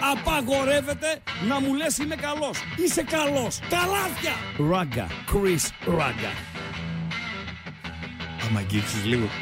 Απαγορεύεται 0.00 1.20
να 1.48 1.60
μου 1.60 1.74
λες 1.74 1.98
είμαι 1.98 2.14
καλός. 2.14 2.58
Είσαι 2.76 3.02
καλός. 3.02 3.58
Τα 3.58 3.86
λάθια. 3.86 4.32
Ράγκα. 4.70 5.06
Chris 5.32 5.70
Ράγκα. 5.86 6.32
Άμα 8.48 8.58
αγγίξεις 8.58 9.04
λίγο. 9.04 9.26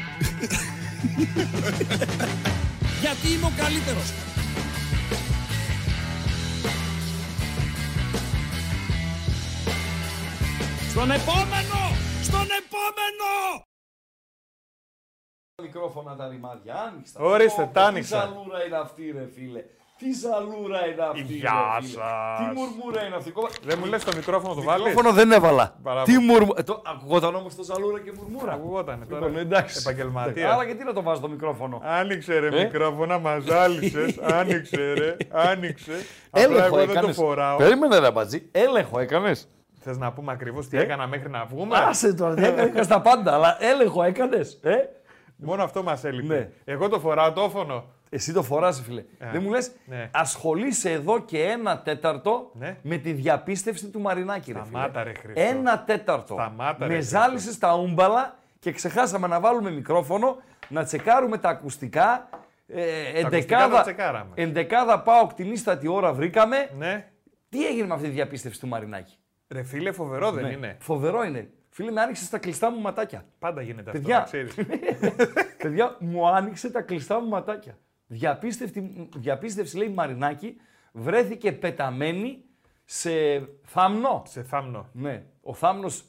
Γιατί 3.01 3.27
είμαι 3.31 3.45
ο 3.45 3.51
καλύτερος. 3.57 4.13
Στον 10.89 11.11
επόμενο! 11.11 11.81
Στον 12.23 12.47
επόμενο! 12.61 13.63
Μικρόφωνα 15.61 16.15
τα 16.15 16.27
ρημάδια, 16.27 16.75
άνοιξα. 16.75 17.19
Ορίστε, 17.19 17.61
Πω, 17.61 17.71
τα 17.73 17.79
πω, 17.81 17.85
άνοιξα. 17.87 18.21
Τι 18.21 18.27
ζαλούρα 18.27 18.65
είναι 18.65 18.77
αυτή 18.77 19.11
ρε 19.11 19.27
φίλε. 19.35 19.63
Τι 19.97 20.11
ζαλούρα 20.13 20.87
είναι 20.87 21.03
αυτή 21.11 21.33
Γεια 21.33 21.51
ρε, 21.79 21.85
φίλε. 21.87 21.93
σας. 22.01 22.37
Τι 22.37 22.43
μουρμούρα 22.59 23.05
είναι 23.05 23.15
αυτή. 23.15 23.31
Κόμμα- 23.31 23.49
Δεν 23.65 23.77
μου 23.79 23.85
λες 23.85 24.03
το 24.03 24.11
μικρόφωνο 24.15 24.53
το 24.53 24.61
βάλεις; 24.61 24.85
Μικρόφωνο 24.85 25.13
δεν 25.13 25.31
έβαλα. 25.31 25.75
Μπράβο. 25.81 26.03
Τι 26.03 26.17
μουρμούρα. 26.17 26.63
Το... 26.63 26.81
Ακουγόταν 26.85 27.35
όμως 27.35 27.55
το 27.55 27.63
ζαλούρα 27.63 27.99
και 27.99 28.11
μουρμούρα. 28.17 28.51
Ακούγότανε 28.53 29.05
τώρα. 29.05 29.25
Λοιπόν, 29.27 29.41
εντάξει. 29.41 29.77
Επαγγελματία. 29.81 30.53
Άρα 30.53 30.63
γιατί 30.63 30.83
να 30.83 30.93
το 30.93 31.01
βάζω 31.01 31.21
το 31.21 31.27
μικρόφωνο; 31.29 31.81
Άνοιξε 31.83 32.39
ρε 32.39 32.47
Ε; 32.47 32.63
μικρόφωνα, 32.63 33.17
μα 33.19 33.39
ζάλισες. 33.39 34.17
Άνοιξε 34.39 34.93
ρε, 34.93 35.15
άνοιξε. 35.31 35.91
Απλά 36.29 36.43
Έλεγχο 36.45 36.65
εγώ 36.65 36.75
δεν 36.75 36.85
το 36.85 36.91
έκανες. 36.91 37.15
φοράω. 37.15 37.57
Περίμενε 37.57 37.99
ρε 37.99 38.11
μπατζή. 38.11 38.47
Έλεγχο 38.51 38.99
έκανες. 38.99 39.49
Θες 39.79 39.97
να 39.97 40.11
πούμε 40.13 40.31
ακριβώς 40.31 40.67
τι 40.67 40.77
Ε; 40.77 40.81
έκανα 40.81 41.07
μέχρι 41.07 41.29
να 41.29 41.45
βγούμε; 41.45 41.77
Άσε 41.77 42.13
τώρα, 42.13 42.33
τι 42.33 42.43
έκανες 42.45 42.87
τα 42.87 43.01
πάντα, 43.01 43.33
αλλά 43.33 43.57
έλεγχο 43.59 44.03
έκανες. 44.03 44.59
Ε; 44.63 44.75
Μόνο 45.35 45.63
αυτό 45.63 45.83
μας 45.83 46.03
έλειπε. 46.03 46.33
Ναι. 46.33 46.49
Εγώ 46.73 46.89
το 46.89 46.99
φοράω 46.99 47.31
το 47.31 47.41
όφωνο. 47.41 47.83
Εσύ 48.09 48.33
το 48.33 48.43
φοράς, 48.43 48.81
φίλε. 48.81 49.03
Δεν 49.31 49.41
μου 49.41 49.49
λες, 49.49 49.71
ναι. 49.85 50.09
ασχολείσαι 50.13 50.91
εδώ 50.91 51.19
και 51.19 51.43
ένα 51.43 51.79
τέταρτο 51.81 52.51
Ναι. 52.53 52.77
με 52.81 52.97
τη 52.97 53.11
διαπίστευση 53.11 53.87
του 53.87 53.99
Μαρινάκη, 54.01 54.51
ρε 54.51 54.59
φίλε. 54.59 54.69
Σταμάτα, 54.69 55.03
ρε 55.03 55.13
Χρήστο. 55.13 55.41
Ένα 55.41 55.83
τέταρτο. 55.83 56.33
Σταμάτα, 56.33 56.77
ρε 56.79 56.87
με 56.87 56.93
Χρήστο. 56.93 57.17
ζάλισες 57.19 57.57
τα 57.57 57.75
ούμπαλα 57.77 58.35
και 58.59 58.71
ξεχάσαμε 58.71 59.27
να 59.27 59.39
βάλουμε 59.39 59.71
μικρόφωνο, 59.71 60.37
να 60.69 60.83
τσεκάρουμε 60.83 61.37
τα 61.37 61.49
ακουστικά. 61.49 62.29
Ε, 62.67 62.81
ακουστικά 62.81 63.27
εντεκάδα, 63.27 63.75
τα 63.75 63.81
τσεκάραμε. 63.81 64.31
εντεκάδα 64.35 65.01
πάω 65.01 65.27
την 65.35 65.51
ίστατη 65.51 65.87
ώρα 65.87 66.13
βρήκαμε. 66.13 66.69
Ναι. 66.77 67.11
Τι 67.49 67.65
έγινε 67.67 67.87
με 67.87 67.93
αυτή 67.93 68.05
τη 68.07 68.11
διαπίστευση 68.13 68.59
του 68.59 68.67
Μαρινάκη; 68.67 69.17
Ρε 69.49 69.63
φίλε, 69.63 69.91
φοβερό 69.91 70.31
δεν 70.31 70.43
Ναι. 70.45 70.51
είναι. 70.51 70.77
Φοβερό 70.79 71.23
είναι. 71.23 71.49
Φίλε, 71.69 71.91
με 71.91 72.01
άνοιξε 72.01 72.29
τα 72.29 72.37
κλειστά 72.37 72.71
μου 72.71 72.79
ματάκια. 72.81 73.25
Πάντα 73.39 73.61
γίνεται 73.61 73.89
αυτό, 73.89 74.01
Παιδιά. 74.01 74.17
να 74.17 74.23
ξέρεις. 74.23 74.55
Παιδιά, 75.63 75.95
μου 75.99 76.27
άνοιξε 76.27 76.69
τα 76.71 76.81
κλειστά 76.81 77.19
μου 77.21 77.27
ματάκια. 77.27 77.77
Διαπίστευτη, 78.07 79.09
διαπίστευση, 79.15 79.77
λέει 79.77 79.89
Μαρινάκη, 79.89 80.55
βρέθηκε 80.91 81.51
πεταμένη 81.51 82.43
σε 82.85 83.11
θάμνο. 83.63 84.23
Σε 84.25 84.43
θάμνο. 84.43 84.89
Ναι. 84.93 85.25
Ο 85.41 85.53
θάμνος 85.53 86.03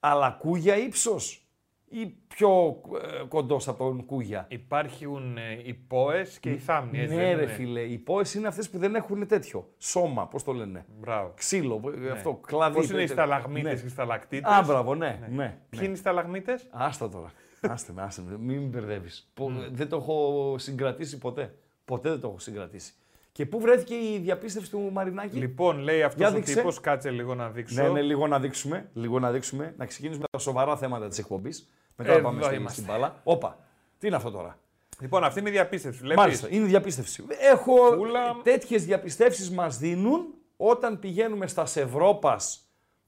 αλακούγια 0.00 0.76
ύψος 0.76 1.44
ή 1.88 2.06
πιο 2.06 2.80
ε, 3.20 3.24
κοντός 3.28 3.68
από 3.68 3.84
τον 3.84 4.04
κούγια; 4.04 4.46
Υπάρχουν 4.48 5.36
ε, 5.36 5.60
οι 5.64 5.74
πόες 5.74 6.38
και 6.38 6.50
οι 6.50 6.58
θάμνοι, 6.58 6.98
έτσι 6.98 7.14
ναι 7.14 7.22
δεν 7.22 7.36
ρε 7.36 7.42
είναι; 7.42 7.52
φίλε, 7.52 7.80
οι 7.80 7.98
πόες 7.98 8.34
είναι 8.34 8.46
αυτές 8.48 8.70
που 8.70 8.78
δεν 8.78 8.94
έχουν 8.94 9.26
τέτοιο. 9.26 9.68
Σώμα, 9.78 10.26
πώς 10.26 10.44
το 10.44 10.52
λένε. 10.52 10.84
Μπράβο. 11.00 11.32
Ξύλο, 11.36 11.80
ε, 12.04 12.10
αυτό, 12.10 12.34
κλαδί. 12.34 12.74
Πώς 12.74 12.84
είναι 12.84 12.96
οι 12.96 13.00
τέτοιο. 13.00 13.14
σταλαγμίτες 13.14 13.72
Ναι. 13.72 13.80
και 13.80 13.86
οι 13.86 13.88
σταλακτίτες. 13.88 14.52
Α, 14.52 14.62
μπράβο, 14.66 14.94
ναι, 14.94 15.28
ναι. 15.30 15.58
Ποιοι 15.68 15.80
είναι 15.82 15.92
οι 15.92 15.96
σταλαγμίτες; 15.96 16.66
Άστα 16.70 17.08
τώρα. 17.08 17.32
Άστε 17.60 17.92
με, 17.92 18.02
άστε 18.02 18.22
με. 18.28 18.38
Μην 18.38 18.60
με 18.60 18.66
μπερδεύεις. 18.66 19.32
Δεν 19.70 19.88
το 19.88 19.96
έχω 19.96 20.54
συγκρατήσει 20.58 21.18
ποτέ. 21.18 21.54
Ποτέ 21.84 22.08
δεν 22.10 22.20
το 22.20 22.28
έχω 22.28 22.38
συγκρατήσει. 22.38 22.92
Και 23.32 23.46
πού 23.46 23.60
βρέθηκε 23.60 23.94
η 23.94 24.18
διαπίστευση 24.22 24.70
του 24.70 24.90
Μαρινάκη; 24.92 25.36
Λοιπόν, 25.38 25.78
λέει 25.78 26.02
αυτός 26.02 26.18
Για 26.20 26.28
ο 26.28 26.32
δείξε. 26.32 26.54
τύπος, 26.54 26.80
κάτσε 26.80 27.10
λίγο 27.10 27.34
να 27.34 27.50
δείξω. 27.50 27.82
Ναι, 27.82 27.88
ναι, 27.88 28.00
λίγο 28.00 28.26
να 28.26 28.40
δείξουμε. 28.40 28.90
Λίγο 28.92 29.18
να 29.18 29.30
δείξουμε. 29.30 29.74
Να 29.76 29.86
ξεκινήσουμε 29.86 30.22
με 30.32 30.38
τα 30.38 30.44
σοβαρά 30.44 30.76
θέματα 30.76 31.08
της 31.08 31.18
εκπομπής. 31.18 31.68
Μετά 31.96 32.10
Εδώ 32.10 32.20
να 32.20 32.28
πάμε 32.28 32.42
στη, 32.42 32.54
είμαστε. 32.54 32.80
στην 32.80 32.92
μπάλα. 32.92 33.20
Όπα. 33.24 33.58
Τι 33.98 34.06
είναι 34.06 34.16
αυτό 34.16 34.30
τώρα; 34.30 34.58
Λοιπόν, 35.00 35.24
αυτή 35.24 35.40
είναι 35.40 35.48
η 35.48 35.52
διαπίστευση. 35.52 36.00
Βλέπεις; 36.00 36.22
Μάλιστα, 36.22 36.48
είναι 36.50 36.66
διαπίστευση. 36.66 37.24
Έχω 37.52 37.96
Ούλα. 37.98 38.36
τέτοιες 38.42 38.84
διαπιστεύσεις 38.84 39.50
μας 39.50 39.78
δίνουν 39.78 40.34
όταν 40.56 40.98
πηγαίνουμε 40.98 41.46
στα 41.46 41.62
Ευρώπας. 41.74 42.60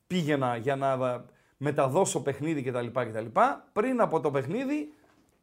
Πήγαινα 0.07 0.57
για 0.57 0.77
να 0.77 1.25
μεταδώσω 1.63 2.23
παιχνίδι 2.23 2.63
κτλ. 2.63 2.87
κτλ. 2.87 3.27
Πριν 3.73 4.01
από 4.01 4.21
το 4.21 4.31
παιχνίδι, 4.31 4.93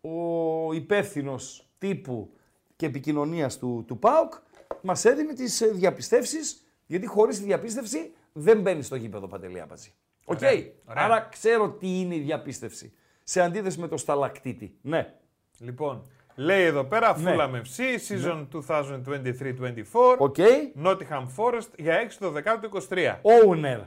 ο 0.02 0.74
υπεύθυνος 0.74 1.70
τύπου 1.78 2.34
και 2.76 2.86
επικοινωνίας 2.86 3.58
του, 3.58 3.84
του 3.88 4.00
ΠΑΟΚ 4.00 4.34
μας 4.82 5.06
έδινε 5.06 5.34
τις 5.34 5.64
διαπιστεύσεις, 5.74 6.66
γιατί 6.86 7.06
χωρίς 7.08 7.38
τη 7.38 7.44
διαπίστευση 7.44 8.12
δεν 8.34 8.62
μπαίνει 8.62 8.82
στο 8.82 8.96
γήπεδο 8.96 9.28
Παντελή 9.28 9.62
Αμπατζή. 9.62 9.94
Οκ. 10.26 10.38
Ωραία, 10.38 10.52
ωραία. 10.86 11.04
Άρα 11.04 11.28
ξέρω 11.32 11.70
τι 11.70 12.00
είναι 12.00 12.16
η 12.16 12.20
διαπίστευση. 12.20 12.94
Σε 13.24 13.42
αντίθεση 13.42 13.80
με 13.80 13.88
το 13.88 13.98
σταλακτήτη. 13.98 14.78
Ναι. 14.82 15.14
Λοιπόν, 15.60 16.08
λέει 16.36 16.64
εδώ 16.64 16.84
πέρα 16.84 17.18
Ναι. 17.18 17.36
Fulham 17.38 17.52
FC, 17.52 17.98
season 18.08 18.48
2023-24, 18.54 20.16
Οκ. 20.18 20.36
Nottingham 20.84 21.28
Forest 21.38 21.70
για 21.78 21.96
6 21.96 22.18
το 22.20 22.34
10 22.34 22.60
του 22.62 22.70
23. 22.90 23.22
Owner. 23.22 23.80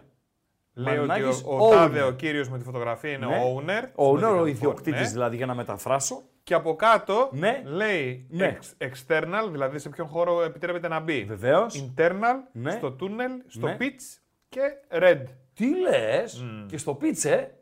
Λέει 0.74 0.96
ότι 0.98 1.06
Μαρινάκης, 1.06 1.42
ο, 1.46 1.56
ο 1.66 1.70
τάδε 1.70 2.02
owner. 2.04 2.08
ο 2.08 2.12
κύριος 2.12 2.48
με 2.48 2.58
τη 2.58 2.64
φωτογραφία 2.64 3.10
είναι 3.10 3.26
Ναι. 3.26 3.36
ο 3.36 3.58
owner. 3.58 3.82
Ο 3.94 4.18
στο 4.18 4.28
owner, 4.28 4.32
ο 4.32 4.40
Nottingham 4.42 4.48
ιδιοκτήτης 4.48 5.00
Forest, 5.00 5.04
ναι. 5.04 5.08
δηλαδή 5.10 5.36
για 5.36 5.46
να 5.46 5.54
μεταφράσω. 5.54 6.22
Και 6.42 6.54
από 6.54 6.76
κάτω 6.76 7.28
Ναι. 7.32 7.62
λέει 7.64 8.26
Ναι. 8.30 8.58
ex- 8.60 8.86
external, 8.88 9.48
δηλαδή 9.50 9.78
σε 9.78 9.88
ποιον 9.88 10.06
χώρο 10.06 10.42
επιτρέπεται 10.42 10.88
να 10.88 11.00
μπει. 11.00 11.24
Βεβαίως. 11.24 11.92
Internal, 11.96 12.36
Ναι. 12.52 12.70
στο 12.70 12.92
τούνελ, 12.92 13.30
στο 13.46 13.66
Ναι. 13.66 13.76
pitch 13.80 14.18
και 14.48 14.60
red. 14.90 15.22
Τι 15.54 15.66
λες, 15.80 16.44
και 16.66 16.76
στο 16.78 16.94
πίτσε; 16.94 17.54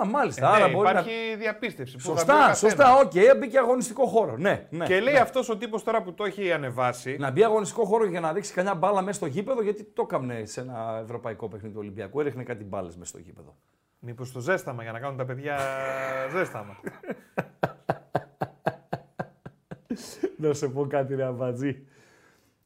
Α, 0.00 0.06
μάλιστα. 0.06 0.46
Ε, 0.46 0.50
Άρα 0.56 0.66
ναι, 0.66 0.72
μπορεί 0.72 0.88
υπάρχει 0.88 1.10
να. 1.30 1.36
διαπίστευση. 1.36 1.96
που 1.96 2.02
θα 2.02 2.08
μπει 2.12 2.14
ο 2.14 2.18
Σωστά, 2.18 2.34
καθένας. 2.34 2.58
σωστά, 2.58 2.94
οκ, 2.96 3.38
μπήκε 3.38 3.58
αγωνιστικό 3.58 4.06
χώρο. 4.06 4.36
Ναι, 4.36 4.66
ναι. 4.70 4.86
Και 4.86 5.00
λέει 5.00 5.14
ναι. 5.14 5.20
αυτός 5.20 5.48
ο 5.48 5.56
τύπος 5.56 5.82
τώρα 5.84 6.02
που 6.02 6.14
το 6.14 6.24
έχει 6.24 6.52
ανεβάσει. 6.52 7.16
Να 7.18 7.30
μπει 7.30 7.44
αγωνιστικό 7.44 7.84
χώρο 7.84 8.04
για 8.06 8.20
να 8.20 8.32
ρίξει 8.32 8.52
κανένα 8.52 8.74
μπάλα 8.74 9.00
μέσα 9.02 9.16
στο 9.16 9.26
γήπεδο, 9.26 9.62
γιατί 9.62 9.84
το 9.84 10.02
έκαμνε 10.02 10.44
σε 10.44 10.60
ένα 10.60 11.00
ευρωπαϊκό 11.02 11.48
παιχνίδι 11.48 11.74
του 11.74 11.80
Ολυμπιακού. 11.80 12.20
Έριχνε 12.20 12.42
κάτι 12.42 12.64
μπάλες 12.64 12.96
μέσα 12.96 13.08
στο 13.10 13.18
γήπεδο. 13.18 13.56
Μήπως 13.98 14.32
το 14.32 14.40
ζέσταμα 14.40 14.82
για 14.82 14.92
να 14.92 14.98
κάνουν 15.00 15.16
τα 15.16 15.24
παιδιά 15.24 15.58
ζέσταμα. 16.36 16.76
Να 20.36 20.52
σε 20.52 20.68
πω 20.68 20.86
κάτι, 20.86 21.14
ρε 21.14 21.24
Αμπατζή. 21.24 21.86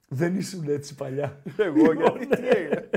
Δεν 0.09 0.37
ήσουν 0.37 0.69
έτσι 0.69 0.95
παλιά. 0.95 1.43
Εγώ 1.57 1.93
γιατί 1.93 2.27
τι 2.27 2.49
έγινε; 2.49 2.89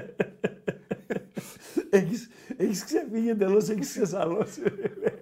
Έχεις, 1.97 2.29
έχεις 2.57 2.83
ξεφύγει 2.83 3.29
εντελώς, 3.29 3.69
έχεις 3.69 3.89
ξεσαλώσει. 3.89 4.61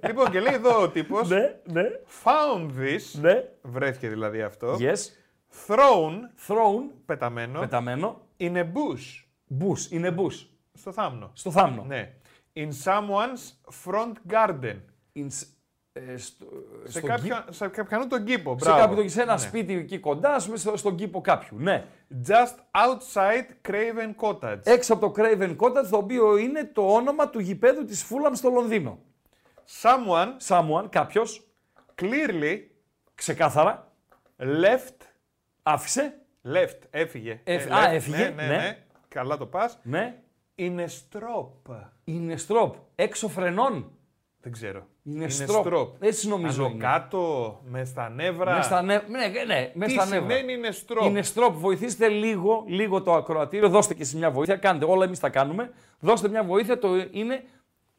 λοιπόν 0.07 0.31
και 0.31 0.39
λέει 0.39 0.53
εδώ 0.53 0.81
ο 0.81 0.89
τύπος 0.89 1.29
ναι, 1.29 1.59
ναι, 1.71 1.83
Found 2.23 2.69
this, 2.79 3.19
ναι. 3.21 3.43
βρέθηκε 3.61 4.09
δηλαδή 4.09 4.41
αυτό, 4.41 4.77
Yes. 4.79 4.97
thrown, 5.67 6.11
Thrown, 6.47 6.83
πεταμένο, 7.05 7.59
πεταμένο. 7.59 8.21
in 8.39 8.53
a 8.55 8.63
bush, 8.63 9.23
Bush, 9.59 9.89
είναι 9.91 10.15
bush. 10.17 10.45
στο 10.73 10.91
θάμνο. 10.91 11.31
Στο 11.33 11.51
θάμνο. 11.51 11.83
Ναι. 11.87 12.13
In 12.55 12.69
someone's 12.83 13.71
front 13.85 14.13
garden. 14.33 14.75
In 15.15 15.27
s- 15.29 15.45
ε, 15.94 16.18
στο, 16.18 16.46
Σε, 16.84 16.91
στον 16.91 17.09
κάποιον, 17.09 17.44
σε 17.50 17.68
κάποιον 17.68 18.09
τον 18.09 18.24
κήπο. 18.25 18.56
Σε, 18.59 18.69
Μπράβο. 18.69 18.96
κάποιο, 18.96 19.09
σε 19.09 19.22
ένα 19.22 19.34
Ναι. 19.34 19.40
σπίτι 19.40 19.74
εκεί 19.74 20.00
κοντά, 20.00 20.34
ας 20.34 20.46
πούμε, 20.46 20.57
στο, 20.57 20.78
στον 20.78 20.96
κήπο 20.96 21.22
κάποιου. 21.22 21.57
Ναι. 21.59 21.85
Just 22.28 22.56
outside 22.72 23.69
Craven 23.69 24.16
Cottage. 24.22 24.59
Έξω 24.63 24.94
από 24.94 25.09
το 25.12 25.13
Craven 25.24 25.56
Cottage, 25.57 25.88
το 25.90 25.97
οποίο 25.97 26.38
είναι 26.38 26.63
το 26.74 26.94
όνομα 26.94 27.29
του 27.29 27.40
γηπέδου 27.40 27.85
της 27.85 28.06
Fulham 28.09 28.31
στο 28.34 28.50
Λονδίνο. 28.50 29.00
Someone 29.81 30.28
Someone, 30.47 30.85
κάποιος, 30.90 31.47
clearly 32.02 32.59
ξεκάθαρα, 33.16 33.91
left, 34.40 34.97
άφησε. 35.63 36.13
left, 36.53 36.79
έφυγε. 36.90 37.40
Έφ- 37.44 37.70
Ε, 37.70 37.73
α, 37.73 37.90
left, 37.90 37.94
έφυγε, 37.94 38.17
Ναι, 38.17 38.23
ναι, 38.29 38.47
ναι. 38.47 38.55
ναι. 38.58 38.78
Καλά 39.08 39.37
το 39.37 39.46
πας. 39.46 39.79
Ναι. 39.84 40.16
In 40.58 40.79
a 40.79 40.85
strop. 40.85 41.47
Είναι 42.03 42.37
στροπ. 42.37 42.76
Έξω 42.96 43.28
φρενών. 43.28 43.91
Δεν 44.43 44.52
ξέρω. 44.52 44.88
Είναι 45.03 45.28
strop. 45.47 45.88
Έτσι 45.99 46.28
νομίζω 46.28 46.64
Άνω 46.64 46.73
είναι. 46.73 46.84
κάτω, 46.84 47.59
με 47.66 47.84
στα 47.85 48.09
νεύρα. 48.09 48.55
Με 48.55 48.61
στα 48.61 48.82
νεύρα. 48.82 49.08
Ναι, 49.09 49.28
ναι, 49.46 49.72
με 49.73 49.85
Τι 49.85 49.91
στα 49.91 50.05
νεύρα. 50.05 50.20
σημαίνει 50.29 50.53
είναι 50.53 50.70
strop. 50.88 51.05
Είναι 51.05 51.22
στροπ. 51.22 51.55
Βοηθήστε 51.55 52.08
λίγο, 52.08 52.64
λίγο 52.67 53.02
το 53.02 53.14
ακροατήριο. 53.14 53.70
Δώστε 53.70 53.93
και 53.93 54.02
εσείς 54.02 54.16
μια 54.16 54.32
βοήθεια. 54.32 54.55
Κάντε 54.55 54.85
όλα 54.85 55.05
εμείς 55.05 55.20
τα 55.20 55.29
κάνουμε. 55.29 55.72
Δώστε 55.99 56.29
μια 56.29 56.43
βοήθεια. 56.43 56.79
Το 56.79 56.96
είναι, 57.11 57.43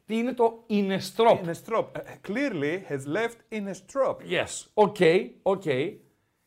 τι 0.05 0.17
είναι 0.17 0.33
το 0.33 0.63
in 0.67 0.99
a 0.99 1.05
strop. 1.05 1.39
In 1.45 1.47
a 1.47 1.51
strop. 1.51 1.85
Ε, 1.93 1.99
Clearly 2.27 2.91
has 2.91 3.15
left 3.15 3.57
in 3.59 3.67
a 3.67 3.71
strop. 3.71 4.15
Yes. 4.15 4.65
Οκ, 4.73 4.95
οκ. 5.41 5.63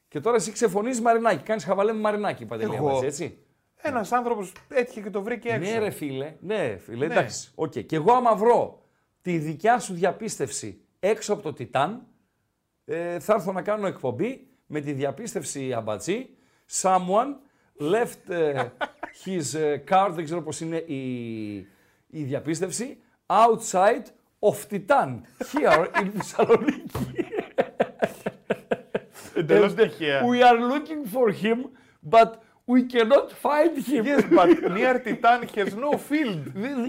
Και 0.09 0.21
τώρα 0.21 0.37
εσύ 0.37 0.53
ξεφωνείς 0.53 1.01
Μαρινάκη. 1.01 1.43
Κάνεις 1.43 1.65
χαβαλέ 1.65 1.93
με 1.93 2.01
Μαρινάκη, 2.01 2.45
Παντελή, 2.47 2.75
Εγώ. 2.75 2.89
μας, 2.89 3.03
έτσι. 3.03 3.39
Ένας 3.83 4.13
άνθρωπος 4.13 4.53
έτυχε 4.69 5.01
και 5.01 5.11
το 5.11 5.23
βρήκε 5.23 5.49
έξω. 5.49 5.71
Ναι, 5.73 5.79
ρε 5.79 5.91
φίλε. 5.91 6.35
Ναι, 6.41 6.77
φίλε. 6.77 7.07
Ναι. 7.07 7.13
Εντάξει. 7.15 7.51
Οκ. 7.55 7.73
Και 7.79 7.97
εγώ, 7.97 8.13
άμα 8.13 8.35
βρω 8.35 8.81
τη 9.27 9.39
δικιά 9.39 9.79
σου 9.79 9.95
διαπίστευση 9.95 10.81
έξω 11.01 11.33
από 11.33 11.43
το 11.43 11.53
Τιτάν, 11.53 12.07
ε, 12.85 13.19
θα 13.19 13.35
έρθω 13.35 13.53
να 13.53 13.63
κάνω 13.63 13.87
εκπομπή 13.87 14.47
με 14.67 14.81
τη 14.81 14.93
διαπίστευση 14.93 15.73
Αμπατζή. 15.73 16.29
Someone 16.83 17.35
left 17.81 18.29
ε, 18.29 18.65
his 19.25 19.59
ε, 19.59 19.83
card, 19.89 20.11
δεν 20.11 20.25
ξέρω 20.25 20.43
πώς 20.43 20.61
είναι 20.61 20.77
η, 20.77 21.55
η 22.07 22.23
διαπίστευση, 22.23 22.99
outside 23.27 24.05
of 24.39 24.55
Titan, 24.71 25.21
here 25.53 25.87
in 25.95 26.11
Θεσσαλονίκη. 26.17 27.27
Εντελώς 29.35 29.73
And 29.73 29.77
τυχαία. 29.77 30.23
We 30.23 30.43
are 30.43 30.61
looking 30.61 31.15
for 31.15 31.31
him, 31.43 31.59
but 32.11 32.31
we 32.67 32.83
cannot 32.93 33.33
find 33.33 33.77
him. 33.89 34.05
Yes, 34.05 34.25
but 34.39 34.71
near 34.79 34.99
Titan 34.99 35.49
has 35.57 35.75
no 35.75 35.93
field. 36.09 36.43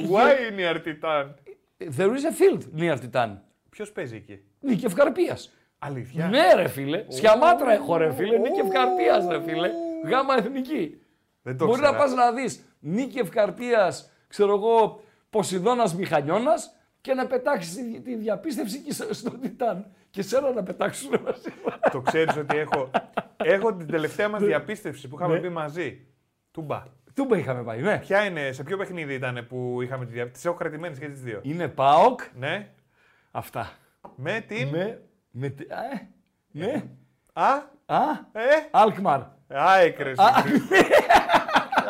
Why 0.10 0.50
near 0.60 0.80
Titan? 0.80 1.47
There 1.78 2.14
is 2.16 2.24
a 2.26 2.32
field 2.32 2.64
near 2.80 2.98
Titan. 3.12 3.30
Ποιος 3.70 3.92
παίζει 3.92 4.16
εκεί; 4.16 4.44
Νίκη 4.60 4.86
Ευκαρπίας. 4.86 5.52
Αλήθεια; 5.80 6.28
Ναι 6.28 6.54
ρε 6.56 6.68
φίλε, 6.68 7.06
Σιαμάτρα 7.08 7.72
έχω 7.74 7.98
ρε 7.98 8.14
φίλε, 8.14 8.38
Νίκη 8.38 8.60
Ευκαρπίας 8.60 9.28
ρε 9.28 9.42
φίλε, 9.42 9.70
γάμα 10.06 10.36
εθνική. 10.38 11.02
Δεν 11.42 11.58
το 11.58 11.66
Μπορεί 11.66 11.82
να 11.82 11.88
ήξερα. 11.88 12.04
πας 12.06 12.14
να 12.16 12.32
δεις 12.32 12.64
Νίκη 12.80 13.20
Ευκαρπίας, 13.20 14.12
ξέρω 14.28 14.54
εγώ, 14.56 15.02
Ποσειδώνας 15.30 15.96
Μηχανιώνας 15.96 16.72
και 17.02 17.14
να 17.14 17.28
πετάξεις 17.28 17.76
τη, 17.76 18.02
τη 18.02 18.16
διαπίστευση 18.16 18.80
και 18.82 18.94
στο- 18.94 19.14
στο 19.14 19.30
Τιτάν. 19.32 19.92
Και 20.10 20.22
σένα 20.22 20.52
να 20.54 20.64
πετάξουν 20.64 21.10
μαζί. 21.24 21.50
Το 21.92 22.02
ξέρεις 22.02 22.36
ότι 22.38 22.58
έχω, 22.58 22.90
έχω 23.38 23.74
την 23.76 23.88
τελευταία 23.88 24.30
μας 24.30 24.42
διαπίστευση 24.44 25.08
που 25.08 25.16
είχαμε 25.16 25.34
Ναι. 25.34 25.40
πει 25.40 25.50
μαζί. 25.50 26.08
Τούμπα. 26.52 26.84
Τούμπα 27.18 27.38
είχαμε 27.38 27.64
πάει, 27.64 27.82
ναι. 27.82 27.98
Ποια 27.98 28.26
είναι, 28.26 28.52
σε 28.52 28.64
ποιο 28.64 28.78
παιχνίδι 28.78 29.14
ήταν 29.14 29.46
που 29.50 29.82
είχαμε 29.82 30.06
τη 30.06 30.12
διαπίστευση. 30.12 30.32
Τις 30.34 30.46
έχω 30.46 30.56
κρατημένες 30.56 31.00
και 31.00 31.08
τις 31.08 31.22
δύο. 31.22 31.40
Είναι 31.44 31.68
ΠΑΟΚ, 31.68 32.20
Ναι. 32.36 32.70
αυτά. 33.32 33.72
Με 34.16 34.44
την... 34.48 34.68
Με, 34.68 35.02
με, 35.32 35.50
τι- 35.50 35.74
α, 35.74 35.78
ε, 35.94 36.08
ναι, 36.52 36.84
Α, 37.34 37.52
α, 37.86 38.02
ε, 38.32 38.68
Αλκμαρ. 38.72 39.20
α, 39.48 39.78
έκρες. 39.80 40.18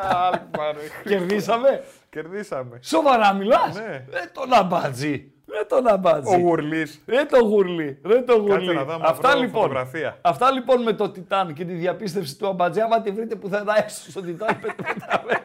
Αλκμαρ. 0.02 0.76
Κερδίσαμε. 1.04 1.84
Κερδίσαμε. 2.10 2.80
Σοβαρά 2.82 3.34
μιλάς; 3.34 3.76
Ναι. 3.76 4.06
Ρε 4.10 4.26
τον 4.34 4.54
αμπάτζι. 4.54 5.32
Ρε 5.58 5.64
τον 5.64 5.88
αμπάτζι. 5.88 6.36
Ο 6.36 6.38
Γουρλής. 6.38 7.02
Ρε 7.08 7.26
το 7.26 7.40
γουρλί, 7.40 8.00
ρε 8.06 8.22
το 8.22 8.36
γουρλί. 8.38 8.54
Κάτσε 8.54 8.72
να 8.72 8.84
δω 8.84 8.94
άμα 8.94 9.06
Αυτά 9.08 9.30
βρω 9.30 9.40
λοιπόν. 9.40 9.62
φωτογραφία. 9.62 10.18
Αυτά 10.22 10.52
λοιπόν 10.52 10.82
με 10.82 10.94
το 10.94 11.10
Τιτάν 11.10 11.54
και 11.54 11.66
τη 11.66 11.74
διαπίστευση 11.74 12.38
του 12.38 12.48
Αμπατζέ, 12.48 12.82
άμα 12.82 13.02
τη 13.02 13.12
βρείτε 13.12 13.36
πουθενά 13.36 13.78
έξω 13.78 14.12
στο 14.12 14.22
Τιτάν, 14.22 14.60
πετε 14.60 14.84
πεταμένη. 14.84 15.42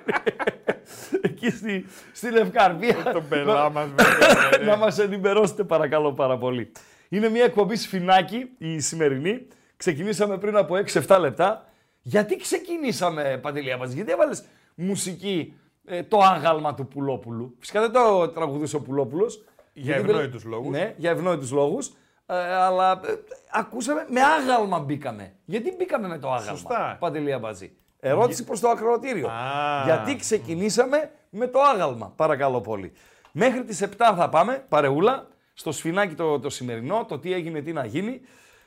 Εκεί 1.20 1.50
στη, 1.50 1.87
στην 2.12 2.37
Ευκαρπία. 2.37 2.97
Τον 3.12 3.29
πελά 3.29 3.70
μας 3.70 3.88
βέβαια. 3.88 4.59
ρε. 4.59 4.64
να 4.70 4.76
μας 4.76 4.99
ενημερώσετε 4.99 5.64
παρακαλώ 5.64 6.12
πάρα 6.12 6.38
πολύ. 6.38 6.73
Είναι 7.08 7.29
μια 7.29 7.44
εκπομπή 7.44 7.76
σφινάκι 7.76 8.50
η 8.58 8.81
σημερινή. 8.81 9.47
Ξεκινήσαμε 9.76 10.38
πριν 10.38 10.56
από 10.56 10.75
6-7 11.06 11.19
λεπτά. 11.20 11.67
Γιατί 12.03 12.37
ξεκινήσαμε, 12.37 13.38
Παντελή 13.43 13.73
Αμπατζή, 13.73 13.94
γιατί 13.94 14.12
έβαλες 14.12 14.44
μουσική 14.75 15.55
ε, 15.85 16.03
το 16.03 16.19
άγαλμα 16.19 16.75
του 16.75 16.87
Πουλόπουλου; 16.87 17.56
Φυσικά 17.58 17.81
δεν 17.81 17.93
το 17.93 18.29
τραγουδούσε 18.29 18.76
ο 18.76 18.81
Πουλόπουλος. 18.81 19.44
Για 19.73 19.85
γιατί 19.85 20.01
δεν- 20.01 20.11
ευνόητους 20.15 20.45
λόγους. 20.45 20.71
Ναι, 20.71 20.95
για 20.97 21.11
ευνόητους 21.11 21.51
λόγους. 21.51 21.89
Ε, 22.27 22.35
αλλά 22.55 22.91
ε, 23.05 23.15
ακούσαμε, 23.53 24.07
με 24.09 24.21
άγαλμα 24.23 24.79
μπήκαμε. 24.79 25.33
Γιατί 25.45 25.75
μπήκαμε 25.79 26.09
με 26.09 26.19
το 26.19 26.33
άγαλμα, 26.33 26.51
Σωστά. 26.59 26.97
Παντελή 27.01 27.33
Αμπατζή. 27.33 27.73
Ερώτηση 28.01 28.45
προς 28.45 28.61
το 28.61 28.69
ακροατήριο. 28.69 29.29
Α. 29.29 29.83
Γιατί 29.85 30.17
ξεκινήσαμε 30.17 31.11
με 31.31 31.47
το 31.47 31.61
άγαλμα, 31.61 32.13
παρακαλώ 32.17 32.61
πολύ. 32.61 32.93
Μέχρι 33.33 33.65
τις 33.65 33.83
7 33.83 33.89
θα 34.17 34.29
πάμε, 34.29 34.65
παρεούλα, 34.69 35.27
στο 35.55 35.73
σφινάκι 35.73 36.15
το, 36.15 36.39
το 36.41 36.51
σημερινό, 36.51 37.05
το 37.09 37.19
τι 37.19 37.33
έγινε, 37.33 37.61
τι 37.61 37.73
να 37.73 37.85
γίνει. 37.85 38.21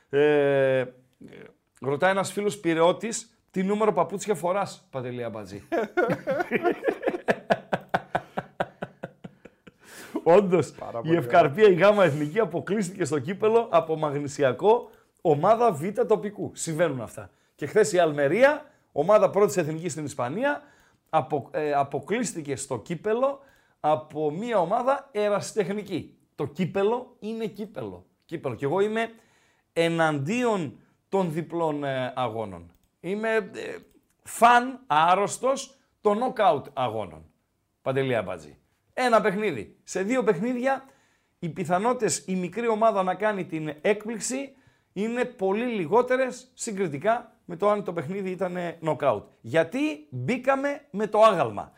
Ε, 0.10 0.78
ε, 0.80 0.86
ρωτάει 1.82 2.12
ένας 2.12 2.32
φίλος 2.32 2.58
πυρεώτης, 2.58 3.38
τι 3.52 3.64
νούμερο 3.64 3.94
παπούτσια 3.94 4.36
φοράς, 4.36 4.88
Παντελή 4.92 5.24
Αμπατζή. 5.24 5.64
Όντως, 10.28 10.70
η 10.70 10.74
πολύ 11.02 11.16
Ευκαρπία 11.16 11.68
η 11.68 11.74
Γάμα 11.74 12.04
Εθνική 12.04 12.40
αποκλείστηκε 12.40 13.06
στο 13.06 13.20
κύπελο 13.20 13.68
από 13.72 13.96
μαγνησιακό 13.96 14.90
ομάδα 15.22 15.72
Β 15.72 15.84
τοπικού. 16.08 16.52
Συμβαίνουν 16.54 17.02
αυτά. 17.02 17.30
Και 17.56 17.66
χθες 17.66 17.92
η 17.94 18.00
Αλμερία, 18.00 18.72
ομάδα 18.92 19.30
πρώτης 19.30 19.58
εθνικής 19.58 19.92
στην 19.92 20.06
Ισπανία, 20.06 20.62
απο, 21.10 21.50
ε, 21.52 21.74
αποκλείστηκε 21.74 22.56
στο 22.56 22.80
κύπελο 22.80 23.40
από 23.80 24.32
μια 24.32 24.60
ομάδα 24.60 25.10
ερασιτεχνική. 25.12 26.18
Το 26.36 26.46
κύπελο 26.46 27.16
είναι 27.20 27.46
κύπελο. 27.46 28.06
κύπελο. 28.26 28.56
Και 28.56 28.66
εγώ 28.66 28.80
είμαι 28.80 29.10
εναντίον 29.74 30.80
των 31.10 31.32
διπλών 31.32 31.84
ε, 31.84 32.14
αγώνων. 32.16 32.72
Είμαι 33.00 33.36
ε, 33.36 33.76
φαν 34.24 34.80
άρρωστος 34.88 35.78
των 36.02 36.18
knockout 36.20 36.64
αγώνων. 36.74 37.26
Παντελή 37.82 38.16
Αμπάτζη. 38.16 38.58
Ένα 38.98 39.22
παιχνίδι. 39.22 39.76
Σε 39.84 40.02
δύο 40.02 40.24
παιχνίδια 40.24 40.86
οι 41.40 41.50
πιθανότητες 41.50 42.24
η 42.28 42.36
μικρή 42.36 42.68
ομάδα 42.68 43.04
να 43.04 43.16
κάνει 43.16 43.46
την 43.46 43.74
έκπληξη 43.82 44.56
είναι 44.94 45.26
πολύ 45.26 45.66
λιγότερες 45.66 46.52
συγκριτικά 46.54 47.34
με 47.46 47.56
το 47.56 47.70
αν 47.70 47.84
το 47.84 47.94
παιχνίδι 47.94 48.30
ήταν 48.30 48.58
knockout. 48.86 49.22
Γιατί 49.42 50.08
μπήκαμε 50.10 50.82
με 50.90 51.08
το 51.08 51.22
άγαλμα. 51.22 51.72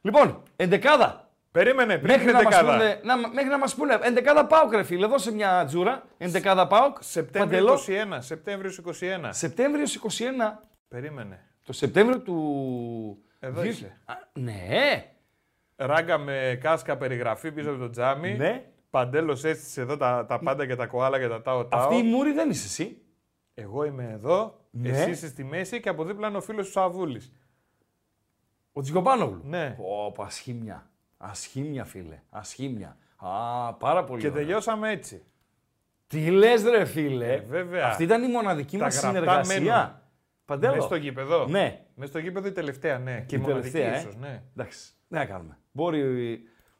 Λοιπόν, 0.00 0.42
εντεκάδα. 0.56 1.24
Περίμενε, 1.52 1.98
πριν 1.98 2.10
Μέχρι 2.12 2.26
την 2.26 2.32
να, 2.36 2.42
μας 2.42 2.54
δεκάδα. 2.54 2.72
πούνε, 2.72 3.00
να, 3.04 3.16
μέχρι 3.28 3.48
να 3.50 3.58
μας 3.58 3.74
πούνε, 3.74 3.98
εντεκάδα 4.02 4.46
ΠΑΟΚ 4.46 4.72
ρε 4.72 4.82
φίλε, 4.82 5.06
δώσε 5.06 5.32
μια 5.32 5.64
τζούρα, 5.64 6.02
εντεκάδα 6.18 6.66
ΠΑΟΚ, 6.66 6.96
Σεπτέμβριο 7.02 7.64
Παντελό. 7.64 7.80
21. 8.14 8.16
Σεπτέμβριο 8.20 8.70
21. 8.84 9.28
Σεπτέμβριος 9.30 9.96
21, 9.96 10.00
Περίμενε. 10.88 11.44
το 11.64 11.72
Σεπτέμβριο 11.72 12.20
του... 12.20 13.24
Εδώ 13.40 13.60
δύο- 13.60 13.70
είσαι. 13.70 13.98
Α, 14.04 14.14
ναι, 14.32 15.04
Ράγκα 15.82 16.18
με 16.18 16.58
κάσκα 16.60 16.96
περιγραφή 16.96 17.52
πίσω 17.52 17.70
από 17.70 17.78
το 17.78 17.90
τζάμι. 17.90 18.34
ναι. 18.36 18.64
Παντέλος 18.90 19.44
έστησε 19.44 19.80
εδώ 19.80 19.96
τα, 19.96 20.26
τα 20.26 20.38
πάντα 20.38 20.66
και 20.66 20.76
τα 20.76 20.86
κοάλα 20.86 21.18
και 21.18 21.28
τα 21.28 21.42
τάο 21.42 21.64
τάο. 21.66 21.80
Αυτή 21.80 21.96
η 21.96 22.02
μούρη 22.02 22.32
δεν 22.32 22.50
είσαι 22.50 22.66
εσύ. 22.66 23.02
Εγώ 23.54 23.84
είμαι 23.84 24.10
εδώ, 24.12 24.60
Ναι. 24.70 24.88
εσύ 24.88 25.10
είσαι 25.10 25.26
στη 25.28 25.44
μέση 25.44 25.80
και 25.80 25.88
από 25.88 26.04
δίπλα 26.04 26.28
είναι 26.28 26.36
ο 26.36 26.40
φίλος 26.40 26.66
του 26.66 26.72
Σαβούλης. 26.72 27.32
Ο 28.72 28.80
Τζικοπάνογλου. 28.80 29.40
Ναι. 29.44 29.70
Πω, 29.70 30.12
πω, 30.14 30.22
ασχήμια. 30.22 30.90
Ασχήμια, 31.16 31.84
φίλε. 31.84 32.22
Ασχήμια. 32.30 32.96
Α, 33.16 33.72
πάρα 33.74 34.04
πολύ. 34.04 34.20
Και 34.20 34.28
ωραία. 34.28 34.40
τελειώσαμε 34.42 34.90
έτσι. 34.90 35.22
Τι 36.06 36.30
λες, 36.30 36.62
ρε 36.64 36.84
φίλε; 36.84 37.32
Ε, 37.32 37.40
βέβαια. 37.40 37.86
Αυτή 37.86 38.02
ήταν 38.02 38.22
η 38.22 38.28
μοναδική 38.28 38.76
Τα 38.78 38.84
μας 38.84 39.00
γραπτά 39.00 39.18
συνεργασία. 39.20 39.60
μένουν. 39.76 39.94
Παντέλο. 40.44 40.74
Μέσα 40.74 40.86
στο 40.86 40.96
γήπεδο. 40.96 41.46
Ναι. 41.46 41.84
Μέσα 41.94 42.10
στο 42.10 42.18
γήπεδο 42.18 42.48
η 42.48 42.52
τελευταία, 42.52 42.98
ναι. 42.98 43.20
Και 43.26 43.36
Η 43.36 43.38
η 43.42 43.46
μοναδική 43.46 43.70
τελευταία, 43.70 43.96
ε. 43.96 44.00
ίσως, 44.00 44.16
ναι. 44.16 44.42
Εντάξει. 44.56 44.92
Τι 45.10 45.16
να 45.16 45.24
κάνουμε. 45.24 45.58
Μπορεί 45.72 46.02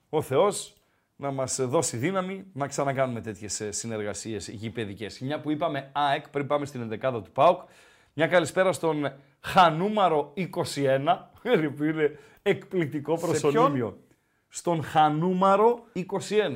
ο 0.09 0.23
Θεός 0.23 0.75
να 1.17 1.31
μας 1.31 1.61
δώσει 1.61 1.97
δύναμη 1.97 2.45
να 2.53 2.67
ξανακάνουμε 2.67 3.21
τέτοιες 3.21 3.63
συνεργασίες 3.69 4.49
γηπαιδικές. 4.49 5.21
Μια 5.21 5.41
που 5.41 5.51
είπαμε 5.51 5.91
ΑΕΚ, 5.93 6.29
πριν 6.29 6.47
πάμε 6.47 6.67
στην 6.67 6.91
11η 6.93 7.21
του 7.25 7.31
ΠΑΟΚ. 7.33 7.61
Μια 8.15 8.27
καλησπέρα 8.27 8.73
στον 8.73 9.13
Χανούμαρο 9.41 10.33
21, 10.37 10.47
που 11.77 11.85
είναι 11.85 12.19
εκπληκτικό 12.43 13.19
προσωνύμιο. 13.19 13.99
Στον 14.49 14.83
Χανούμαρο 14.83 15.85
21. 15.95 16.03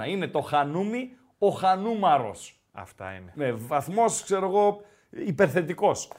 Είναι 0.09 0.29
το 0.29 0.41
Χανούμι 0.41 1.17
ο 1.39 1.49
Χανούμαρος. 1.49 2.61
Αυτά 2.73 3.13
είναι. 3.13 3.33
Ναι, 3.35 3.53
βαθμός, 3.53 4.23
ξέρω 4.23 4.47
εγώ, 4.47 4.81
υπερθετικός. 5.11 6.11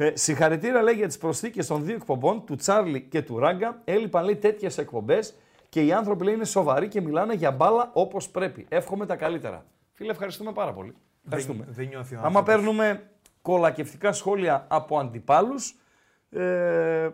Ε, 0.00 0.16
συγχαρητήρια 0.16 0.82
λέει 0.82 0.94
για 0.94 1.06
τις 1.06 1.18
προσθήκες 1.18 1.66
των 1.66 1.84
δύο 1.84 1.94
εκπομπών, 1.94 2.44
του 2.44 2.54
Τσάρλι 2.56 3.00
και 3.00 3.22
του 3.22 3.38
Ράγκα. 3.38 3.80
Έλειπαν 3.84 4.24
λέει 4.24 4.36
τέτοιες 4.36 4.78
εκπομπές 4.78 5.34
και 5.68 5.84
οι 5.84 5.92
άνθρωποι 5.92 6.24
λέει 6.24 6.34
είναι 6.34 6.44
σοβαροί 6.44 6.88
και 6.88 7.00
μιλάνε 7.00 7.34
για 7.34 7.50
μπάλα 7.50 7.90
όπως 7.92 8.28
πρέπει. 8.28 8.66
Εύχομαι 8.68 9.06
τα 9.06 9.16
καλύτερα. 9.16 9.66
Φίλε, 9.92 10.10
ευχαριστούμε 10.10 10.52
πάρα 10.52 10.72
πολύ. 10.72 10.94
Ευχαριστούμε. 11.24 11.64
Δεν, 11.64 11.74
δεν 11.74 11.88
νιώθει 11.88 12.14
ο 12.14 12.18
Άμα 12.18 12.26
άνθρωπος. 12.26 12.54
παίρνουμε 12.54 13.10
κολακευτικά 13.42 14.12
σχόλια 14.12 14.66
από 14.68 14.98
αντιπάλους, 14.98 15.78
ε, 16.30 17.08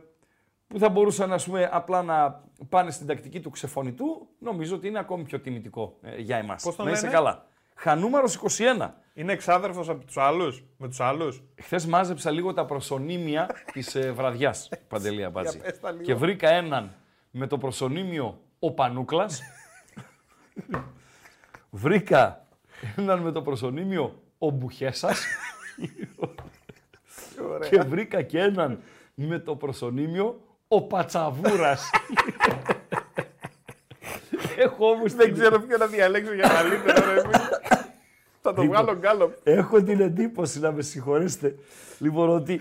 που 0.66 0.78
θα 0.78 0.88
μπορούσαν 0.88 1.32
ας 1.32 1.44
πούμε, 1.44 1.68
απλά 1.72 2.02
να 2.02 2.44
πάνε 2.68 2.90
στην 2.90 3.06
τακτική 3.06 3.40
του 3.40 3.50
ξεφωνητού, 3.50 4.28
νομίζω 4.38 4.76
ότι 4.76 4.88
είναι 4.88 4.98
ακόμη 4.98 5.22
πιο 5.22 5.40
τιμητικό 5.40 5.98
ε, 6.02 6.20
για 6.20 6.36
εμάς. 6.36 6.62
Πώς 6.62 6.76
τον 6.76 6.84
να 6.84 6.90
είσαι 6.90 7.00
λένε; 7.00 7.14
καλά. 7.14 7.46
Χανούμαρος 7.78 8.34
21. 8.34 8.90
Είναι 9.14 9.32
εξάδερφος 9.32 9.88
από 9.88 10.04
τους 10.04 10.16
άλλους. 10.16 10.64
Με 10.76 10.88
τους 10.88 11.00
άλλους. 11.00 11.42
Χθες 11.62 11.86
μάζεψα 11.86 12.30
λίγο 12.30 12.52
τα 12.52 12.64
προσωνύμια 12.64 13.48
της 13.72 13.94
ε, 13.94 14.12
βραδιάς, 14.12 14.68
Παντελή 14.88 15.24
Αμπάτζη. 15.24 15.58
πες 15.58 15.80
τα 15.80 15.90
λίγο. 15.90 16.02
Και 16.02 16.14
βρήκα 16.14 16.48
έναν 16.50 16.94
με 17.30 17.46
το 17.46 17.58
προσωνύμιο 17.58 18.40
ο 18.58 18.72
Πανούκλας. 18.72 19.40
βρήκα 21.70 22.46
έναν 22.96 23.18
με 23.20 23.32
το 23.32 23.42
προσωνύμιο 23.42 24.22
ο 24.38 24.50
Μπουχέσας. 24.50 25.24
και 27.70 27.80
βρήκα 27.80 28.22
και 28.22 28.38
έναν 28.40 28.82
με 29.14 29.38
το 29.38 29.56
προσωνύμιο 29.56 30.40
ο 30.68 30.82
Πατσαβούρας. 30.82 31.90
Έχω 34.56 34.88
όμως 34.90 35.14
Δεν 35.14 35.26
την- 35.26 35.34
ξέρω 35.40 35.60
ποιο 35.60 35.76
να 35.76 35.86
διαλέξω 35.86 36.34
για 36.34 36.48
καλύτερο. 36.48 37.12
ρε, 37.14 37.20
εμείς. 37.20 37.36
Θα 38.42 38.54
το 38.54 38.62
Λοιπόν. 38.62 38.66
βγάλω 38.82 38.98
γκάλωπ. 38.98 39.32
Έχω 39.44 39.82
την 39.82 40.00
εντύπωση, 40.00 40.60
να 40.60 40.72
με 40.72 40.82
συγχωρέσετε, 40.82 41.54
λοιπόν, 41.98 42.28
ότι 42.30 42.60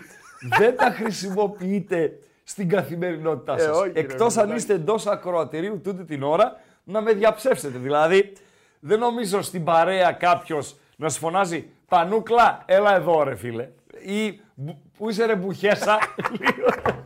δεν 0.57 0.75
τα 0.75 0.89
χρησιμοποιείτε 0.91 2.19
στην 2.43 2.69
καθημερινότητά 2.69 3.53
Ε, 3.53 3.59
σας. 3.59 3.77
όχι, 3.77 3.91
ρε, 3.93 3.99
Εκτός 3.99 4.13
αν 4.19 4.23
Μητσοτάκη. 4.25 4.55
είστε 4.55 4.73
εντός 4.73 5.07
ακροατηρίου 5.07 5.81
τούτη 5.83 6.03
την 6.03 6.23
ώρα 6.23 6.59
να 6.83 7.01
με 7.01 7.13
διαψεύσετε. 7.13 7.77
Δηλαδή, 7.77 8.33
δεν 8.79 8.99
νομίζω 8.99 9.41
στην 9.41 9.63
παρέα 9.63 10.11
κάποιος 10.11 10.75
να 10.95 11.09
σου 11.09 11.19
φωνάζει 11.19 11.69
Πανούκλα, 11.87 12.63
έλα 12.65 12.95
εδώ 12.95 13.23
ρε 13.23 13.35
φίλε. 13.35 13.69
Ή 14.05 14.39
«Μπου- 14.55 14.77
πού 14.97 15.09
είσαι 15.09 15.25
ρε 15.25 15.35
μπουχέσα. 15.35 15.97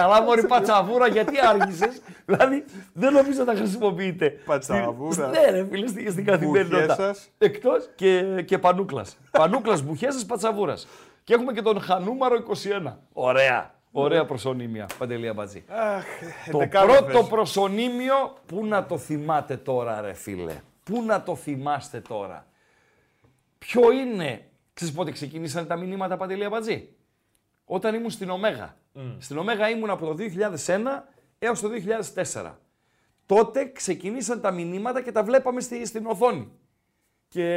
Καλά 0.00 0.22
μωρή 0.22 0.46
πατσαβούρα, 0.46 1.06
γιατί 1.08 1.34
άργησες; 1.48 2.02
δηλαδή, 2.24 2.64
δεν 2.92 3.12
νομίζω 3.12 3.38
να 3.38 3.44
τα 3.44 3.54
χρησιμοποιείτε. 3.54 4.28
Πατσαβούρα. 4.44 5.12
Στην- 5.12 5.24
Ναι 5.28 5.50
ρε 5.50 5.66
φίλε, 5.70 5.86
στην, 5.86 6.10
στην 6.10 6.24
καθημερινότητα. 6.24 6.94
Μπουχέσας. 6.94 7.28
Εκτός 7.38 7.88
και, 7.94 8.42
και 8.46 8.58
πανούκλας. 8.58 9.16
Πανούκλας, 9.30 9.82
μπουχέσας, 9.82 10.26
πατσαβούρας. 10.26 10.86
Και 11.24 11.34
έχουμε 11.34 11.52
και 11.52 11.62
τον 11.62 11.80
Χανούμαρο 11.80 12.36
21. 12.36 12.98
Ωραία. 13.12 13.74
Ωραία 13.92 14.24
προσωνύμια, 14.24 14.88
Παντελία 14.98 15.32
Μπατζή. 15.32 15.64
Αχ, 15.68 16.04
Το 16.50 16.58
εντεκάδες. 16.60 16.96
πρώτο 17.02 17.24
προσωνύμιο, 17.24 18.34
πού 18.46 18.66
να 18.66 18.86
το 18.86 18.98
θυμάται 18.98 19.56
τώρα 19.56 20.00
ρε 20.00 20.12
φίλε; 20.12 20.54
Πού 20.82 21.02
να 21.02 21.22
το 21.22 21.34
θυμάστε 21.36 22.00
τώρα; 22.00 22.46
Ποιο 23.58 23.92
είναι, 23.92 24.40
ξέρεις 24.74 24.94
πότε 24.94 25.10
ξεκινήσαν 25.10 25.66
τα 25.66 25.76
μηνύματα 25.76 26.16
Παντελία 26.16 26.48
Μπατζή. 26.48 26.88
Όταν 27.64 27.94
ήμουν 27.94 28.10
στην 28.10 28.30
Ωμέγα. 28.96 29.20
Στην 29.20 29.38
Ωμέγα 29.38 29.70
ήμουν 29.70 29.90
από 29.90 30.06
το 30.06 30.16
2001 30.66 30.78
έως 31.38 31.60
το 31.60 31.68
2004. 32.32 32.52
Τότε 33.26 33.64
ξεκινήσαν 33.72 34.40
τα 34.40 34.50
μηνύματα 34.50 35.02
και 35.02 35.12
τα 35.12 35.22
βλέπαμε 35.22 35.60
στη, 35.60 35.86
στην 35.86 36.06
οθόνη. 36.06 36.52
Και 37.28 37.56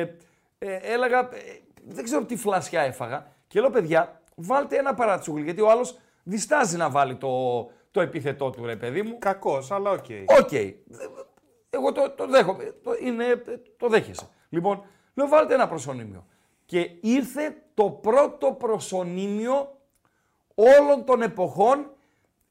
ε, 0.58 0.75
έλεγα, 0.81 1.19
ε, 1.19 1.62
δεν 1.84 2.03
ξέρω 2.03 2.25
τι 2.25 2.36
φλασιά 2.36 2.81
έφαγα. 2.81 3.27
Και 3.48 3.60
λέω, 3.60 3.69
παιδιά, 3.69 4.22
βάλτε 4.36 4.77
ένα 4.77 4.93
παρατσούκλι, 4.93 5.43
γιατί 5.43 5.62
ο 5.62 5.69
άλλος 5.69 6.00
διστάζει 6.24 6.77
να 6.77 6.89
βάλει 6.89 7.15
το, 7.15 7.63
το 7.91 8.01
επίθετό 8.01 8.50
του, 8.50 8.65
ρε 8.65 8.75
παιδί 8.75 9.01
μου. 9.01 9.17
Κακός, 9.19 9.72
αλλά 9.72 9.91
οκ. 9.91 10.05
Οκ. 10.39 10.51
Εγώ 11.69 11.91
το, 11.91 12.10
το 12.10 12.27
δέχομαι. 12.27 12.75
Το, 12.84 12.91
είναι, 13.01 13.43
το 13.77 13.88
δέχεσαι. 13.88 14.27
Λοιπόν, 14.50 14.84
λέω 15.13 15.27
βάλτε 15.27 15.53
ένα 15.53 15.67
προσωνύμιο. 15.67 16.25
Και 16.65 16.91
ήρθε 17.01 17.63
το 17.74 17.89
πρώτο 17.89 18.51
προσωνύμιο 18.51 19.79
όλων 20.60 21.06
των 21.06 21.22
εποχών 21.22 21.86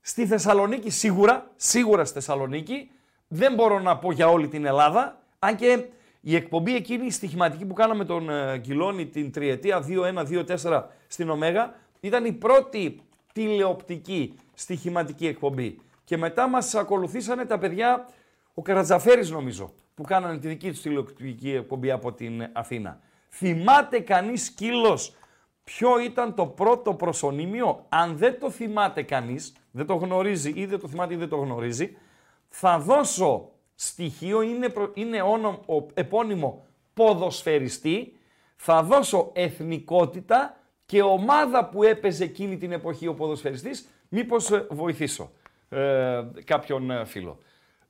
στη 0.00 0.26
Θεσσαλονίκη 0.26 0.90
σίγουρα, 0.90 1.50
σίγουρα 1.56 2.04
στη 2.04 2.14
Θεσσαλονίκη. 2.14 2.90
Δεν 3.28 3.54
μπορώ 3.54 3.78
να 3.78 3.96
πω 3.96 4.12
για 4.12 4.28
όλη 4.28 4.48
την 4.48 4.64
Ελλάδα, 4.64 5.22
αν 5.38 5.56
και 5.56 5.84
η 6.20 6.34
εκπομπή 6.34 6.74
εκείνη, 6.74 7.06
η 7.06 7.10
στοιχηματική 7.10 7.64
που 7.64 7.74
κάναμε 7.74 8.04
τον 8.04 8.30
ε, 8.30 8.58
Κιλόνι 8.58 9.06
την 9.06 9.32
τριετία 9.32 9.84
2-1-2-4 10.64 10.82
στην 11.06 11.30
Ωμέγα, 11.30 11.74
ήταν 12.00 12.24
η 12.24 12.32
πρώτη 12.32 13.00
τηλεοπτική 13.32 14.34
στοιχηματική 14.54 15.26
εκπομπή. 15.26 15.78
Και 16.04 16.16
μετά 16.16 16.48
μας 16.48 16.74
ακολουθήσανε 16.74 17.44
τα 17.44 17.58
παιδιά, 17.58 18.08
ο 18.54 18.62
Καρατζαφέρης 18.62 19.30
νομίζω, 19.30 19.72
που 19.94 20.02
κάνανε 20.02 20.38
τη 20.38 20.48
δική 20.48 20.70
τους 20.70 20.80
τηλεοπτική 20.80 21.50
εκπομπή 21.50 21.90
από 21.90 22.12
την 22.12 22.48
Αθήνα. 22.52 23.00
Θυμάται 23.28 24.00
κανείς 24.00 24.44
σκύλος 24.44 25.16
ποιο 25.68 26.00
ήταν 26.00 26.34
το 26.34 26.46
πρώτο 26.46 26.94
προσωνύμιο. 26.94 27.84
Αν 27.88 28.16
δεν 28.16 28.38
το 28.40 28.50
θυμάται 28.50 29.02
κανείς, 29.02 29.52
δεν 29.70 29.86
το 29.86 29.94
γνωρίζει 29.94 30.52
ή 30.54 30.66
δεν 30.66 30.78
το 30.80 30.88
θυμάται 30.88 31.14
ή 31.14 31.16
δεν 31.16 31.28
το 31.28 31.36
γνωρίζει, 31.36 31.96
θα 32.48 32.78
δώσω 32.78 33.50
στοιχείο, 33.74 34.42
είναι, 34.42 34.68
προ- 34.68 34.90
είναι 34.94 35.22
όνο- 35.22 35.62
ο 35.66 35.86
επώνυμο 35.94 36.66
ποδοσφαιριστή, 36.94 38.18
θα 38.56 38.82
δώσω 38.82 39.30
εθνικότητα 39.34 40.56
και 40.86 41.02
ομάδα 41.02 41.68
που 41.68 41.82
έπαιζε 41.82 42.24
εκείνη 42.24 42.56
την 42.56 42.72
εποχή 42.72 43.06
ο 43.06 43.14
ποδοσφαιριστής, 43.14 43.88
μήπως 44.08 44.50
ε, 44.50 44.66
βοηθήσω 44.70 45.30
ε, 45.68 46.22
κάποιον 46.44 46.90
ε, 46.90 47.04
φίλο. 47.04 47.38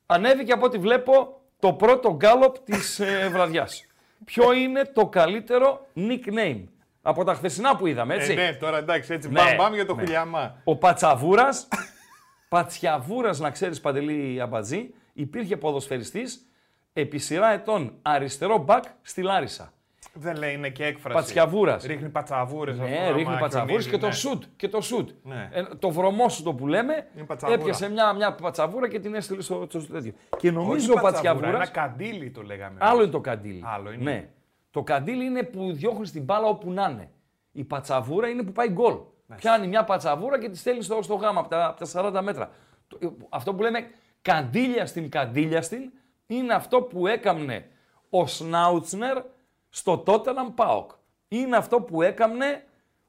Ανέβηκε 0.06 0.52
από 0.52 0.66
ό,τι 0.66 0.78
βλέπω 0.78 1.40
το 1.58 1.72
πρώτο 1.72 2.14
γκάλοπ 2.14 2.58
της 2.58 3.00
ε, 3.00 3.28
βραδιάς. 3.32 3.86
Ποιο 4.24 4.52
είναι 4.52 4.84
το 4.84 5.06
καλύτερο 5.06 5.86
nickname; 5.96 6.64
Από 7.08 7.24
τα 7.24 7.34
χθεσινά 7.34 7.76
που 7.76 7.86
είδαμε, 7.86 8.14
έτσι. 8.14 8.32
Ε, 8.32 8.34
ναι, 8.34 8.52
τώρα 8.52 8.78
εντάξει, 8.78 9.12
έτσι 9.12 9.28
Ναι, 9.28 9.40
μπαμ 9.40 9.56
μπαμ 9.56 9.74
για 9.74 9.86
το 9.86 9.94
ναι. 9.94 10.02
χουλιαμά. 10.02 10.60
Ο 10.64 10.76
Πατσαβούρας, 10.76 11.68
Πατσιαβούρας 12.48 13.38
να 13.38 13.50
ξέρεις 13.50 13.80
Παντελή 13.80 14.40
Αμπατζή, 14.40 14.94
υπήρχε 15.12 15.56
ποδοσφαιριστής 15.56 16.46
επί 16.92 17.18
σειρά 17.18 17.52
ετών 17.52 17.92
αριστερό 18.02 18.58
μπακ 18.58 18.84
στη 19.02 19.22
Λάρισα. 19.22 19.72
Δεν 20.12 20.36
λέει, 20.36 20.54
είναι 20.54 20.68
και 20.68 20.84
έκφραση. 20.84 21.16
Πατσιαβούρας. 21.16 21.84
Ρίχνει 21.84 22.08
πατσαβούρες. 22.08 22.78
αυτό, 22.78 22.90
Ναι, 22.90 22.98
άμα 22.98 23.16
ρίχνει 23.16 23.38
πατσαβούρες 23.38 23.86
και 23.86 23.98
το 23.98 24.06
ναι. 24.06 24.12
σουτ. 24.12 24.42
Και 24.56 24.68
το 24.68 24.80
σουτ. 24.80 25.10
Ναι. 25.22 25.48
Ε, 25.52 25.62
το 25.78 25.90
βρωμό 25.90 26.28
σου 26.28 26.42
το 26.42 26.54
που 26.54 26.66
λέμε, 26.66 27.06
Είναι 27.16 27.24
πατσαβούρα. 27.26 27.60
έπιασε 27.60 27.90
μια, 27.90 28.12
μια 28.12 28.34
πατσαβούρα 28.34 28.88
και 28.88 28.98
την 29.00 29.14
έστειλε 29.14 29.42
στο, 29.42 29.66
στο, 29.68 29.80
στο 29.80 29.92
τέτοιο. 29.92 30.12
Και 30.38 30.48
Όχι 30.48 30.56
νομίζω 30.56 30.92
ο 30.92 31.00
πατσαβούρα, 31.00 31.10
Πατσιαβούρας... 31.12 31.54
Ένα 31.54 31.66
καντήλι 31.66 32.30
το 32.30 32.42
λέγαμε. 32.42 32.76
Άλλο 32.78 33.02
είναι 33.02 33.10
το 33.10 33.20
καντήλι. 33.20 33.62
Άλλο 33.64 33.92
είναι. 33.92 34.10
Ναι. 34.10 34.28
Το 34.70 34.82
καντήλι 34.82 35.24
είναι 35.24 35.42
που 35.42 35.72
διώχνεις 35.72 36.10
την 36.12 36.22
μπάλα 36.24 36.46
όπου 36.46 36.70
να 36.72 36.88
είναι. 36.88 37.10
Η 37.52 37.64
πατσαβούρα 37.64 38.28
είναι 38.28 38.42
που 38.42 38.52
πάει 38.52 38.68
γκολ. 38.68 38.94
Πιάνει 39.36 39.66
μια 39.66 39.84
πατσαβούρα 39.84 40.38
και 40.40 40.48
τη 40.48 40.56
στέλνει 40.56 40.82
στο, 40.82 41.02
στο 41.02 41.14
γάμα 41.14 41.40
από 41.40 41.48
τα, 41.48 41.66
από 41.66 41.86
τα 41.86 42.18
40 42.18 42.22
μέτρα. 42.22 42.50
Το- 42.88 42.98
ε, 43.00 43.08
Αυτό 43.28 43.54
που 43.54 43.62
λέμε 43.62 43.90
καντήλια 44.22 44.86
στην 44.86 45.10
καντήλια 45.10 45.62
στην 45.62 45.92
είναι 46.26 46.54
αυτό 46.54 46.82
που 46.82 47.06
έκαμνε 47.06 47.68
ο 48.10 48.26
Σνάουτσνερ 48.26 49.22
στο 49.68 49.98
Τότεναμ 49.98 50.54
Πάοκ. 50.54 50.90
Είναι 51.28 51.56
αυτό 51.56 51.80
που 51.80 52.02
έκαμνε 52.02 52.64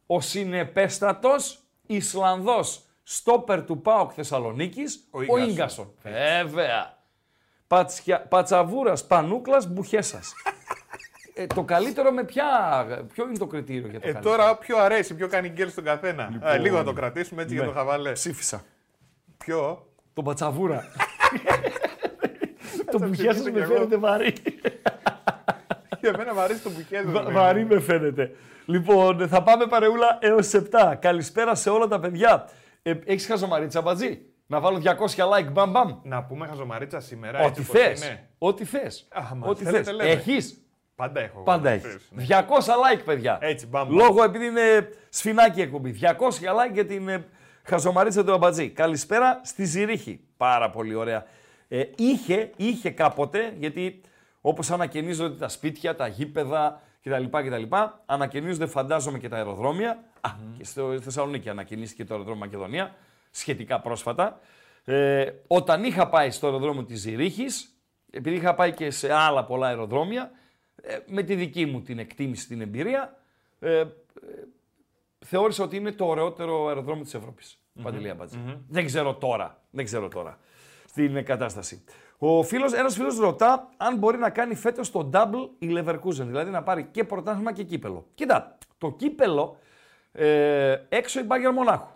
ο 0.06 0.22
συνεπέστατος 0.22 1.60
Ισλανδός 1.88 2.84
στόπερ 3.04 3.64
του 3.66 3.82
Πάοκ 3.82 4.12
Θεσσαλονίκης, 4.16 5.08
Ο 5.12 5.18
ο 5.20 5.22
Ίγκασον. 5.24 5.50
Ίγκασον. 5.50 5.94
Βέβαια. 6.02 6.98
Πατσια... 7.68 8.22
Πατσαβούρας, 8.22 9.08
Πανούκλας, 9.08 9.68
Μπουχέσας. 9.68 10.34
ε, 11.42 11.48
το 11.48 11.64
καλύτερο 11.64 12.12
με 12.12 12.24
ποια... 12.24 12.46
Ποιο 13.14 13.28
είναι 13.28 13.38
το 13.38 13.48
κριτήριο 13.48 13.88
για 13.90 14.00
το 14.00 14.08
Ε, 14.08 14.12
καλύτερο. 14.12 14.36
τώρα 14.36 14.56
ποιο 14.58 14.78
αρέσει, 14.78 15.16
ποιο 15.16 15.28
κάνει 15.28 15.48
γκέλ 15.50 15.70
στον 15.70 15.84
καθένα. 15.84 16.40
Α, 16.42 16.58
λίγο 16.58 16.78
να 16.78 16.84
το 16.84 16.94
κρατήσουμε 16.94 17.42
έτσι 17.42 17.54
για 17.54 17.64
Ναι. 17.64 17.70
το 17.70 17.76
χαβαλέ. 17.76 18.12
Ψήφισα. 18.12 18.62
Ποιο; 19.38 19.86
Το 20.14 20.22
Πατσαβούρα. 20.22 20.84
το 22.92 23.00
ψηφίσω 23.00 23.06
Μπουχέσας 23.08 23.44
κι 23.44 23.52
με 23.52 23.60
εγώ. 23.62 23.74
φαίνεται 23.74 23.98
βαρύ. 23.98 24.34
Για 26.02 26.14
μένα 26.18 26.34
μου 26.34 26.40
αρέσει 26.40 26.62
το 26.64 26.70
μπουκέ. 26.70 27.02
Βα- 27.06 27.32
βαρύ 27.32 27.66
με 27.66 27.80
φαίνεται. 27.80 28.32
Λοιπόν, 28.66 29.28
θα 29.28 29.44
πάμε 29.44 29.66
παρεούλα 29.68 30.18
έως 30.22 30.52
7. 30.54 30.96
Καλησπέρα 31.00 31.56
σε 31.56 31.70
όλα 31.70 31.88
τα 31.88 32.00
παιδιά. 32.00 32.50
Ε, 32.82 32.94
έχεις 33.06 33.26
χαζομαρίτσα 33.26 33.82
μπατζή; 33.82 34.22
Να 34.48 34.60
βάλω 34.60 34.82
200 34.84 35.24
like 35.24 35.52
μπαμ 35.52 35.72
μπαμ. 35.72 36.00
Να 36.04 36.24
πούμε 36.24 36.48
χαζομαρίτσα 36.48 37.00
σήμερα. 37.00 37.40
Ό,τι 37.40 37.48
έτσι 37.48 37.62
όπως 37.62 37.82
θες. 37.82 38.04
είναι. 38.06 38.30
Ό,τι 38.38 38.66
θες. 38.66 39.08
Α, 39.12 39.36
μα 39.36 39.48
Ό,τι 39.48 39.64
θέλετε, 39.64 39.84
θες. 39.84 40.58
Λέμε. 41.06 41.20
Έχεις. 41.20 41.20
Πάντα 41.20 41.20
έχω. 41.20 41.40
Πάντα 41.44 41.70
εγώ, 41.70 41.88
έχεις. 41.88 42.10
ναι. 42.12 42.26
200 42.28 42.98
like, 42.98 43.02
παιδιά. 43.06 43.38
Έτσι, 43.42 43.68
μπαμ, 43.68 43.88
μπαμ. 43.88 43.98
Λόγω 43.98 44.24
επειδή 44.24 44.46
είναι 44.46 44.90
σφινάκι 45.10 45.60
η 45.60 45.62
εκπομπή. 45.62 46.00
200 46.02 46.08
like 46.08 46.74
για 46.74 46.86
την 46.86 47.08
ε, 47.08 47.26
χαζομαρίτσα 47.64 48.24
του 48.24 48.34
Αμπατζή. 48.34 48.70
Καλησπέρα 48.70 49.42
στη 49.44 49.66
Ζηρίχη. 49.66 50.20
Πάρα 50.38 50.70
πολύ 50.70 50.96
ωραία. 50.96 51.26
Ε, 51.68 51.84
είχε, 51.96 52.52
είχε 52.56 52.90
κάποτε, 52.90 53.54
γιατί 53.58 54.02
όπως 54.42 54.72
ανακαινίζονται 54.72 55.36
τα 55.36 55.48
σπίτια, 55.48 55.96
τα 55.96 56.08
γήπεδα 56.08 56.82
κτλ. 57.04 57.24
κτλ 57.30 57.76
ανακαινίζονται 58.06 58.66
φαντάζομαι 58.66 59.18
και 59.20 59.30
τα 59.30 59.36
αεροδρόμια. 59.36 60.04
Α, 60.22 60.30
και 60.58 60.64
στο 60.64 61.02
Θεσσαλονίκη 61.02 61.50
ανακαινίστηκε 61.50 62.06
το 62.06 62.14
αεροδρόμιο 62.14 62.46
Μακεδονία, 62.46 62.96
σχετικά 63.32 63.80
πρόσφατα. 63.80 64.40
Ε, 64.86 65.26
όταν 65.48 65.84
είχα 65.84 66.10
πάει 66.10 66.32
στο 66.32 66.46
αεροδρόμιο 66.48 66.84
της 66.84 67.00
Ζηρίχης, 67.00 67.74
επειδή 68.12 68.36
είχα 68.36 68.56
πάει 68.56 68.74
και 68.74 68.92
σε 68.92 69.14
άλλα 69.14 69.46
πολλά 69.46 69.68
αεροδρόμια, 69.68 70.22
ε, 70.22 70.39
με 71.06 71.24
τη 71.24 71.36
δική 71.36 71.66
μου 71.66 71.82
την 71.82 72.00
εκτίμηση, 72.00 72.48
την 72.48 72.62
εμπειρία, 72.62 73.18
ε, 73.60 73.80
ε, 73.80 73.88
θεώρησα 75.20 75.64
ότι 75.64 75.76
είναι 75.76 75.92
το 75.92 76.06
ωραιότερο 76.06 76.68
αεροδρόμιο 76.68 77.04
της 77.04 77.14
Ευρώπης. 77.14 77.64
Παντελή 77.84 78.10
Αμπατζή. 78.10 78.38
Δεν 78.68 78.86
ξέρω 78.86 79.16
τώρα. 79.16 79.62
Δεν 79.70 79.86
ξέρω 79.86 80.08
τώρα 80.08 80.40
στην 80.86 81.26
κατάσταση. 81.26 81.84
Ο 82.18 82.44
φίλος, 82.44 82.74
ένας 82.74 82.96
φίλος 82.96 83.18
ρωτά 83.18 83.70
αν 83.78 83.98
μπορεί 83.98 84.18
να 84.18 84.30
κάνει 84.30 84.56
φέτος 84.56 84.92
το 84.92 85.10
double 85.14 85.50
η 85.60 85.68
Leverkusen, 85.78 86.26
δηλαδή 86.26 86.52
να 86.52 86.64
πάρει 86.64 86.88
και 86.92 87.04
πρωτάθλημα 87.04 87.54
και 87.54 87.64
κύπελο. 87.64 88.08
Κοίτα, 88.16 88.58
το 88.78 88.92
κύπελο 88.92 89.58
ε, 90.12 90.78
έξω 90.90 91.20
η 91.20 91.28
Bayern 91.28 91.54
Μονάχου, 91.54 91.92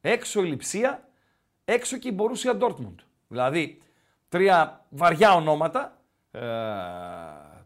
έξω 0.00 0.42
η 0.42 0.46
Λιψία, 0.46 1.08
έξω 1.64 1.96
και 1.96 2.08
η 2.08 2.16
Borussia 2.18 2.58
Dortmund. 2.58 2.94
Δηλαδή, 3.28 3.82
τρία 4.28 4.84
βαριά 4.88 5.34
ονόματα 5.34 5.98
ε, 6.30 6.40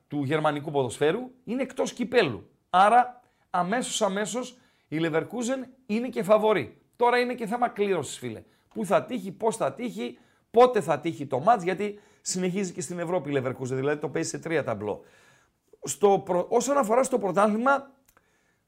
του 0.09 0.25
γερμανικού 0.25 0.71
ποδοσφαίρου 0.71 1.31
είναι 1.45 1.63
εκτός 1.63 1.93
κυπέλου. 1.93 2.51
Άρα, 2.71 3.21
αμέσως 3.51 4.03
αμέσως 4.03 4.59
η 4.89 4.99
Leverkusen 5.01 5.69
είναι 5.87 6.09
και 6.09 6.23
φαβορή. 6.23 6.81
Τώρα 6.97 7.19
είναι 7.19 7.35
και 7.35 7.47
θέμα 7.47 7.69
κλήρωσης, 7.69 8.19
φίλε. 8.19 8.43
Πού 8.75 8.85
θα 8.85 9.05
τύχει, 9.05 9.33
πώς 9.33 9.57
θα 9.57 9.73
τύχει, 9.73 10.19
πότε 10.51 10.81
θα 10.81 11.01
τύχει 11.01 11.27
το 11.27 11.41
μάτς, 11.41 11.63
γιατί 11.63 12.01
συνεχίζει 12.21 12.73
και 12.73 12.81
στην 12.81 12.99
Ευρώπη 12.99 13.31
η 13.31 13.35
Leverkusen, 13.37 13.65
δηλαδή 13.67 14.01
το 14.01 14.09
παίζει 14.09 14.29
σε 14.29 14.39
τρία 14.39 14.65
ταμπλό. 14.65 15.05
Στο, 15.83 16.23
προ- 16.25 16.47
όσον 16.49 16.77
αφορά 16.79 17.03
στο 17.03 17.19
πρωτάθλημα, 17.19 17.91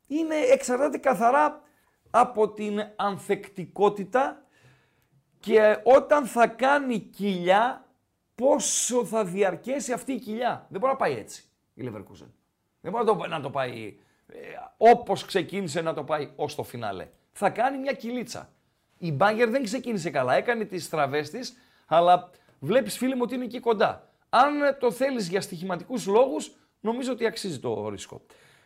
είναι, 0.06 0.34
εξαρτάται 0.34 0.98
καθαρά 0.98 1.62
από 2.10 2.48
την 2.48 2.80
ανθεκτικότητα 2.96 4.42
και 5.40 5.78
όταν 5.84 6.26
θα 6.26 6.46
κάνει 6.46 6.98
κοιλιά, 6.98 7.87
πόσο 8.38 9.04
θα 9.04 9.24
διαρκέσει 9.24 9.92
αυτή 9.92 10.12
η 10.12 10.18
κοιλιά. 10.18 10.66
Δεν 10.68 10.80
μπορεί 10.80 10.92
να 10.92 10.98
πάει 10.98 11.16
έτσι 11.16 11.44
η 11.74 11.82
Leverkusen. 11.84 12.28
Δεν 12.80 12.92
μπορεί 12.92 13.04
να 13.04 13.16
το, 13.16 13.26
να 13.28 13.40
το 13.40 13.50
πάει 13.50 13.98
ε, 14.26 14.36
όπως 14.76 15.24
ξεκίνησε 15.24 15.80
να 15.80 15.94
το 15.94 16.04
πάει 16.04 16.30
ως 16.36 16.54
το 16.54 16.62
φινάλε. 16.62 17.08
Θα 17.32 17.50
κάνει 17.50 17.78
μια 17.78 17.92
κυλίτσα. 17.92 18.52
Η 18.98 19.12
Μπάγκερ 19.12 19.50
δεν 19.50 19.64
ξεκίνησε 19.64 20.10
καλά, 20.10 20.34
έκανε 20.34 20.64
τις 20.64 20.84
στραβές 20.84 21.30
της, 21.30 21.56
αλλά 21.86 22.30
βλέπεις 22.58 22.96
φίλε 22.96 23.14
μου 23.14 23.20
ότι 23.24 23.34
είναι 23.34 23.44
εκεί 23.44 23.60
κοντά. 23.60 24.10
Αν 24.28 24.76
το 24.80 24.90
θέλεις 24.90 25.28
για 25.28 25.40
στοιχηματικούς 25.40 26.06
λόγους, 26.06 26.52
νομίζω 26.80 27.12
ότι 27.12 27.26
αξίζει 27.26 27.58
το 27.58 27.88
ρίσκο. 27.88 28.20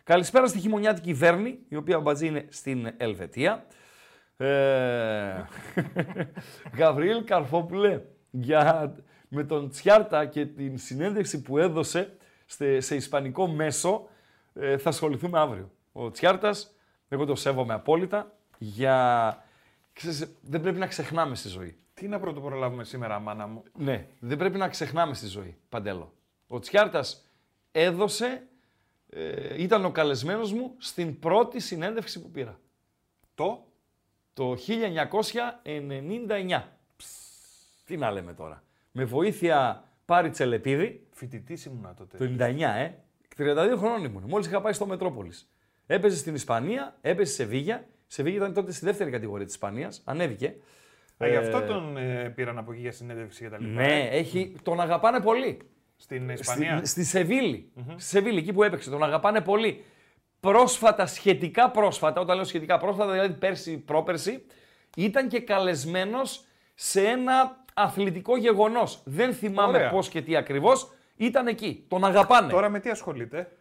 Καλησπέρα 0.04 0.46
στη 0.46 0.58
χειμωνιάτικη 0.58 1.12
Βέρνη, 1.12 1.58
η 1.68 1.76
οποία 1.76 2.00
μπατζή 2.00 2.26
είναι 2.26 2.46
στην 2.48 2.92
Ελβετία. 2.96 3.66
Ε, 4.36 5.44
Γαβριήλ 6.78 7.24
Καρφόπουλε, 7.24 8.00
για, 8.30 8.94
με 9.34 9.44
τον 9.44 9.70
Τσιάρτα 9.70 10.26
και 10.26 10.46
την 10.46 10.78
συνέντευξη 10.78 11.42
που 11.42 11.58
έδωσε 11.58 12.16
σε, 12.46 12.80
σε 12.80 12.94
ισπανικό 12.94 13.46
μέσο, 13.46 14.08
ε, 14.54 14.78
θα 14.78 14.88
ασχοληθούμε 14.88 15.38
αύριο. 15.38 15.70
Ο 15.92 16.10
Τσιάρτας, 16.10 16.74
εγώ 17.08 17.24
το 17.24 17.34
σέβομαι 17.34 17.74
απόλυτα, 17.74 18.32
για... 18.58 19.44
Ξέρεις, 19.92 20.36
δεν 20.40 20.60
πρέπει 20.60 20.78
να 20.78 20.86
ξεχνάμε 20.86 21.34
στη 21.34 21.48
ζωή. 21.48 21.76
Τι 21.94 22.08
να 22.08 22.20
πρώτο 22.20 22.40
προλάβουμε 22.40 22.84
σήμερα, 22.84 23.18
μάνα 23.18 23.46
μου; 23.46 23.62
Ναι, 23.76 24.06
δεν 24.18 24.38
πρέπει 24.38 24.58
να 24.58 24.68
ξεχνάμε 24.68 25.14
στη 25.14 25.26
ζωή, 25.26 25.56
Παντέλο. 25.68 26.12
Ο 26.46 26.58
Τσιάρτας 26.58 27.28
έδωσε, 27.72 28.46
ε, 29.08 29.62
ήταν 29.62 29.84
ο 29.84 29.90
καλεσμένος 29.90 30.52
μου 30.52 30.74
στην 30.78 31.18
πρώτη 31.18 31.60
συνέντευξη 31.60 32.22
που 32.22 32.30
πήρα. 32.30 32.60
Το; 33.34 33.66
Το 34.32 34.56
1999. 35.64 36.62
Τι 37.84 37.96
να 37.96 38.10
λέμε 38.10 38.34
τώρα. 38.34 38.62
Με 38.92 39.04
βοήθεια 39.04 39.84
Πάρη 40.04 40.30
Τσελεπίδη, 40.30 41.06
φοιτητής 41.10 41.64
ήμουνα 41.64 41.94
τότε. 41.94 42.16
το 42.16 42.24
99, 42.24 42.76
ε, 42.76 42.94
32 43.36 43.76
χρόνων 43.76 44.04
ήμουν. 44.04 44.22
Μόλις 44.28 44.46
είχα 44.46 44.60
πάει 44.60 44.72
στο 44.72 44.86
Μετρόπολης. 44.86 45.50
Έπαιζε 45.86 46.16
στην 46.16 46.34
Ισπανία, 46.34 46.96
έπαιζε 47.00 47.30
σε 47.30 47.36
Σεβίγια. 47.42 47.86
Σεβίγια 48.06 48.38
ήταν 48.38 48.52
τότε 48.54 48.72
στη 48.72 48.84
δεύτερη 48.84 49.10
κατηγορία 49.10 49.44
της 49.44 49.54
Ισπανίας. 49.54 50.02
Ανέβηκε. 50.04 50.46
Α, 51.16 51.26
γι' 51.28 51.34
Ε, 51.34 51.36
αυτό 51.36 51.60
τον 51.62 51.96
ε, 51.96 52.28
πήραν 52.28 52.58
από 52.58 52.72
εκεί 52.72 52.80
για 52.80 52.92
συνέντευξη 52.92 53.42
και 53.42 53.48
τα 53.48 53.58
λοιπά. 53.60 53.82
Ναι, 53.82 54.08
έχει, 54.10 54.54
τον 54.62 54.80
αγαπάνε 54.80 55.20
πολύ. 55.20 55.58
Στην 55.96 56.28
Ισπανία; 56.28 56.76
Στη, 56.76 56.86
στη 56.86 57.04
σεβιλη 57.04 57.72
Στη 57.96 58.02
Σεβίλη, 58.08 58.38
εκεί 58.38 58.52
που 58.52 58.62
έπαιξε. 58.62 58.90
Τον 58.90 59.02
αγαπάνε 59.02 59.40
πολύ. 59.40 59.84
Πρόσφατα, 60.40 61.06
σχετικά 61.06 61.70
πρόσφατα, 61.70 62.20
όταν 62.20 62.36
λέω 62.36 62.44
σχετικά 62.44 62.78
πρόσφατα, 62.78 63.12
δηλαδή 63.12 63.34
πέρσι, 63.34 63.78
πρόπερσι, 63.78 64.44
ήταν 64.96 65.28
και 65.28 65.40
καλεσμένος 65.40 66.44
σε 66.74 67.00
ένα 67.02 67.61
αθλητικό 67.74 68.36
γεγονός. 68.36 69.00
Δεν 69.04 69.34
θυμάμαι 69.34 69.76
Ωραία. 69.76 69.90
πώς 69.90 70.08
και 70.08 70.22
τι 70.22 70.36
ακριβώς. 70.36 70.90
Ήταν 71.16 71.46
εκεί. 71.46 71.84
Τον 71.88 72.04
αγαπάνε. 72.04 72.52
Τώρα 72.52 72.68
με 72.68 72.80
τι 72.80 72.90
ασχολείται; 72.90 73.56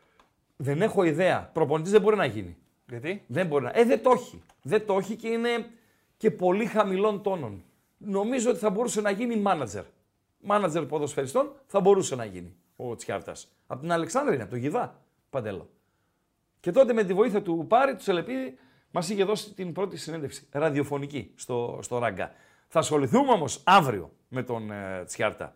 Δεν 0.56 0.82
έχω 0.82 1.04
ιδέα. 1.04 1.50
Προπονητής 1.54 1.92
δεν 1.92 2.02
μπορεί 2.02 2.16
να 2.16 2.26
γίνει. 2.26 2.58
Γιατί; 2.88 3.24
Δεν 3.28 3.48
μπορεί 3.48 3.64
να. 3.64 3.72
Ε, 3.74 3.84
δεν 3.84 4.04
το 4.04 4.12
έχει. 4.12 4.42
Δεν 4.62 4.86
το 4.86 4.98
έχει 4.98 5.16
και 5.16 5.28
είναι 5.28 5.66
και 6.18 6.32
πολύ 6.32 6.66
χαμηλών 6.66 7.22
τόνων. 7.22 7.64
Νομίζω 7.98 8.50
ότι 8.50 8.60
θα 8.60 8.70
μπορούσε 8.70 9.02
να 9.02 9.12
γίνει 9.12 9.36
μάνατζερ. 9.36 9.84
Μάνατζερ 10.40 10.86
ποδοσφαιριστών 10.86 11.52
θα 11.66 11.80
μπορούσε 11.80 12.16
να 12.16 12.26
γίνει 12.26 12.56
ο 12.76 12.96
Τσιάρτας. 12.96 13.48
Από 13.68 13.82
την 13.82 13.92
Αλεξάνδρεια 13.92 14.34
είναι, 14.34 14.44
από 14.44 14.52
το 14.52 14.58
Γιδά. 14.58 15.02
Παντέλο. 15.30 15.70
Και 16.60 16.72
τότε 16.72 16.94
με 16.94 17.04
τη 17.04 17.14
βοήθεια 17.14 17.42
του 17.42 17.66
Πάρη, 17.68 17.96
του 17.96 18.04
Σελεπίδη, 18.04 18.58
μας 18.92 19.10
είχε 19.10 19.24
δώσει 19.24 19.54
την 19.54 19.74
πρώτη 19.74 19.98
συνέντευξη 19.98 20.48
ραδιοφωνική 20.52 21.32
στο, 21.36 21.80
στο 21.82 21.98
Ράγκα. 21.98 22.32
Θα 22.74 22.80
ασχοληθούμε 22.80 23.32
όμως 23.32 23.62
αύριο 23.64 24.12
με 24.28 24.44
τον 24.44 24.72
ε, 24.72 25.04
Τσιάρτα. 25.06 25.54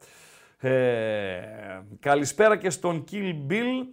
Ε, 0.58 1.82
καλησπέρα 2.00 2.58
και 2.58 2.70
στον 2.70 3.04
Kill 3.12 3.36
Bill 3.50 3.86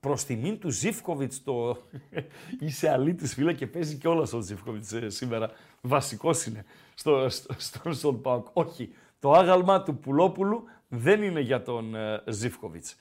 προς 0.00 0.24
τιμήν 0.24 0.58
του 0.58 0.70
Ζήφκοβιτς 0.70 1.42
το. 1.42 1.76
Είσαι 2.60 2.90
αλήτης, 2.90 3.34
φίλε, 3.34 3.52
και 3.52 3.66
παίζει 3.66 3.96
κιόλας 3.96 4.32
ο 4.32 4.40
Ζήφκοβιτς 4.40 4.94
σήμερα. 5.06 5.50
Βασικός 5.80 6.46
είναι 6.46 6.64
στο, 6.94 7.28
στο, 7.28 7.54
στο, 7.58 7.92
στον 7.92 8.20
ΠΑΟΚ. 8.20 8.46
Όχι. 8.52 8.94
Το 9.20 9.32
άγαλμα 9.32 9.82
του 9.82 9.98
Πουλόπουλου 9.98 10.64
δεν 10.88 11.22
είναι 11.22 11.40
για 11.40 11.62
τον 11.62 11.94
ε, 11.94 12.22
Ζήφκοβιτς. 12.26 12.96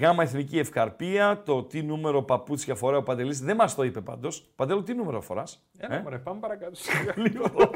Γάμα 0.00 0.22
Εθνική 0.22 0.58
Ευκαρπία, 0.58 1.42
το 1.44 1.62
τι 1.62 1.82
νούμερο 1.82 2.22
παπούτσια 2.22 2.74
φοράει 2.74 2.98
ο 2.98 3.02
Παντελής, 3.02 3.40
δεν 3.40 3.56
μας 3.56 3.74
το 3.74 3.82
είπε 3.82 4.00
πάντως. 4.00 4.52
Παντέλο, 4.56 4.82
τι 4.82 4.94
νούμερο 4.94 5.20
φοράς; 5.20 5.66
Έλα, 5.78 5.94
ε; 5.94 6.02
μωρέ, 6.02 6.18
πάμε 6.18 6.40
παρακάτω. 6.40 6.78
Λοιπόν. 7.22 7.70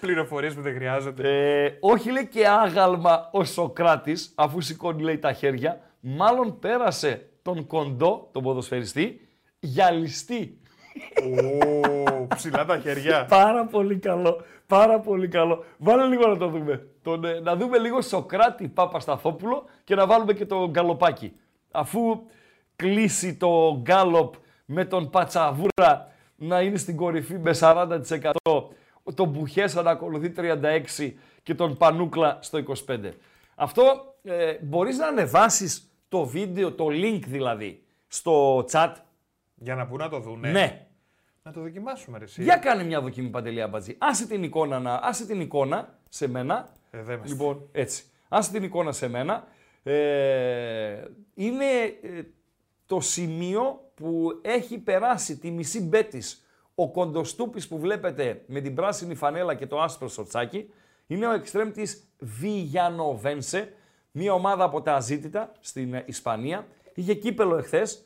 Πληροφορίες 0.00 0.54
που 0.54 0.60
δεν 0.60 0.74
χρειάζονται. 0.74 1.62
Ε, 1.64 1.76
όχι 1.80 2.10
λέει 2.10 2.26
και 2.26 2.48
άγαλμα 2.48 3.28
ο 3.32 3.44
Σοκράτης, 3.44 4.32
αφού 4.34 4.60
σηκώνει 4.60 5.02
λέει 5.02 5.18
τα 5.18 5.32
χέρια, 5.32 5.80
μάλλον 6.00 6.58
πέρασε 6.58 7.28
τον 7.42 7.66
κοντό, 7.66 8.28
τον 8.32 8.42
ποδοσφαιριστή, 8.42 9.28
για 9.58 9.90
ληστή. 9.90 10.60
Ω, 11.22 12.26
ψηλά 12.34 12.64
τα 12.64 12.78
χέρια. 12.78 13.26
Πάρα 13.28 13.64
πολύ 13.64 13.96
καλό, 13.96 14.40
πάρα 14.66 15.00
πολύ 15.00 15.28
καλό. 15.28 15.64
Βάλε 15.78 16.04
λίγο 16.04 16.26
να 16.26 16.36
το 16.36 16.48
δούμε. 16.48 16.86
Τον, 17.02 17.24
ε, 17.24 17.40
να 17.40 17.56
δούμε 17.56 17.78
λίγο 17.78 18.02
Σοκράτη 18.02 18.68
Παπασταθόπουλο 18.68 19.64
και 19.84 19.94
να 19.94 20.06
βάλουμε 20.06 20.32
και 20.32 20.46
το 20.46 20.68
γκαλοπάκι. 20.70 21.32
Αφού 21.70 22.22
κλείσει 22.76 23.36
το 23.36 23.78
γκάλοπ 23.80 24.34
με 24.64 24.84
τον 24.84 25.10
Πατσαβούρα 25.10 26.12
να 26.36 26.60
είναι 26.60 26.78
στην 26.78 26.96
κορυφή 26.96 27.38
με 27.38 27.54
40%, 27.60 27.98
τον 29.14 29.28
Μπουχέσα 29.28 29.82
να 29.82 29.90
ακολουθεί 29.90 30.32
36% 30.36 31.12
και 31.42 31.54
τον 31.54 31.76
Πανούκλα 31.76 32.38
στο 32.40 32.62
25%. 32.86 33.10
Αυτό 33.54 34.14
ε, 34.22 34.54
μπορείς 34.60 34.98
να 34.98 35.06
ανεβάσεις 35.06 35.90
το 36.08 36.24
βίντεο, 36.24 36.72
το 36.72 36.86
link 36.90 37.20
δηλαδή, 37.26 37.82
στο 38.08 38.64
chat. 38.70 38.92
Για 39.62 39.74
να 39.74 39.86
πού 39.86 39.96
να 39.96 40.08
το 40.08 40.18
δούνε; 40.18 40.50
ναι. 40.50 40.86
Να 41.42 41.52
το 41.52 41.60
δοκιμάσουμε, 41.60 42.18
ρε, 42.18 42.24
εσύ. 42.24 42.42
Για 42.42 42.56
κάνε 42.56 42.84
μια 42.84 43.00
δοκιμή 43.00 43.28
Παντελή 43.28 43.62
Αμπατζή. 43.62 43.96
Άσε 43.98 44.26
την 44.26 44.42
εικόνα, 44.42 44.78
να... 44.78 44.94
Άσε 44.94 45.26
την 45.26 45.40
εικόνα 45.40 45.98
σε 46.08 46.28
μένα. 46.28 46.68
Ε, 46.90 47.02
δεν 47.02 47.18
με 47.18 47.26
Λοιπόν, 47.26 47.68
έτσι. 47.72 48.04
Άσε 48.28 48.52
την 48.52 48.62
εικόνα 48.62 48.92
σε 48.92 49.08
μένα. 49.08 49.44
Ε, 49.82 51.04
είναι 51.34 51.64
ε, 52.02 52.22
το 52.86 53.00
σημείο 53.00 53.90
που 53.94 54.40
έχει 54.42 54.78
περάσει 54.78 55.38
τη 55.38 55.50
μισή 55.50 55.82
μπέτης 55.82 56.46
ο 56.74 56.90
κοντοστούπης 56.90 57.68
που 57.68 57.78
βλέπετε 57.78 58.42
με 58.46 58.60
την 58.60 58.74
πράσινη 58.74 59.14
φανέλα 59.14 59.54
και 59.54 59.66
το 59.66 59.80
άσπρο 59.80 60.08
σορτσάκι. 60.08 60.70
Είναι 61.06 61.26
ο 61.26 61.32
εξτρέμ 61.32 61.70
της 61.70 62.08
Βιγιανοβένσε, 62.18 63.72
μια 64.10 64.32
ομάδα 64.32 64.64
από 64.64 64.82
τα 64.82 64.94
αζήτητα 64.94 65.52
στην 65.60 65.94
ε, 65.94 66.02
Ισπανία. 66.06 66.66
Είχε 66.94 67.14
κύπελο 67.14 67.56
εχθές 67.56 68.04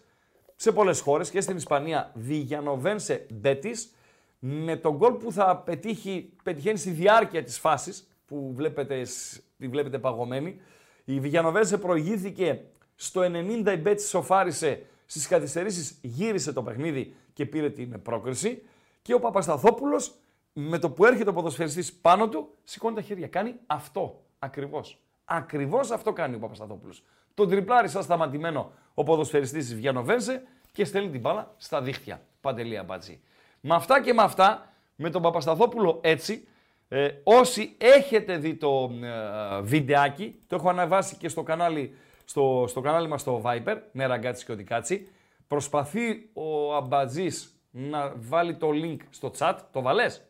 σε 0.56 0.72
πολλές 0.72 1.00
χώρες 1.00 1.30
και 1.30 1.40
στην 1.40 1.56
Ισπανία 1.56 2.10
Βιγιανοβένσε 2.14 3.26
Μπέτης 3.32 3.90
με 4.38 4.76
τον 4.76 4.96
γκολ 4.96 5.12
που 5.12 5.32
θα 5.32 5.56
πετύχει, 5.56 6.32
πετυχαίνει 6.42 6.78
στη 6.78 6.90
διάρκεια 6.90 7.42
της 7.42 7.58
φάσης 7.58 8.08
που 8.26 8.52
βλέπετε, 8.54 9.04
σ- 9.04 9.42
τη 9.58 9.68
βλέπετε 9.68 9.98
παγωμένη. 9.98 10.60
Η 11.04 11.20
Βιγιανοβένσε 11.20 11.78
προηγήθηκε 11.78 12.64
στο 12.94 13.20
90 13.20 13.72
η 13.72 13.76
Μπέτης 13.76 14.08
σοφάρισε 14.08 14.82
στις 15.06 15.26
καθυστερήσεις 15.26 15.98
γύρισε 16.02 16.52
το 16.52 16.62
παιχνίδι 16.62 17.14
και 17.32 17.46
πήρε 17.46 17.70
την 17.70 18.02
πρόκριση 18.02 18.62
και 19.02 19.14
ο 19.14 19.18
Παπασταθόπουλος 19.18 20.14
με 20.52 20.78
το 20.78 20.90
που 20.90 21.04
έρχεται 21.04 21.30
ο 21.30 21.32
ποδοσφαιριστής 21.32 21.92
πάνω 21.92 22.28
του 22.28 22.48
σηκώνει 22.64 22.94
τα 22.94 23.00
χέρια. 23.02 23.28
Κάνει 23.28 23.54
αυτό 23.66 24.22
ακριβώς. 24.38 25.00
Ακριβώς 25.24 25.90
αυτό 25.90 26.12
κάνει 26.12 26.34
ο 26.34 26.38
Παπασταθόπουλος. 26.38 27.02
Τον 27.34 27.48
τριπλάρει 27.48 27.88
σαν 27.88 28.02
σταματημένο 28.02 28.72
ο 28.98 29.02
ποδοσφαιριστής 29.02 29.66
της 29.66 29.74
Βιανοβένσε 29.74 30.42
και 30.72 30.84
στέλνει 30.84 31.10
την 31.10 31.20
μπάλα 31.20 31.54
στα 31.56 31.82
δίχτυα. 31.82 32.20
Παντελία 32.40 32.82
μπατζή. 32.82 33.20
Με 33.60 33.74
αυτά 33.74 34.02
και 34.02 34.12
με 34.12 34.22
αυτά, 34.22 34.72
με 34.96 35.10
τον 35.10 35.22
Παπασταθόπουλο 35.22 36.00
έτσι, 36.02 36.48
ε, 36.88 37.08
όσοι 37.22 37.74
έχετε 37.78 38.36
δει 38.36 38.54
το 38.54 38.90
ε, 39.02 39.60
βιντεάκι, 39.60 40.38
το 40.46 40.56
έχω 40.56 40.68
αναβάσει 40.68 41.16
και 41.16 41.28
στο 41.28 41.42
κανάλι, 41.42 41.94
στο, 42.24 42.64
στο 42.68 42.80
κανάλι 42.80 43.08
μας 43.08 43.20
στο 43.20 43.42
Viper, 43.44 43.76
με 43.92 44.06
ραγκάτσι 44.06 44.44
και 44.44 44.52
οτικάτσι, 44.52 45.08
προσπαθεί 45.48 46.30
ο 46.32 46.74
Αμπατζής 46.74 47.60
να 47.70 48.12
βάλει 48.16 48.56
το 48.56 48.68
link 48.72 48.96
στο 49.10 49.30
chat, 49.38 49.56
το 49.72 49.82
βαλές, 49.82 50.22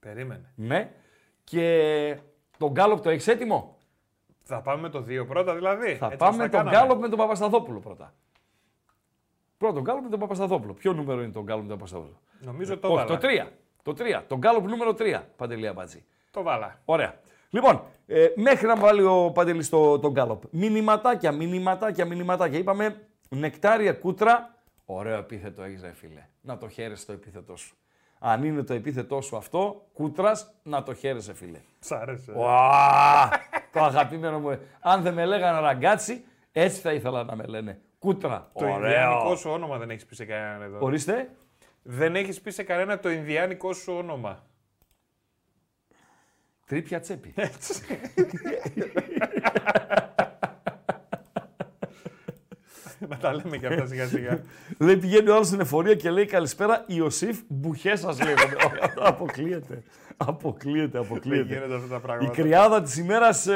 Περίμενε. 0.00 0.52
ναι, 0.54 0.90
και 1.44 2.16
τον 2.58 2.70
Γκάλοπ 2.70 3.02
το 3.02 3.10
έχεις 3.10 3.28
έτοιμο; 3.28 3.76
Θα 4.50 4.60
πάμε 4.60 4.80
με 4.80 4.88
το 4.88 5.04
2 5.08 5.26
πρώτα 5.26 5.54
δηλαδή. 5.54 5.94
Θα 5.94 6.06
Έτσι 6.06 6.16
πάμε 6.16 6.34
όπως 6.34 6.36
τα 6.36 6.42
τον 6.42 6.50
κάναμε. 6.50 6.76
Γκάλοπ 6.76 7.00
με 7.00 7.08
τον 7.08 7.18
Παπασταθόπουλο 7.18 7.78
πρώτα. 7.78 8.14
Πρώτον 9.58 9.82
Γκάλοπ 9.82 10.02
με 10.02 10.08
τον 10.10 10.18
Παπασταθόπουλο. 10.18 10.72
Ποιο 10.72 10.92
νούμερο 10.92 11.22
είναι 11.22 11.32
τον 11.32 11.42
Γκάλοπ 11.42 11.62
με 11.62 11.68
τον 11.68 11.78
Παπασταθόπουλο; 11.78 12.20
Νομίζω 12.40 12.78
το 12.78 12.88
Όχι, 12.88 12.96
βάλα. 12.96 13.18
το 13.18 13.26
3. 13.28 13.46
Το 13.82 13.94
3. 13.98 14.22
Τον 14.26 14.38
Γκάλοπ 14.38 14.68
νούμερο 14.68 14.94
3. 14.98 15.22
Παντελή 15.36 15.66
Αμπατζή. 15.66 16.04
Το 16.30 16.42
βάλα. 16.42 16.80
Ωραία. 16.84 17.14
Λοιπόν, 17.50 17.82
ε, 18.06 18.26
μέχρι 18.36 18.66
να 18.66 18.76
βάλει 18.76 19.02
ο 19.02 19.30
Παντελής 19.34 19.68
το, 19.68 19.98
τον 19.98 20.10
Γκάλοπ. 20.12 20.42
Μηνυματάκια, 20.50 21.32
μηνυματάκια, 21.32 22.04
μηνυματάκια. 22.04 22.58
Είπαμε 22.58 23.00
νεκτάρια 23.28 23.92
κούτρα. 23.92 24.54
Ωραίο 24.84 25.18
επίθετο 25.18 25.62
έχεις 25.62 25.82
ρε 25.82 25.92
φίλε. 25.94 26.26
Να 26.40 26.56
το 26.58 26.68
χαίρεσαι 26.68 27.06
το 27.06 27.12
επίθετο 27.12 27.56
σου. 27.56 27.74
Αν 28.18 28.44
είναι 28.44 28.62
το 28.62 28.74
επίθετό 28.74 29.20
σου 29.20 29.36
αυτό, 29.36 29.86
κούτρας, 29.92 30.54
να 30.62 30.82
το 30.82 30.94
χαίρεσαι, 30.94 31.34
φίλε. 31.34 31.60
Σ' 31.78 31.92
άρεσε. 31.92 32.32
Ουα, 32.36 33.30
το 33.72 33.82
αγαπημένο 33.84 34.38
μου. 34.38 34.58
Αν 34.80 35.02
δεν 35.02 35.14
με 35.14 35.24
λέγανε 35.24 35.60
ραγκάτσι, 35.60 36.24
έτσι 36.52 36.80
θα 36.80 36.92
ήθελα 36.92 37.24
να 37.24 37.36
με 37.36 37.44
λένε. 37.44 37.80
Κούτρα. 37.98 38.50
Το 38.54 38.64
Ωραίο. 38.64 38.76
Ινδιάνικό 38.76 39.36
σου 39.36 39.50
όνομα 39.50 39.78
δεν 39.78 39.90
έχεις 39.90 40.06
πει 40.06 40.14
σε 40.14 40.24
κανέναν 40.24 40.62
εδώ. 40.62 40.78
Ορίστε. 40.80 41.30
Δεν 41.82 42.16
έχεις 42.16 42.40
πει 42.40 42.50
σε 42.50 42.62
κανένα 42.62 42.98
το 42.98 43.10
Ινδιάνικό 43.10 43.72
σου 43.72 43.92
όνομα. 43.92 44.46
Τρίπια 46.66 47.00
τσέπη. 47.00 47.34
Να 53.08 53.16
τα 53.16 53.34
λέμε 53.34 53.56
και 53.56 53.66
αυτά 53.66 53.86
σιγά 53.86 54.06
σιγά. 54.06 54.40
λέει 54.86 54.96
πηγαίνει 54.96 55.28
ο 55.28 55.34
άλλος 55.34 55.46
στην 55.46 55.60
εφορία 55.60 55.94
και 55.94 56.10
λέει 56.10 56.24
καλησπέρα. 56.26 56.84
Ιωσήφ, 56.86 57.38
μπουχές 57.48 58.00
σας 58.00 58.18
λέγονται. 58.18 58.56
αποκλείεται. 59.10 59.82
Αποκλείεται, 60.16 60.98
Δεν 60.98 61.00
αποκλείεται. 61.02 61.54
γίνονται 61.54 61.74
αυτά 61.74 61.86
τα 61.88 61.96
Η 61.96 62.00
πράγματα. 62.00 62.32
κρυάδα 62.32 62.82
της 62.82 62.96
ημέρας 62.96 63.46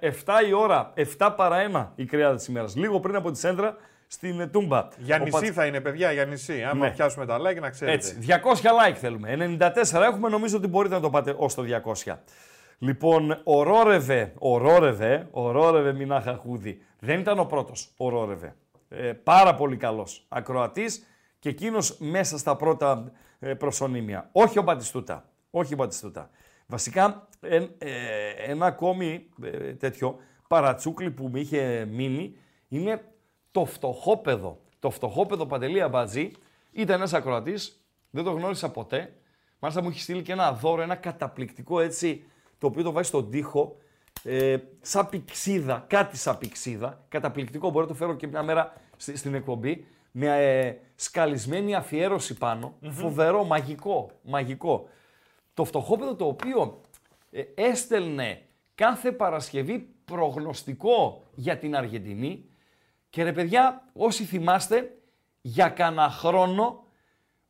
7 0.00 0.48
η 0.48 0.52
ώρα. 0.52 0.92
7 1.18 1.30
παρά 1.36 1.56
1 1.72 1.92
η 1.94 2.04
κρυάδα 2.04 2.36
της 2.36 2.46
ημέρας. 2.46 2.76
Λίγο 2.76 3.00
πριν 3.00 3.16
από 3.16 3.30
τη 3.30 3.38
σέντρα 3.38 3.76
στην 4.06 4.40
ε, 4.40 4.46
Τούμπα. 4.46 4.88
Για 4.98 5.16
Ο 5.16 5.18
νησί 5.18 5.30
Πατς- 5.30 5.52
θα 5.52 5.66
είναι, 5.66 5.80
παιδιά, 5.80 6.12
για 6.12 6.24
νησί. 6.24 6.62
Άμα 6.62 6.86
Ναι. 6.86 6.92
πιάσουμε 6.92 7.26
τα 7.26 7.38
like 7.38 7.60
να 7.60 7.70
ξέρετε. 7.70 7.96
Έτσι. 7.96 8.16
200 8.20 8.90
like 8.90 8.94
θέλουμε. 8.94 9.36
94 9.58 10.02
έχουμε, 10.02 10.28
νομίζω 10.28 10.56
ότι 10.56 10.66
μπορείτε 10.66 10.94
να 10.94 11.00
το 11.00 11.10
πάτε 11.10 11.34
ως 11.36 11.54
το 11.54 11.62
200. 11.62 12.18
Λοιπόν, 12.78 13.40
ο 13.44 13.62
Ρόρεβε, 13.62 14.32
ο 14.38 14.58
Ρόρεβε, 14.58 15.26
ο 15.30 15.50
Ρόρεβε 15.50 15.92
Μινάχα 15.92 16.34
Χούδη, 16.34 16.78
δεν 16.98 17.18
ήταν 17.20 17.38
ο 17.38 17.44
πρώτος, 17.44 17.92
ο 17.96 18.08
Ρόρεβε. 18.08 18.54
Ε, 18.88 19.12
πάρα 19.12 19.54
πολύ 19.54 19.76
καλός 19.76 20.24
ακροατής 20.28 21.06
και 21.38 21.48
εκείνος 21.48 21.98
μέσα 21.98 22.38
στα 22.38 22.56
πρώτα 22.56 23.12
ε, 23.38 23.54
προσωνύμια. 23.54 24.28
Όχι 24.32 24.58
ο 24.58 24.62
Μπατιστούτα, 24.62 25.28
όχι 25.50 25.72
ο 25.72 25.76
Μπατιστούτα. 25.76 26.30
Βασικά, 26.66 27.28
εν- 27.40 27.70
ε, 27.78 28.28
ένα 28.36 28.66
ακόμη 28.66 29.28
ε, 29.42 29.72
τέτοιο 29.72 30.16
παρατσούκλι 30.48 31.10
που 31.10 31.26
μου 31.28 31.36
είχε 31.36 31.88
μείνει 31.90 32.36
είναι 32.68 33.04
το 33.50 33.64
φτωχόπεδο. 33.64 34.60
Το 34.78 34.90
φτωχόπεδο 34.90 35.46
Παντελή 35.46 35.80
Αμπατζή 35.82 36.30
ήταν 36.72 36.96
ένας 36.96 37.12
ακροατής, 37.12 37.84
δεν 38.10 38.24
το 38.24 38.30
γνώρισα 38.30 38.70
ποτέ. 38.70 39.12
Μάλιστα 39.58 39.82
μου 39.82 39.88
έχει 39.88 40.00
στείλει 40.00 40.22
και 40.22 40.32
ένα 40.32 40.52
δώρο, 40.52 40.82
ένα 40.82 40.94
καταπληκτικό 40.94 41.80
έτσι, 41.80 42.24
το 42.58 42.66
οποίο 42.66 42.82
το 42.82 42.92
βάζει 42.92 43.08
στον 43.08 43.30
τοίχο, 43.30 43.76
ε, 44.24 44.56
σαν 44.80 45.08
πηξίδα, 45.08 45.84
κάτι 45.88 46.16
σαν 46.16 46.38
πηξίδα, 46.38 47.04
καταπληκτικό, 47.08 47.70
μπορώ 47.70 47.84
να 47.84 47.90
το 47.90 47.96
φέρω 47.96 48.14
και 48.16 48.26
μια 48.26 48.42
μέρα 48.42 48.72
στη- 48.96 49.16
στην 49.16 49.34
εκπομπή, 49.34 49.86
με 50.10 50.26
ε, 50.26 50.76
σκαλισμένη 50.94 51.74
αφιέρωση 51.74 52.34
πάνω, 52.34 52.74
φοβερό, 52.90 53.44
μαγικό, 53.44 54.10
μαγικό. 54.22 54.88
Το 55.54 55.64
φτωχόπεδο 55.64 56.14
το 56.14 56.26
οποίο 56.26 56.80
ε, 57.30 57.42
έστελνε 57.54 58.42
κάθε 58.74 59.12
Παρασκευή 59.12 59.88
προγνωστικό 60.04 61.22
για 61.34 61.58
την 61.58 61.76
Αργεντινή. 61.76 62.44
Και 63.10 63.22
ρε 63.22 63.32
παιδιά, 63.32 63.84
όσοι 63.92 64.24
θυμάστε, 64.24 64.96
για 65.40 65.68
κανένα 65.68 66.10
χρόνο 66.10 66.84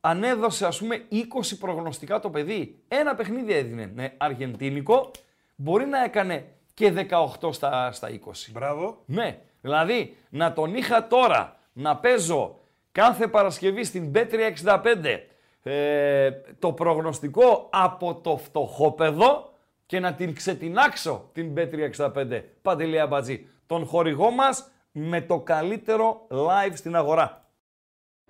ανέδωσε 0.01 0.67
ας 0.67 0.79
πούμε 0.79 1.05
20 1.11 1.25
προγνωστικά 1.59 2.21
το 2.21 2.31
παιδί. 2.31 2.79
Ένα 2.89 3.15
παιχνίδι 3.15 3.53
έδινε. 3.53 3.91
Ναι, 3.95 4.13
αργεντίνικο, 4.17 5.11
μπορεί 5.57 5.87
να 5.87 6.05
έκανε 6.05 6.47
και 6.75 7.07
18 7.41 7.53
στα, 7.55 7.93
στα 7.93 8.09
20. 8.11 8.33
Μπράβο. 8.53 9.03
Ναι, 9.05 9.39
δηλαδή 9.61 10.17
να 10.29 10.53
τον 10.53 10.75
είχα 10.75 11.07
τώρα 11.07 11.57
να 11.73 11.97
παίζω 11.97 12.59
κάθε 12.93 13.29
Παρασκευή 13.29 13.85
στην 13.85 14.13
B365 14.15 15.19
ε, 15.63 16.31
το 16.59 16.73
προγνωστικό 16.73 17.69
από 17.73 18.15
το 18.15 18.37
φτωχόπεδο 18.37 19.53
και 19.87 20.01
να 20.01 20.15
την 20.15 20.35
ξετινάξω 20.35 21.31
την 21.33 21.55
B365 21.57 22.43
Παντελή 22.63 23.01
Αμπατζή. 23.01 23.49
Τον 23.67 23.87
χορηγό 23.87 24.31
μας 24.31 24.71
με 24.93 25.21
το 25.21 25.41
καλύτερο 25.41 26.27
live 26.31 26.73
στην 26.75 26.97
αγορά. 26.97 27.49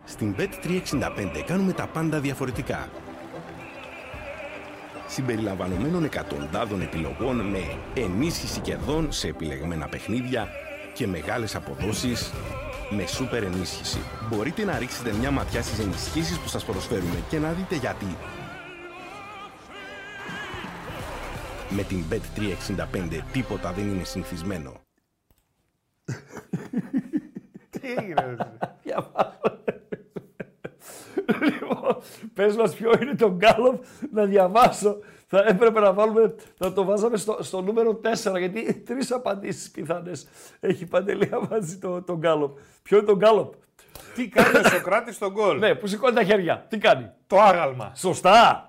Στην 0.05 0.37
Bet365 0.39 1.43
κάνουμε 1.47 1.73
τα 1.73 1.87
πάντα 1.87 2.21
διαφορετικά. 2.21 2.89
Συμπεριλαμβανομένων 5.15 6.05
εκατοντάδων 6.05 6.81
επιλογών 6.81 7.37
με 7.37 7.79
ενίσχυση 7.95 8.61
κερδών 8.61 9.13
σε 9.13 9.29
επιλεγμένα 9.29 9.89
παιχνίδια 9.89 10.49
και 10.95 11.07
μεγάλες 11.07 11.55
αποδόσεις 11.55 12.33
με 12.91 13.07
σούπερ 13.07 13.43
ενίσχυση. 13.43 13.99
Μπορείτε 14.29 14.65
να 14.65 14.79
ρίξετε 14.79 15.13
μια 15.13 15.31
ματιά 15.31 15.63
στις 15.63 15.79
ενισχύσεις 15.79 16.39
που 16.39 16.49
σας 16.49 16.65
προσφέρουμε 16.65 17.25
και 17.29 17.39
να 17.39 17.53
δείτε 17.53 17.77
γιατί. 17.77 18.17
Με 21.69 21.83
την 21.83 22.05
Bet365 22.11 23.21
τίποτα 23.33 23.73
δεν 23.73 23.89
είναι 23.89 24.05
συνηθισμένο. 24.05 24.73
Τι 27.71 27.93
έγινε. 27.99 28.21
ρε, 28.21 28.31
εσύ. 28.31 28.49
Διαβάζω. 28.83 29.54
λοιπόν, 31.51 31.97
πες 32.35 32.57
μας 32.57 32.75
ποιο 32.75 32.93
είναι 33.03 33.15
το 33.15 33.31
γκάλωπ 33.31 33.83
να 34.13 34.25
διαβάσω. 34.25 34.99
Θα 35.27 35.45
έπρεπε 35.47 35.81
να 35.81 35.93
βάλουμε, 35.93 36.35
να 36.59 36.73
το 36.73 36.85
βάζαμε 36.85 37.17
στο, 37.17 37.39
στο 37.41 37.61
νούμερο 37.61 38.01
4, 38.25 38.39
γιατί 38.39 38.75
τρεις 38.75 39.13
απαντήσεις 39.13 39.71
πιθανές 39.71 40.27
έχει 40.61 40.87
παντελή 40.87 41.31
μαζί 41.51 41.79
το, 41.79 42.03
το 42.03 42.17
γκάλωπ. 42.17 42.59
Ποιο 42.83 42.97
είναι 42.97 43.07
το 43.07 43.17
γκάλωπ. 43.17 43.55
Τι 44.15 44.29
κάνει 44.29 44.57
ο 44.57 44.69
Σοκράτης 44.69 45.15
στον 45.15 45.33
γκολ; 45.33 45.59
Ναι, 45.59 45.75
που 45.75 45.87
σηκώνει 45.87 46.15
τα 46.15 46.25
χέρια. 46.25 46.67
Τι 46.69 46.79
κάνει; 46.79 47.11
Το 47.27 47.41
άγαλμα. 47.41 47.93
Σωστά. 47.95 48.69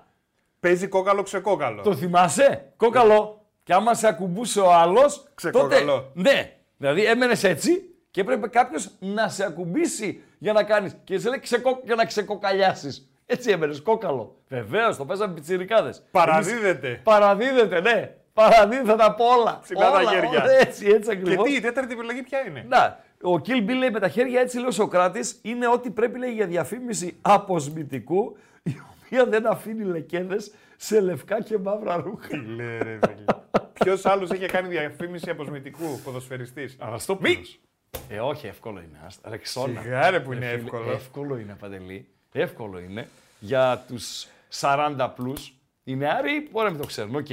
Παίζει 0.60 0.86
κόκαλο 0.86 1.22
ξεκόκαλο. 1.22 1.82
Το 1.82 1.94
θυμάσαι; 1.94 2.72
Κόκαλο. 2.76 3.46
Και 3.62 3.72
άμα 3.72 3.94
σε 3.94 4.08
ακουμπούσε 4.08 4.60
ο 4.60 4.72
άλλος. 4.72 5.26
Ξεκόκαλο. 5.34 6.10
Ναι. 6.14 6.56
Δηλαδή 6.76 7.04
έμενες 7.04 7.44
έτσι 7.44 7.90
και 8.10 8.20
έπρεπε 8.20 8.48
κάποιος 8.48 8.90
να 8.98 9.28
σε 9.28 9.44
ακουμπήσει 9.44 10.22
για 10.38 10.52
να 10.52 10.62
κάνεις. 10.62 10.96
Και 11.04 11.18
σε 11.18 11.28
λέει 11.28 11.38
ξεκο... 11.40 11.80
για 11.84 11.94
να 11.94 12.04
ξεκοκαλιάσεις. 12.04 13.10
Έτσι 13.26 13.50
έμενες, 13.50 13.80
κόκαλο. 13.82 14.36
Βεβαίως, 14.48 14.96
το 14.96 15.04
παίζαμε 15.04 15.34
πιτσιρικάδες. 15.34 16.02
Παραδίδεται. 16.10 17.00
Παραδίδεται, 17.04 17.80
ναι. 17.80 18.14
Παραδίδεται 18.32 19.04
από 19.04 19.24
όλα. 19.24 19.58
Ψηλά 19.62 19.90
τα 19.90 19.98
Όλα, 19.98 20.10
χέρια. 20.10 20.28
όλα, 20.28 20.50
Έτσι, 20.60 20.86
έτσι 20.86 21.10
Και 21.10 21.16
ακριβώς. 21.16 21.44
τι, 21.48 21.54
η 21.56 21.60
τέταρτη 21.60 21.92
επιλογή 21.92 22.22
ποια 22.22 22.46
είναι; 22.48 22.64
Να, 22.68 23.04
ο 23.22 23.34
Kill 23.46 23.70
Bill 23.70 23.76
λέει 23.78 23.90
με 23.90 24.00
τα 24.00 24.08
χέρια 24.08 24.40
έτσι 24.40 24.56
λέει 24.58 24.66
ο 24.66 24.70
Σοκράτης 24.70 25.38
είναι 25.42 25.68
ότι 25.68 25.90
πρέπει 25.90 26.18
λέει 26.18 26.32
για 26.32 26.46
διαφήμιση 26.46 27.16
αποσμητικού 27.20 28.36
η 28.62 28.76
οποία 29.04 29.26
δεν 29.26 29.46
αφήνει 29.46 29.84
λεκέδες 29.84 30.52
σε 30.76 31.00
λευκά 31.00 31.42
και 31.42 31.58
μαύρα 31.58 31.96
ρούχα. 31.96 32.28
Τι 32.28 32.36
λέει 32.36 32.78
ρε 32.82 32.98
φίλε. 33.06 33.24
Ποιος 33.72 34.06
άλλος 34.06 34.30
είχε 34.30 34.46
κάνει 34.46 34.68
διαφήμιση 34.68 35.30
αποσμητικού 35.30 36.00
ποδοσφαιριστής; 36.04 36.76
Αναστόπουλος. 36.80 37.60
Ε, 38.08 38.20
όχι, 38.20 38.46
εύκολο 38.46 38.78
είναι. 38.78 39.00
Άστα, 39.06 39.30
Ρεξόνα. 39.30 39.80
Σιγά, 39.80 40.10
ρε, 40.10 40.20
που 40.20 40.30
Ρε 40.30 40.36
είναι 40.36 40.46
φίλε, 40.46 40.58
εύκολο. 40.58 40.90
Εύκολο 40.90 41.38
είναι, 41.38 41.56
Παντελή. 41.60 42.08
Εύκολο 42.32 42.78
είναι. 42.78 43.08
Για 43.38 43.84
τους 43.88 44.26
40 44.60 45.08
plus. 45.16 45.54
Οι 45.84 45.96
νεαροί 45.96 46.48
μπορεί 46.50 46.64
να 46.64 46.70
μην 46.70 46.80
το 46.80 46.86
ξέρουν, 46.86 47.14
οκ. 47.14 47.30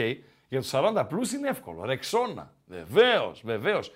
Για 0.50 0.62
τους 0.62 0.70
40 0.74 1.06
πλούς 1.10 1.32
είναι 1.32 1.50
εύκολο. 1.50 1.86
Ρεξόνα. 1.86 2.54
Βεβαίως, 2.66 3.42
βεβαίως. 3.44 3.92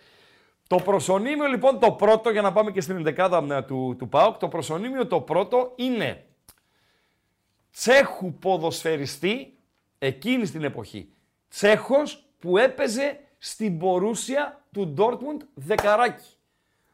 Το 0.68 0.76
προσωνύμιο 0.76 1.48
λοιπόν 1.48 1.80
το 1.80 1.92
πρώτο, 1.92 2.30
για 2.30 2.42
να 2.42 2.52
πάμε 2.52 2.72
και 2.72 2.82
στην 2.82 2.96
ενδεκάδα 2.96 3.56
ε, 3.56 3.62
του, 3.62 3.96
του 3.98 4.10
ΠΑΟΚ, 4.10 4.38
το 4.38 4.48
προσωνύμιο 4.48 5.08
το 5.08 5.22
πρώτο 5.22 5.74
είναι 5.76 6.26
Τσέχου 7.72 8.34
ποδοσφαιριστή 8.34 9.58
εκείνη 10.00 10.50
την 10.50 10.64
εποχή. 10.64 11.10
Τσέχος 11.50 12.26
που 12.40 12.58
έπαιζε 12.58 13.20
στην 13.38 13.78
πορούσια 13.78 14.64
του 14.72 14.88
Ντόρτμουντ 14.88 15.42
δεκαράκι. 15.54 16.37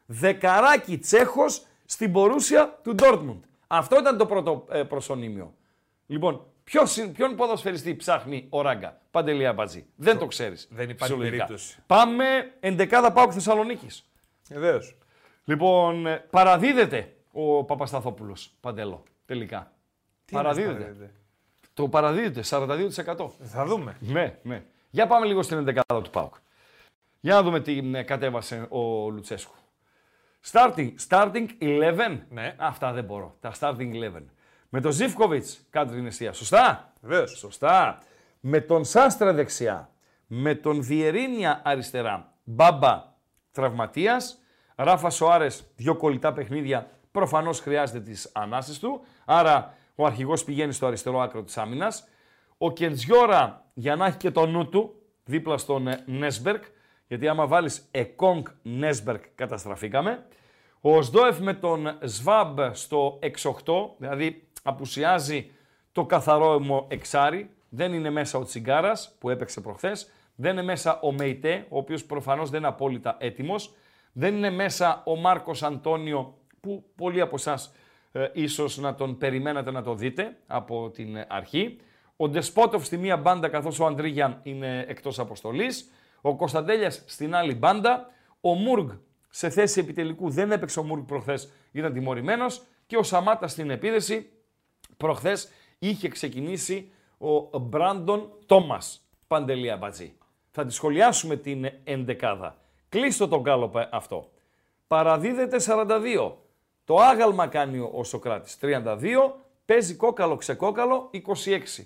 Δεκαράκι 0.06 0.98
Τσέχος 0.98 1.66
στην 1.84 2.12
πορούσια 2.12 2.78
του 2.82 2.94
Ντόρτμουντ. 2.94 3.42
Αυτό 3.66 3.98
ήταν 3.98 4.16
το 4.16 4.26
πρώτο 4.26 4.64
ε, 4.70 4.82
προσωνύμιο. 4.82 5.54
Λοιπόν, 6.06 6.46
ποιος, 6.64 6.96
είναι- 6.96 7.08
ποιον 7.12 7.36
ποδοσφαιριστή 7.36 7.96
ψάχνει 7.96 8.46
ο 8.50 8.60
Ράγκα, 8.62 9.00
Παντελία 9.10 9.52
Μπατζή. 9.52 9.86
Δεν 9.96 10.18
το 10.18 10.26
ξέρεις. 10.26 10.68
δεν 10.70 10.88
υπάρχει 10.88 11.02
φυσιολογικά. 11.14 11.44
περίπτωση. 11.44 11.78
Πάμε 11.86 12.24
εντεκάδα 12.60 13.12
Πάοκ 13.12 13.30
Θεσσαλονίκης. 13.34 14.04
Βεβαίως. 14.48 14.96
Λοιπόν, 15.44 16.06
ε, 16.06 16.24
παραδίδεται 16.30 17.14
ο 17.32 17.64
Παπασταθόπουλος, 17.64 18.50
Παντέλο, 18.60 19.02
τελικά. 19.26 19.72
παραδίδεται. 20.32 21.10
Το 21.74 21.88
παραδίδεται, 21.88 22.42
42%. 22.42 23.30
Θα 23.42 23.64
δούμε. 23.64 23.96
Ναι, 24.00 24.38
ναι. 24.42 24.62
Για 24.90 25.06
πάμε 25.06 25.26
λίγο 25.26 25.42
στην 25.42 25.56
ενδεκάδα 25.56 26.02
του 26.02 26.10
ΠΑΟΚ. 26.10 26.34
Για 27.20 27.34
να 27.34 27.42
δούμε 27.42 27.60
τι 27.60 27.90
ε, 27.94 28.02
κατέβασε 28.02 28.66
ο 28.68 29.10
Λουτσέσκου. 29.10 29.54
Starting, 30.52 30.92
starting 31.08 31.46
11. 31.58 32.18
Ναι. 32.28 32.54
Αυτά 32.58 32.92
δεν 32.92 33.04
μπορώ. 33.04 33.36
Τα 33.40 33.52
starting 33.60 33.92
11. 33.92 34.22
Με 34.68 34.80
τον 34.80 34.92
Ζιφκοβιτς 34.92 35.66
κάτω 35.70 35.92
την 35.92 36.06
αιστεία. 36.06 36.32
Σωστά; 36.32 36.92
Βεβαίως. 37.00 37.30
Σωστά. 37.38 37.98
Με 38.40 38.60
τον 38.60 38.84
Σάστρα 38.84 39.32
δεξιά. 39.32 39.90
Με 40.26 40.54
τον 40.54 40.82
Βιερίνια 40.82 41.60
αριστερά. 41.64 42.32
Μπάμπα 42.44 43.12
τραυματίας. 43.50 44.38
Ράφα 44.74 45.10
Σοάρες 45.10 45.64
δύο 45.76 45.96
κολλητά 45.96 46.32
παιχνίδια. 46.32 46.90
Προφανώς 47.10 47.60
χρειάζεται 47.60 48.00
τις 48.00 48.30
ανάσες 48.34 48.78
του. 48.78 49.04
Άρα 49.24 49.74
Ο 49.94 50.06
αρχηγός 50.06 50.44
πηγαίνει 50.44 50.72
στο 50.72 50.86
αριστερό 50.86 51.20
άκρο 51.20 51.42
της 51.42 51.58
άμυνας. 51.58 52.08
Ο 52.58 52.72
Κεντζιόρα 52.72 53.64
για 53.74 53.96
να 53.96 54.06
έχει 54.06 54.16
και 54.16 54.30
το 54.30 54.46
νου 54.46 54.68
του 54.68 55.02
δίπλα 55.24 55.58
στον 55.58 55.88
ε, 55.88 56.02
Νέσμπερκ, 56.06 56.64
γιατί 57.06 57.28
άμα 57.28 57.46
βάλεις 57.46 57.88
Εκόνγκ 57.90 58.46
Νέσμπερκ 58.62 59.24
καταστραφήκαμε. 59.34 60.26
Ο 60.80 61.02
Σδόεφ 61.02 61.38
με 61.38 61.54
τον 61.54 61.98
Σβάμπ 62.02 62.58
στο 62.72 63.18
6-8, 63.22 63.28
δηλαδή 63.98 64.48
απουσιάζει 64.62 65.50
το 65.92 66.04
καθαρό 66.04 66.86
εξάρι. 66.88 67.50
Δεν 67.68 67.92
είναι 67.92 68.10
μέσα 68.10 68.38
ο 68.38 68.44
Τσιγκάρας 68.44 69.16
που 69.18 69.30
έπαιξε 69.30 69.60
προχθές. 69.60 70.12
Δεν 70.34 70.52
είναι 70.52 70.62
μέσα 70.62 71.00
ο 71.00 71.12
Μεϊτέ, 71.12 71.66
ο 71.68 71.78
οποίος 71.78 72.04
προφανώς 72.04 72.50
δεν 72.50 72.58
είναι 72.58 72.68
απόλυτα 72.68 73.16
έτοιμος. 73.20 73.74
Δεν 74.12 74.36
είναι 74.36 74.50
μέσα 74.50 75.02
ο 75.06 75.16
Μάρκος 75.16 75.62
Αντώνιο, 75.62 76.38
που 76.60 76.84
πολλοί 76.96 77.20
από 77.20 77.34
εσάς 77.34 77.72
ε, 78.12 78.28
ίσως 78.32 78.78
να 78.78 78.94
τον 78.94 79.18
περιμένατε 79.18 79.70
να 79.70 79.82
το 79.82 79.94
δείτε 79.94 80.36
από 80.46 80.90
την 80.90 81.24
αρχή. 81.28 81.76
Ο 82.16 82.28
Ντεσπότοφ 82.28 82.84
στη 82.84 82.96
μία 82.96 83.16
μπάντα, 83.16 83.48
καθώς 83.48 83.80
ο 83.80 83.86
Αντρίγιαν 83.86 84.40
είναι 84.42 84.84
εκτός 84.88 85.18
αποστολής. 85.18 85.90
Ο 86.26 86.36
Κωνσταντέλιας 86.36 87.02
στην 87.06 87.34
άλλη 87.34 87.54
μπάντα. 87.54 88.10
Ο 88.40 88.54
Μούργ 88.54 88.90
σε 89.28 89.50
θέση 89.50 89.80
επιτελικού 89.80 90.30
δεν 90.30 90.52
έπαιξε 90.52 90.80
ο 90.80 90.82
Μούργ 90.82 91.02
προχθές, 91.02 91.52
ήταν 91.72 91.92
τιμωρημένος. 91.92 92.62
Και 92.86 92.96
ο 92.96 93.02
Σαμάτα 93.02 93.48
στην 93.48 93.70
επίδεση 93.70 94.30
προχθές 94.96 95.48
είχε 95.78 96.08
ξεκινήσει 96.08 96.92
ο 97.52 97.58
Μπράντον 97.58 98.30
Τόμας. 98.46 99.08
Παντελία 99.26 99.76
Μπατζή. 99.76 100.16
Θα 100.50 100.64
τη 100.64 100.72
σχολιάσουμε 100.72 101.36
την 101.36 101.70
εντεκάδα. 101.84 102.56
Κλείστο 102.88 103.28
τον 103.28 103.42
κάλοπα 103.42 103.88
αυτό. 103.92 104.30
Παραδίδεται 104.86 105.56
42. 105.66 106.32
Το 106.84 106.96
άγαλμα 106.96 107.46
κάνει 107.46 107.90
ο 107.92 108.04
Σοκράτης 108.04 108.58
32. 108.60 109.32
Παίζει 109.64 109.94
κόκαλο 109.94 110.36
ξεκόκαλο 110.36 111.10
26. 111.12 111.84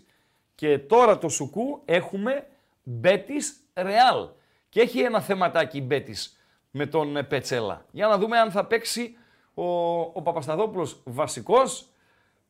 Και 0.55 0.79
τώρα 0.79 1.19
το 1.19 1.29
Σουκού 1.29 1.83
έχουμε 1.85 2.47
Μπέτης 2.91 3.57
Ρεάλ. 3.75 4.29
Και 4.69 4.81
έχει 4.81 5.01
ένα 5.01 5.21
θεματάκι 5.21 5.81
Μπέτης 5.81 6.41
με 6.71 6.87
τον 6.87 7.27
Πετσέλα. 7.29 7.85
Για 7.91 8.07
να 8.07 8.19
δούμε 8.19 8.39
αν 8.39 8.51
θα 8.51 8.65
παίξει 8.65 9.17
ο, 9.55 9.65
ο 10.01 10.23
Παπασταδόπουλος 10.23 11.01
βασικός, 11.05 11.89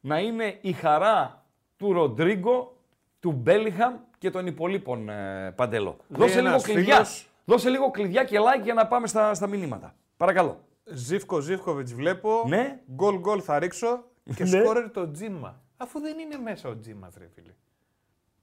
να 0.01 0.19
είναι 0.19 0.59
η 0.61 0.73
χαρά 0.73 1.45
του 1.77 1.93
Ροντρίγκο, 1.93 2.77
του 3.21 3.33
Μπέλιχαμ 3.33 3.95
και 4.19 4.31
των 4.31 4.47
υπολείπων 4.47 5.09
ε, 5.09 5.53
Παντέλο. 5.57 5.97
Δώσε 6.09 6.41
λίγο, 6.41 6.61
κλειδιά. 6.61 7.07
Δώσε 7.45 7.69
λίγο 7.69 7.91
κλειδιά 7.91 8.25
και 8.25 8.39
like 8.39 8.63
για 8.63 8.75
να 8.75 8.87
πάμε 8.87 9.07
στα, 9.07 9.35
στα 9.35 9.47
μηνύματα. 9.47 9.95
Παρακαλώ. 10.17 10.61
Ζήφκο 10.85 11.41
Ζήφκοβιτς 11.41 11.95
βλέπω. 11.95 12.45
Ναι. 12.47 12.81
Γκολ 12.93 13.19
γκολ 13.19 13.41
θα 13.45 13.59
ρίξω. 13.59 14.05
Και 14.35 14.45
Ναι. 14.45 14.61
σκόρερ 14.63 14.91
το 14.91 15.11
Τζίμα. 15.11 15.63
Αφού 15.77 16.01
δεν 16.01 16.19
είναι 16.19 16.37
μέσα 16.37 16.69
ο 16.69 16.79
Τζίμας, 16.79 17.15
ρε 17.19 17.29
φίλε. 17.35 17.53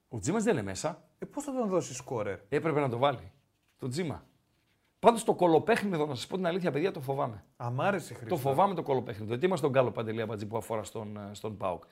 Ο 0.09 0.19
Τζίμας 0.19 0.43
δεν 0.43 0.53
είναι 0.53 0.63
μέσα. 0.63 1.03
Ε, 1.19 1.25
Πώς 1.25 1.43
θα 1.43 1.53
τον 1.53 1.69
δώσεις 1.69 1.97
σκόρερ; 1.97 2.39
Έπρεπε 2.49 2.79
να 2.79 2.89
το 2.89 2.97
βάλει. 2.97 3.31
Το 3.79 3.87
Τζίμα. 3.87 4.25
Πάντως 4.99 5.23
το 5.23 5.33
κολοπέχνιδο, 5.33 6.05
να 6.05 6.15
σας 6.15 6.27
πω 6.27 6.35
την 6.35 6.47
αλήθεια, 6.47 6.71
παιδιά, 6.71 6.91
το 6.91 7.01
φοβάμαι. 7.01 7.43
Αμ' 7.57 7.81
άρεσε 7.81 8.13
Χρήστο. 8.13 8.35
Το 8.35 8.41
φοβάμαι 8.41 8.73
το 8.73 8.83
κολοπέχνιδο. 8.83 9.29
Γιατί 9.29 9.45
είμαστε 9.45 9.65
τον 9.65 9.75
Γκάλο 9.75 9.91
Παντελή 9.91 10.21
Αμπατζή 10.21 10.45
που 10.45 10.57
αφορά 10.57 10.83
στον, 10.83 11.17
ε, 11.17 11.29
στον 11.33 11.57
Πάουκ. 11.57 11.83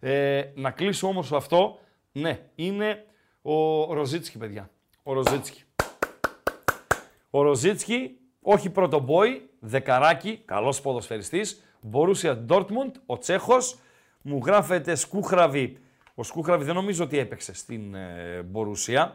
Ε, 0.00 0.44
να 0.54 0.70
κλείσω 0.70 1.06
όμως 1.06 1.32
αυτό. 1.32 1.78
Ναι, 2.12 2.50
είναι 2.54 3.04
ο 3.42 3.84
Ροζίτσκι, 3.94 4.38
παιδιά. 4.38 4.70
Ο 5.02 5.12
Ροζίτσκι. 5.12 5.62
Ο 7.30 7.42
Ροζίτσκι, 7.42 8.18
όχι 8.40 8.70
πρωτομπόι, 8.70 9.50
δεκαράκι, 9.60 10.42
καλός 10.44 10.80
ποδοσφαιριστής, 10.80 11.62
Μπορούσια 11.80 12.36
Ντόρτμουντ, 12.36 12.96
ο 13.06 13.18
Τσέχος, 13.18 13.78
μου 14.22 14.40
γράφεται 14.44 14.94
Σκούχραβη. 14.94 15.78
Ο 16.20 16.22
Σκούχραβη 16.22 16.64
δεν 16.64 16.74
νομίζω 16.74 17.04
ότι 17.04 17.18
έπαιξε 17.18 17.54
στην 17.54 17.94
ε, 17.94 18.42
Μπορούσια. 18.42 19.14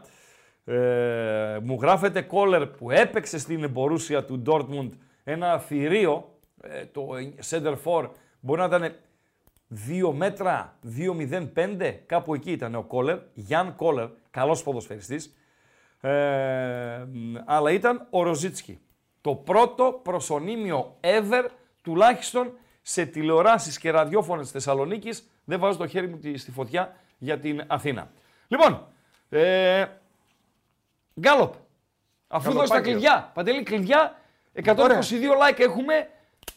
Ε, 0.64 1.58
μου 1.62 1.78
γράφεται 1.80 2.22
Κόλερ 2.22 2.66
που 2.66 2.90
έπαιξε 2.90 3.38
στην 3.38 3.70
Μπορούσια 3.70 4.24
του 4.24 4.38
Ντόρτμουντ 4.38 4.92
ένα 5.24 5.58
θηρίο, 5.58 6.38
ε, 6.60 6.84
το 6.84 7.08
center 7.50 7.76
for, 7.84 8.10
μπορεί 8.40 8.60
να 8.60 8.66
ήταν 8.66 8.94
2 10.08 10.12
μέτρα, 10.12 10.78
2,05, 10.98 11.98
κάπου 12.06 12.34
εκεί 12.34 12.52
ήταν 12.52 12.74
ο 12.74 12.82
Κόλερ, 12.82 13.18
Γιάν 13.34 13.74
Κόλερ, 13.76 14.08
καλός 14.30 14.62
ποδοσφαιριστής. 14.62 15.36
Ε, 16.00 17.04
μ, 17.12 17.34
αλλά 17.44 17.70
ήταν 17.70 18.06
ο 18.10 18.22
Ροζίτσκι. 18.22 18.80
Το 19.20 19.34
πρώτο 19.34 20.00
προσωνύμιο 20.02 20.96
ever, 21.00 21.48
τουλάχιστον 21.82 22.52
σε 22.88 23.06
τηλεοράσεις 23.06 23.78
και 23.78 23.90
ραδιόφωνες 23.90 24.42
της 24.42 24.52
Θεσσαλονίκης, 24.52 25.28
δεν 25.44 25.58
βάζω 25.58 25.78
το 25.78 25.86
χέρι 25.86 26.08
μου 26.08 26.16
τη- 26.18 26.36
στη 26.38 26.50
φωτιά 26.50 26.96
για 27.18 27.38
την 27.38 27.62
Αθήνα. 27.66 28.10
Λοιπόν, 28.48 28.86
ε, 29.28 29.84
Γκάλοπ, 31.20 31.54
αφού 32.28 32.52
δώσει 32.52 32.68
τα 32.68 32.74
Γκαλοπάκιο. 32.80 32.92
κλειδιά, 32.92 33.30
Παντελή, 33.34 33.62
κλειδιά, 33.62 34.18
122 34.52 35.32
like 35.40 35.60
έχουμε, 35.60 36.08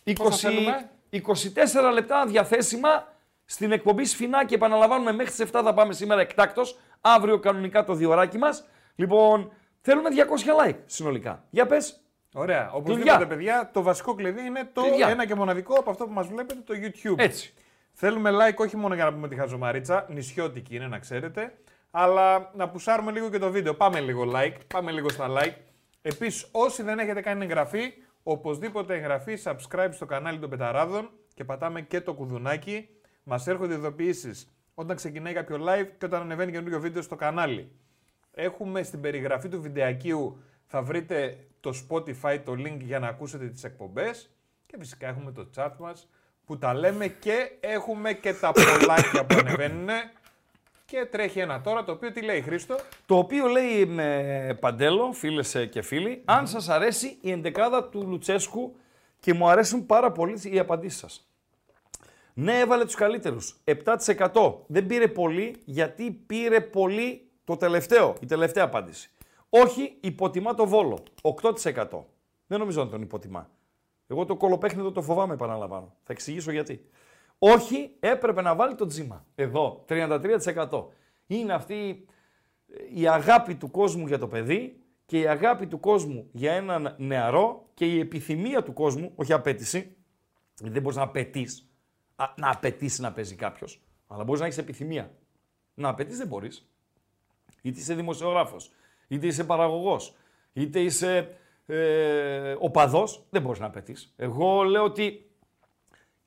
20, 0.04 0.14
Πόσα 0.24 0.50
θέλουμε; 0.50 0.90
24 1.10 1.92
λεπτά 1.94 2.26
διαθέσιμα 2.26 3.08
στην 3.46 3.72
εκπομπή 3.72 4.06
Σφινάκη. 4.06 4.54
Επαναλαμβάνουμε 4.54 5.12
μέχρι 5.12 5.32
τις 5.32 5.40
7 5.40 5.62
θα 5.64 5.74
πάμε 5.74 5.94
σήμερα 5.94 6.22
εκτάκτος. 6.22 6.78
Αύριο 7.02 7.40
κανονικά 7.40 7.84
το 7.84 7.94
διωράκι 7.94 8.38
μας. 8.38 8.66
Λοιπόν, 8.96 9.52
θέλουμε 9.82 10.10
200 10.10 10.52
like 10.66 10.78
συνολικά. 10.86 11.44
Για 11.50 11.66
πες. 11.66 12.00
Ωραία. 12.34 12.72
Οπωσδήποτε, 12.72 13.10
Κλειδιά. 13.16 13.28
παιδιά, 13.28 13.70
το 13.74 13.82
βασικό 13.82 14.14
κλειδί 14.16 14.46
είναι 14.46 14.70
το 14.74 14.82
Κλειδιά. 14.82 15.08
ένα 15.08 15.26
και 15.26 15.36
μοναδικό 15.36 15.74
από 15.74 15.90
αυτό 15.90 16.06
που 16.06 16.14
μας 16.14 16.28
βλέπετε, 16.28 16.62
το 16.66 16.74
YouTube. 16.78 17.18
Έτσι. 17.20 17.54
Θέλουμε 17.94 18.30
like 18.34 18.56
όχι 18.56 18.78
μόνο 18.78 18.96
για 18.96 19.04
να 19.04 19.14
πούμε 19.14 19.28
τη 19.28 19.36
χαζομαρίτσα, 19.36 20.06
νησιώτικη 20.10 20.76
είναι 20.76 20.88
να 20.88 21.00
ξέρετε, 21.00 21.54
αλλά 21.92 22.52
να 22.56 22.70
πουσάρουμε 22.70 23.12
λίγο 23.12 23.30
και 23.30 23.38
το 23.38 23.52
βίντεο. 23.52 23.74
Πάμε 23.74 24.00
λίγο 24.00 24.32
like, 24.36 24.56
πάμε 24.68 24.92
λίγο 24.92 25.10
στα 25.10 25.28
like. 25.30 25.54
Επίσης, 26.02 26.48
όσοι 26.52 26.84
δεν 26.84 27.00
έχετε 27.00 27.22
κάνει 27.22 27.44
εγγραφή, 27.44 27.94
οπωσδήποτε 28.24 28.96
εγγραφή, 28.96 29.38
subscribe 29.44 29.90
στο 29.92 30.06
κανάλι 30.06 30.40
των 30.40 30.50
Πεταράδων 30.50 31.10
και 31.34 31.44
πατάμε 31.44 31.82
και 31.82 32.02
το 32.02 32.14
κουδουνάκι. 32.14 32.90
Μας 33.24 33.48
έρχονται 33.48 33.74
ειδοποιήσεις 33.74 34.54
όταν 34.74 34.96
ξεκινάει 34.96 35.34
κάποιο 35.34 35.58
live 35.58 35.88
και 35.98 36.06
όταν 36.06 36.22
ανεβαίνει 36.22 36.52
καινούργιο 36.52 36.80
βίντεο 36.80 37.02
στο 37.02 37.16
κανάλι. 37.16 37.72
Έχουμε 38.32 38.84
στην 38.84 39.02
περιγραφή 39.02 39.50
του 39.50 39.62
βιντεακίου, 39.62 40.44
θα 40.72 40.82
βρείτε 40.82 41.38
το 41.60 41.74
Spotify, 41.88 42.40
το 42.46 42.52
link 42.52 42.78
για 42.80 43.00
να 43.00 43.08
ακούσετε 43.08 43.48
τις 43.48 43.64
εκπομπές 43.64 44.30
και 44.66 44.76
φυσικά 44.80 45.08
έχουμε 45.08 45.32
το 45.32 45.50
chat 45.56 45.72
μας 45.78 46.10
που 46.46 46.58
τα 46.58 46.74
λέμε 46.74 47.08
και 47.08 47.52
έχουμε 47.60 48.14
και 48.14 48.34
τα 48.34 48.52
πολλάκια 48.52 49.26
που 49.26 49.36
ανεβαίνουν 49.40 49.90
και 50.86 51.08
τρέχει 51.12 51.40
ένα 51.40 51.62
τώρα 51.62 51.84
το 51.84 51.92
οποίο 51.92 52.12
τι 52.12 52.22
λέει 52.22 52.42
Χρήστο; 52.42 52.76
Το 53.06 53.18
οποίο 53.18 53.48
λέει 53.48 53.86
με 53.86 54.58
Παντέλο, 54.60 55.12
φίλες 55.14 55.68
και 55.72 55.82
φίλοι, 55.82 56.22
αν 56.26 56.48
σας 56.48 56.70
αρέσει 56.70 57.18
η 57.22 57.32
εντεκάδα 57.32 57.84
του 57.84 58.06
Λουτσέσκου 58.08 58.76
και 59.20 59.34
μου 59.34 59.50
αρέσουν 59.50 59.86
πάρα 59.86 60.12
πολύ 60.12 60.42
οι 60.44 60.60
απαντήσεις 60.60 61.00
σας. 61.00 61.30
Ναι, 62.34 62.60
έβαλε 62.60 62.86
τους 62.86 62.96
καλύτερους. 62.96 63.56
7%. 63.64 64.54
Δεν 64.68 64.86
πήρε 64.86 65.08
πολύ 65.08 65.56
γιατί 65.66 66.12
πήρε 66.12 66.62
πολύ 66.62 67.28
το 67.44 67.58
τελευταίο, 67.58 68.16
η 68.22 68.26
τελευταία 68.26 68.64
απάντηση. 68.64 69.12
Όχι, 69.50 69.98
υποτιμά 70.02 70.54
το 70.54 70.68
Βόλο. 70.68 71.04
8%. 71.22 72.06
Δεν 72.48 72.60
νομίζω 72.60 72.84
να 72.84 72.90
τον 72.90 73.02
υποτιμά. 73.02 73.50
Εγώ 74.08 74.26
το 74.26 74.36
κολοπέχνιδο 74.36 74.92
το 74.92 75.02
φοβάμαι, 75.02 75.34
επαναλαμβάνω. 75.34 75.96
Θα 76.04 76.14
εξηγήσω 76.14 76.52
γιατί. 76.52 76.90
Όχι, 77.40 77.96
έπρεπε 78.00 78.42
να 78.42 78.56
βάλει 78.56 78.76
το 78.76 78.86
τζίμα. 78.86 79.26
Εδώ, 79.36 79.86
33%. 79.88 80.88
Είναι 81.28 81.54
αυτή 81.54 82.06
η 82.94 83.08
αγάπη 83.08 83.56
του 83.56 83.72
κόσμου 83.72 84.08
για 84.08 84.20
το 84.20 84.28
παιδί 84.28 84.84
και 85.06 85.20
η 85.20 85.28
αγάπη 85.28 85.68
του 85.68 85.80
κόσμου 85.80 86.30
για 86.32 86.54
έναν 86.54 86.96
νεαρό 86.98 87.70
και 87.74 87.86
η 87.86 88.00
επιθυμία 88.00 88.64
του 88.64 88.74
κόσμου, 88.74 89.12
όχι 89.16 89.34
απέτηση, 89.34 89.98
γιατί 90.58 90.74
δεν 90.74 90.82
μπορείς 90.82 90.98
να 90.98 91.04
απαιτείς, 91.04 91.72
να 92.36 92.52
απαιτήσει 92.52 93.02
να 93.02 93.14
παίζει 93.14 93.36
κάποιος, 93.36 93.82
αλλά 94.08 94.24
μπορείς 94.24 94.40
να 94.40 94.46
έχεις 94.46 94.58
επιθυμία. 94.58 95.12
Να 95.74 95.90
απαιτείς 95.90 96.18
δεν 96.18 96.28
μπορείς. 96.28 96.70
Είτε 97.62 97.80
είσαι 97.80 97.94
δημοσιογράφος, 97.94 98.72
είτε 99.10 99.28
είσαι 99.28 99.44
παραγωγός, 99.44 100.16
είτε 100.54 100.80
είσαι 100.80 101.38
ε, 101.66 102.56
οπαδός, 102.60 103.26
δεν 103.30 103.42
μπορείς 103.42 103.60
να 103.60 103.66
απαιτεί. 103.66 103.96
Εγώ 104.16 104.64
λέω 104.64 104.84
ότι 104.84 105.32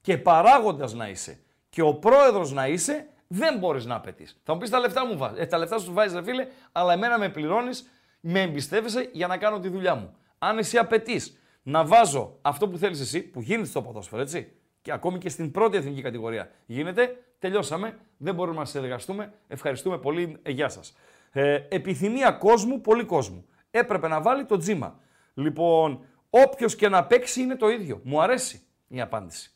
και 0.01 0.19
παράγοντας 0.19 0.95
να 0.95 1.09
είσαι 1.09 1.39
και 1.69 1.83
ο 1.83 1.95
πρόεδρος 1.95 2.53
να 2.53 2.67
είσαι, 2.67 3.07
δεν 3.27 3.59
μπορείς 3.59 3.85
να 3.85 3.95
απαιτεί. 3.95 4.29
Θα 4.43 4.53
μου 4.53 4.59
πεις 4.59 4.71
τα 4.71 4.79
λεφτά 4.79 5.07
μου 5.07 5.17
βάζει. 5.17 5.41
Ε, 5.41 5.47
τα 5.47 5.59
λεφτά 5.59 5.79
σου 5.79 5.93
βάζεις, 5.93 6.15
ρε 6.15 6.23
φίλε, 6.23 6.47
αλλά 6.73 6.93
εμένα 6.93 7.19
με 7.19 7.29
πληρώνεις, 7.29 7.91
με 8.21 8.41
εμπιστεύεσαι 8.41 9.09
για 9.13 9.27
να 9.27 9.37
κάνω 9.37 9.59
τη 9.59 9.69
δουλειά 9.69 9.95
μου. 9.95 10.17
Αν 10.39 10.59
εσύ 10.59 10.79
απαιτείς 10.79 11.39
να 11.63 11.85
βάζω 11.85 12.39
αυτό 12.43 12.69
που 12.69 12.79
θέλεις 12.79 13.01
εσύ, 13.01 13.23
που 13.23 13.41
γίνεται 13.41 13.69
στο 13.69 13.83
ποδόσφαιρο, 13.83 14.23
έτσι, 14.23 14.53
και 14.83 14.93
ακόμη 14.93 15.19
και 15.19 15.29
στην 15.29 15.51
πρώτη 15.51 15.77
εθνική 15.77 16.03
κατηγορία 16.03 16.51
γίνεται, 16.67 17.17
τελειώσαμε. 17.39 17.99
Δεν 18.17 18.35
μπορούμε 18.35 18.59
να 18.59 18.65
συνεργαστούμε. 18.65 19.33
Ευχαριστούμε 19.49 19.99
πολύ. 19.99 20.39
Ε, 20.43 20.51
γεια 20.51 20.69
σας. 20.69 20.97
Ε, 21.33 21.55
επιθυμία 21.69 22.31
κόσμου, 22.31 22.81
πολύ 22.81 23.05
κόσμου. 23.05 23.45
Έπρεπε 23.71 24.09
να 24.09 24.21
βάλει 24.21 24.45
το 24.45 24.57
Τζίμα. 24.57 24.99
Λοιπόν, 25.35 26.05
όποιος 26.31 26.77
και 26.77 26.89
να 26.89 27.05
παίξει 27.05 27.41
είναι 27.43 27.57
το 27.57 27.69
ίδιο. 27.69 28.01
Μου 28.05 28.23
αρέσει 28.23 28.63
η 28.89 29.01
απάντηση. 29.01 29.51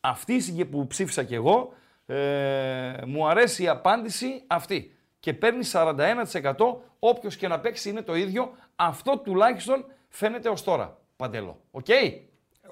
Αυτή 0.00 0.34
η 0.34 0.40
συγκε- 0.40 0.66
που 0.70 0.86
ψήφισα 0.86 1.22
κι 1.22 1.34
εγώ, 1.34 1.72
Ε, 2.06 2.92
μου 3.06 3.28
αρέσει 3.28 3.62
η 3.62 3.68
απάντηση 3.68 4.42
αυτή. 4.46 4.96
Και 5.20 5.32
παίρνει 5.32 5.64
41% 5.64 6.82
όποιος 6.98 7.36
και 7.36 7.48
να 7.48 7.60
παίξει 7.60 7.88
είναι 7.88 8.02
το 8.02 8.14
ίδιο. 8.14 8.52
Αυτό 8.76 9.18
τουλάχιστον 9.18 9.84
φαίνεται 10.08 10.48
ως 10.48 10.62
τώρα. 10.62 10.98
Παντέλο. 11.16 11.60
Οκ; 11.70 11.86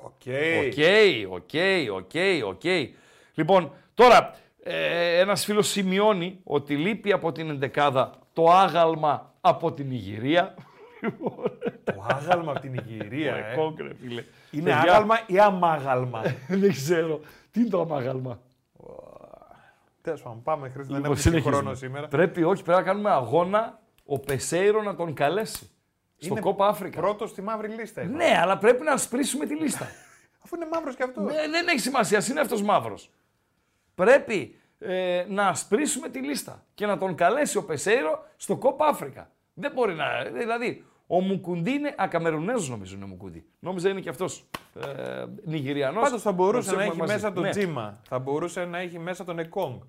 Οκ. 0.04 0.22
Οκ, 0.62 0.72
οκ, 1.30 1.50
οκ, 1.92 2.10
οκ. 2.44 2.62
Λοιπόν, 3.34 3.72
τώρα 3.94 4.34
ε, 4.62 5.18
ένας 5.18 5.44
φίλος 5.44 5.68
σημειώνει 5.68 6.40
ότι 6.44 6.76
λείπει 6.76 7.12
από 7.12 7.32
την 7.32 7.50
εντεκάδα 7.50 8.18
το 8.38 8.50
άγαλμα 8.50 9.34
από 9.40 9.72
την 9.72 9.90
Ιγυρία. 9.90 10.54
Το 11.84 12.04
άγαλμα 12.08 12.50
από 12.50 12.60
την 12.60 12.74
Ιγυρία, 12.74 13.34
ε. 13.34 13.54
Κόγκρε, 13.56 13.94
φίλε. 13.94 14.24
Είναι 14.50 14.62
Παιδιά, 14.70 14.78
άγαλμα 14.80 15.20
ή 15.26 15.38
αμάγαλμα; 15.38 16.22
Δεν 16.48 16.72
ξέρω. 16.72 17.20
Τι 17.50 17.60
είναι 17.60 17.68
το 17.68 17.80
αμάγαλμα; 17.80 18.40
Τέλος 20.02 20.22
πάντων, 20.22 20.42
πάμε 20.42 20.68
Χρήστο, 20.68 20.92
δεν 20.92 21.02
Λοιπόν, 21.02 21.04
έχουμε 21.04 21.14
και 21.14 21.20
συνεχίζουμε. 21.20 21.56
χρόνο 21.56 21.74
σήμερα. 21.74 22.08
Πρέπει, 22.08 22.42
όχι, 22.42 22.62
πρέπει 22.62 22.78
να 22.78 22.84
κάνουμε 22.84 23.10
αγώνα 23.10 23.80
ο 24.04 24.18
Πεσέιρο 24.18 24.82
να 24.82 24.94
τον 24.94 25.14
καλέσει. 25.14 25.70
Στο 26.16 26.32
Είναι 26.32 26.40
κόπα 26.40 26.66
Αφρικα. 26.66 27.00
Πρώτος 27.00 27.30
στη 27.30 27.42
μαύρη 27.42 27.68
λίστα. 27.68 28.02
είναι. 28.02 28.16
Ναι, 28.16 28.38
αλλά 28.40 28.58
πρέπει 28.58 28.84
να 28.84 28.96
σπρίσουμε 28.96 29.46
τη 29.46 29.54
λίστα. 29.54 29.86
Αφού 30.44 30.56
είναι 30.56 30.68
μαύρος 30.72 30.96
και 30.96 31.02
αυτός. 31.02 31.24
Ε, 31.32 31.48
δεν 31.50 31.68
έχει 31.68 31.78
σημασία, 31.78 32.24
είναι 32.30 32.40
αυτός 32.40 32.62
μαύρος. 32.62 33.10
Πρέπει 33.94 34.54
ε, 34.78 35.24
να 35.28 35.48
ασπρίσουμε 35.48 36.08
τη 36.08 36.18
λίστα 36.18 36.64
και 36.74 36.86
να 36.86 36.98
τον 36.98 37.14
καλέσει 37.14 37.56
ο 37.56 37.64
Πεσέιρο 37.64 38.24
στο 38.36 38.56
κόπα 38.56 38.86
Αφρικα. 38.86 39.30
Δεν 39.54 39.72
μπορεί 39.74 39.94
να. 39.94 40.06
Δηλαδή, 40.32 40.84
ο 41.06 41.20
Μουκουντή 41.20 41.70
είναι. 41.70 41.94
Ακαμερουνέζος 41.98 42.68
νομίζω 42.68 42.94
είναι 42.94 43.04
ο 43.04 43.06
Μουκουντή. 43.06 43.46
Νόμιζα 43.58 43.88
είναι 43.88 44.00
και 44.00 44.08
αυτός 44.08 44.44
ε, 44.80 45.24
Νιγηριανός. 45.44 46.02
Πάντως 46.02 46.22
θα 46.22 46.32
μπορούσε 46.32 46.74
να 46.74 46.82
έχει 46.82 47.02
μέσα 47.02 47.32
τον 47.32 47.50
Τζίμα. 47.50 48.00
Θα 48.08 48.18
μπορούσε 48.18 48.64
να 48.64 48.78
έχει 48.78 48.98
μέσα 48.98 49.24
τον 49.24 49.38
Εκόνγκ. 49.38 49.80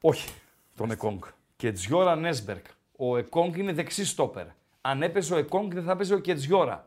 Όχι, 0.00 0.28
τον 0.76 0.90
Εκόνγκ. 0.90 1.22
Κετζιόρα 1.56 2.16
Νέσμπεργκ. 2.16 2.66
Ο 2.96 3.16
Εκόνγκ 3.16 3.56
είναι 3.56 3.72
δεξί 3.72 4.04
στόπερ. 4.04 4.46
Αν 4.80 5.02
έπαιζε 5.02 5.34
ο 5.34 5.36
Εκόνγκ 5.36 5.72
δεν 5.72 5.82
θα 5.82 5.96
παίζει 5.96 6.14
ο 6.14 6.18
Κετζιόρα. 6.18 6.86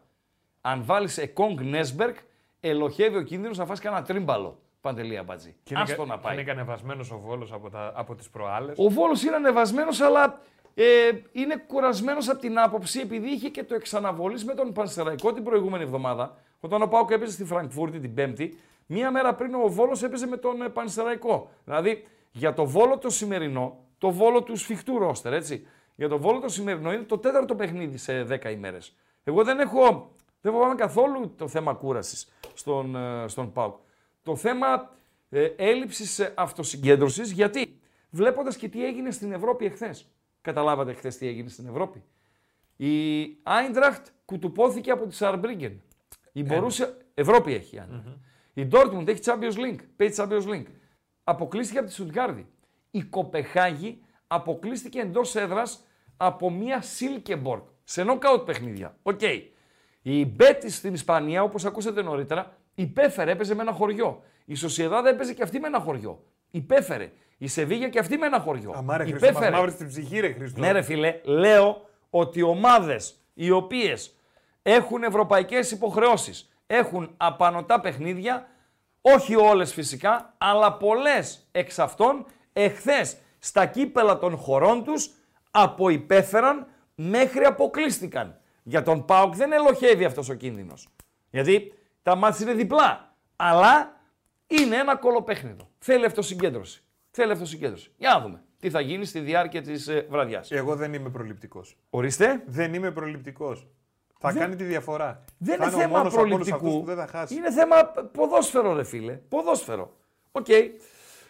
Αν 0.62 0.84
βάλεις 0.86 1.18
Εκόνγκ 1.18 1.60
Νέσμπεργκ, 1.60 2.18
ελλοχεύει 2.60 3.18
ο 3.18 3.22
κίνδυνος 3.22 3.58
να 3.58 3.66
φας 3.66 3.80
κανένα 3.80 4.04
τρίμπαλο. 4.04 4.60
Παντελή 4.82 5.18
Αμπατζή. 5.18 5.56
Και 5.64 5.74
είναι, 5.74 5.84
Άστο 5.84 6.02
κα- 6.02 6.08
να 6.08 6.18
πάει. 6.20 6.34
είναι 6.34 6.44
ανεβασμένος 6.44 7.12
ο 7.12 7.18
Βόλος 7.20 7.52
από, 7.52 7.70
τα- 7.70 7.92
από 7.96 8.16
τις 8.16 8.30
προάλλες. 8.30 8.76
Ο 8.80 8.90
Βόλος 8.90 9.24
είναι 9.24 9.36
ανεβασμένος, 9.36 10.02
αλλά 10.02 10.42
ε, 10.74 10.84
είναι 11.32 11.64
κουρασμένος 11.68 12.30
από 12.30 12.40
την 12.40 12.60
άποψη 12.60 13.00
επειδή 13.00 13.30
είχε 13.30 13.50
και 13.50 13.64
το 13.64 13.76
εξ 13.76 13.90
αναβολής 13.90 14.46
με 14.46 14.54
τον 14.54 14.74
Πανσεραϊκό 14.74 15.34
την 15.34 15.44
προηγούμενη 15.44 15.84
εβδομάδα. 15.84 16.38
Όταν 16.60 16.82
ο 16.82 16.88
ΠΑΟΚ 16.88 17.12
έπαιζε 17.12 17.32
στη 17.32 17.46
Φραγκφούρτη 17.46 18.00
την 18.00 18.14
Πέμπτη, 18.14 18.58
μία 18.86 19.12
μέρα 19.12 19.34
πριν 19.34 19.54
ο 19.56 19.68
Βόλος 19.68 20.04
έπαιζε 20.04 20.28
με 20.28 20.38
τον 20.38 20.62
ε, 20.62 20.70
Πανσεραϊκό. 20.70 21.50
Δηλαδή 21.66 22.08
για 22.32 22.54
το 22.54 22.66
Βόλο 22.66 22.98
το 22.98 23.10
σημερινό, 23.10 23.78
το 23.98 24.10
Βόλο 24.12 24.44
του 24.44 24.56
σφιχτού 24.56 25.00
ρόστερ, 25.00 25.34
έτσι. 25.34 25.68
Για 25.96 26.10
το 26.10 26.18
Βόλο 26.20 26.40
το 26.40 26.48
σημερινό 26.50 26.94
είναι 26.94 27.04
το 27.04 27.18
τέταρτο 27.18 27.56
παιχνίδι 27.56 27.98
σε 27.98 28.24
10 28.30 28.52
ημέρες. 28.52 28.96
Εγώ 29.24 29.44
δεν 29.44 29.60
έχω. 29.60 30.12
Δεν 30.42 30.52
φοβάμαι 30.54 30.76
καθόλου 30.76 31.34
το 31.38 31.48
θέμα 31.48 31.74
κούρασης 31.74 32.32
στον, 32.54 32.96
ε, 32.96 33.28
στον 33.28 33.52
Πάουκ. 33.52 33.76
Το 34.22 34.36
θέμα 34.36 34.90
ε, 35.30 35.46
έλλειψης 35.46 36.34
αυτοσυγκέντρωσης 36.36 37.32
γιατί 37.32 37.80
βλέποντας 38.10 38.56
και 38.56 38.70
τι 38.70 38.86
έγινε 38.86 39.12
στην 39.12 39.32
Ευρώπη 39.32 39.66
εχθές. 39.66 40.12
Καταλάβατε 40.42 40.94
χθες 40.94 41.18
τι 41.18 41.28
έγινε 41.28 41.50
στην 41.50 41.68
Ευρώπη. 41.68 42.04
Η 42.76 43.24
Άιντραχτ 43.44 44.08
κουτουπώθηκε 44.26 44.92
από 44.92 45.08
τη 45.08 45.16
Σαρμπρίγκεν. 45.16 45.82
Η 46.32 46.44
μπορούσε... 46.44 46.98
Ευρώπη 47.14 47.54
έχει 47.54 47.76
η 47.76 47.80
Άιντραχτ. 47.80 48.08
Η 48.54 48.66
Ντόρτμουντ 48.66 49.10
έχει 49.10 49.22
Champions 49.26 49.56
League. 49.56 49.80
Παίζει 49.96 50.16
Champions 50.18 50.46
League. 50.46 50.68
Αποκλείστηκε 51.24 51.80
από 51.80 51.88
τη 51.88 51.94
Στουτγκάρδη. 51.94 52.48
Η 52.92 53.04
Κοπεγχάγη 53.04 54.04
αποκλείστηκε 54.28 55.00
εντός 55.00 55.36
έδρας 55.36 55.86
από 56.18 56.50
μια 56.50 56.82
Σίλκεμπορκ 56.82 57.64
σε 57.84 58.04
νοκάουτ 58.04 58.42
παιχνίδια. 58.42 58.98
Οκ. 59.02 59.22
Η 60.02 60.26
Μπέτις 60.26 60.70
στην 60.70 60.94
Ισπανία, 60.94 61.44
όπως 61.44 61.66
ακούσατε 61.66 62.02
νωρίτερα, 62.02 62.58
υπέφερε, 62.76 63.32
έπαιζε 63.32 63.56
με 63.56 63.62
ένα 63.62 63.72
χωριό. 63.72 64.24
Η 64.46 64.56
Σοσιεδάδ 64.56 65.10
έπαιζε 65.10 65.34
και 65.34 65.44
αυτή 65.44 65.60
με 65.60 65.68
ένα 65.68 65.80
χωριό. 65.80 66.24
Υπέφερε. 66.52 67.12
Η 67.38 67.48
Σεβίλλη 67.48 67.90
και 67.90 68.00
αυτή 68.00 68.18
με 68.18 68.26
ένα 68.26 68.40
χωριό. 68.40 68.74
Α, 68.76 68.85
μωρέ 68.85 69.04
Χρήστο, 69.04 69.20
μας 69.20 69.30
υπέφερε. 69.30 69.56
μαύρη 69.56 69.72
στην 69.72 69.88
ψυχή 69.88 70.20
ρε 70.20 70.32
Χρήστο. 70.32 70.60
Ναι, 70.60 70.72
ρε 70.72 70.82
φίλε, 70.82 71.20
λέω 71.24 71.90
ότι 72.10 72.42
ομάδες 72.42 73.16
οι 73.34 73.52
οποίες 73.52 74.16
έχουν 74.62 75.04
ευρωπαϊκές 75.04 75.72
υποχρεώσεις, 75.72 76.54
έχουν 76.68 77.14
απανωτά 77.18 77.80
παιχνίδια, 77.80 78.48
όχι 79.02 79.36
όλες 79.36 79.74
φυσικά, 79.74 80.34
αλλά 80.38 80.74
πολλές 80.74 81.48
εξ 81.52 81.80
αυτών 81.80 82.26
εχθές 82.54 83.18
στα 83.40 83.66
κύπελα 83.66 84.18
των 84.18 84.38
χωρών 84.38 84.84
τους 84.84 85.12
αποϊπέφεραν 85.52 86.68
μέχρι 86.96 87.44
αποκλείστηκαν. 87.44 88.40
Για 88.64 88.84
τον 88.84 89.06
Πάοκ 89.06 89.36
δεν 89.36 89.52
ελοχεύει 89.52 90.06
αυτός 90.06 90.30
ο 90.30 90.34
κίνδυνος. 90.34 90.88
Γιατί 91.30 91.74
τα 92.04 92.16
μάτια 92.16 92.46
είναι 92.46 92.56
διπλά. 92.56 93.16
Αλλά 93.36 94.02
είναι 94.48 94.76
ένα 94.76 94.96
κολοπέχνιδο. 94.96 95.70
Θέλει 95.80 96.06
αυτοσυγκέντρωση. 96.06 96.84
Θέλει 97.12 97.32
αυτοσυγκέντρωση. 97.32 97.92
Για 97.98 98.10
να 98.14 98.22
δούμε 98.22 98.44
τι 98.60 98.70
θα 98.70 98.82
γίνει 98.82 99.06
στη 99.06 99.20
διάρκεια 99.20 99.62
της 99.62 99.88
ε, 99.88 100.08
βραδιάς. 100.10 100.52
Εγώ 100.52 100.76
δεν 100.76 100.94
είμαι 100.94 101.10
προληπτικός. 101.10 101.78
Ορίστε. 101.90 102.44
Δεν 102.46 102.74
είμαι 102.74 102.92
προληπτικός. 102.92 103.68
Θα 104.20 104.34
κάνει 104.34 104.56
τη 104.56 104.64
διαφορά. 104.64 105.24
Δεν 105.38 105.58
θα 105.58 105.66
είναι 105.66 105.76
ο 105.76 105.78
θέμα 105.78 105.98
μόνος 105.98 106.14
από 106.14 106.22
όλους 106.22 106.36
προληπτικού. 106.36 106.68
αυτούς 106.68 106.80
που 106.80 106.86
δεν 106.86 106.96
θα 106.96 107.08
χάσει. 107.08 107.36
Είναι 107.36 107.52
θέμα 107.52 107.84
ποδόσφαιρο, 108.12 108.74
ρε 108.74 108.84
φίλε. 108.84 109.14
Ποδόσφαιρο. 109.14 109.94
Οκ. 110.32 110.46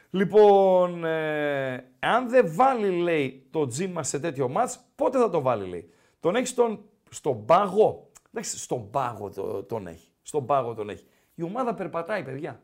Λοιπόν, 0.09 1.05
ε, 1.05 1.73
αν 1.99 2.29
δεν 2.29 2.53
βάλει, 2.55 2.89
λέει, 3.01 3.47
το 3.51 3.67
Τζίμα 3.67 4.03
σε 4.03 4.19
τέτοιο 4.19 4.49
ματς, 4.49 4.79
πότε 4.95 5.17
θα 5.17 5.29
το 5.29 5.41
βάλει, 5.41 5.67
λέει. 5.69 5.93
Τον 6.19 6.35
έχεις 6.35 6.49
στον, 6.49 6.79
στον 7.09 7.45
πάγο. 7.45 8.09
Εντάξει, 8.33 8.57
στον 8.59 8.89
πάγο 8.89 9.29
το- 9.29 9.63
τον 9.63 9.87
έχει. 9.87 10.10
Στον 10.31 10.45
πάγο 10.45 10.73
τον 10.73 10.89
έχει. 10.89 11.05
Η 11.35 11.43
ομάδα 11.43 11.73
περπατάει, 11.73 12.23
παιδιά. 12.23 12.61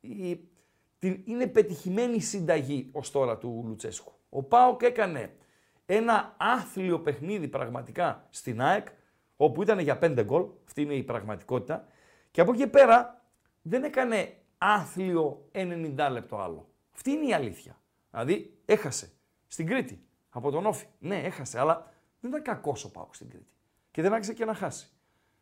Η, 0.00 0.40
την, 0.98 1.22
είναι 1.24 1.46
πετυχημένη 1.46 2.14
η 2.14 2.20
συνταγή 2.20 2.88
ως 2.92 3.10
τώρα 3.10 3.38
του 3.38 3.64
Λουτσέσκου. 3.66 4.12
Ο 4.28 4.42
ΠΑΟΚ 4.42 4.82
έκανε 4.82 5.36
ένα 5.86 6.34
άθλιο 6.38 7.00
παιχνίδι 7.00 7.48
πραγματικά 7.48 8.26
στην 8.30 8.60
ΑΕΚ, 8.60 8.86
όπου 9.36 9.62
ήταν 9.62 9.78
για 9.78 9.98
5 10.02 10.22
γκολ, 10.24 10.46
αυτή 10.66 10.82
είναι 10.82 10.94
η 10.94 11.02
πραγματικότητα, 11.02 11.86
και 12.30 12.40
από 12.40 12.50
εκεί 12.50 12.60
και 12.60 12.66
πέρα 12.66 13.24
δεν 13.62 13.84
έκανε 13.84 14.36
άθλιο 14.58 15.48
90 15.52 16.08
λεπτό 16.10 16.36
άλλο. 16.38 16.68
Αυτή 16.94 17.10
είναι 17.10 17.26
η 17.26 17.32
αλήθεια. 17.32 17.80
Δηλαδή 18.10 18.58
έχασε 18.64 19.12
στην 19.46 19.66
Κρήτη 19.66 20.04
από 20.28 20.50
τον 20.50 20.66
Όφη. 20.66 20.86
Ναι, 20.98 21.16
έχασε, 21.16 21.60
αλλά 21.60 21.92
δεν 22.20 22.30
ήταν 22.30 22.42
κακός 22.42 22.84
ο 22.84 22.90
Πάοκ 22.90 23.14
στην 23.14 23.28
Κρήτη. 23.28 23.52
Και 23.90 24.02
δεν 24.02 24.12
άξιζε 24.12 24.34
και 24.34 24.44
να 24.44 24.54
χάσει. 24.54 24.92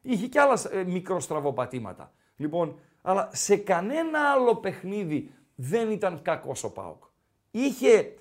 Είχε 0.02 0.26
και 0.26 0.40
άλλα 0.40 0.58
ε, 0.70 0.84
μικροστραβοπατήματα. 0.84 2.12
Λοιπόν, 2.36 2.78
αλλά 3.02 3.30
σε 3.32 3.56
κανένα 3.56 4.30
άλλο 4.32 4.56
παιχνίδι 4.56 5.30
δεν 5.54 5.90
ήταν 5.90 6.22
κακός 6.22 6.64
ο 6.64 6.72
Πάοκ. 6.72 7.02
Είχε 7.50 8.14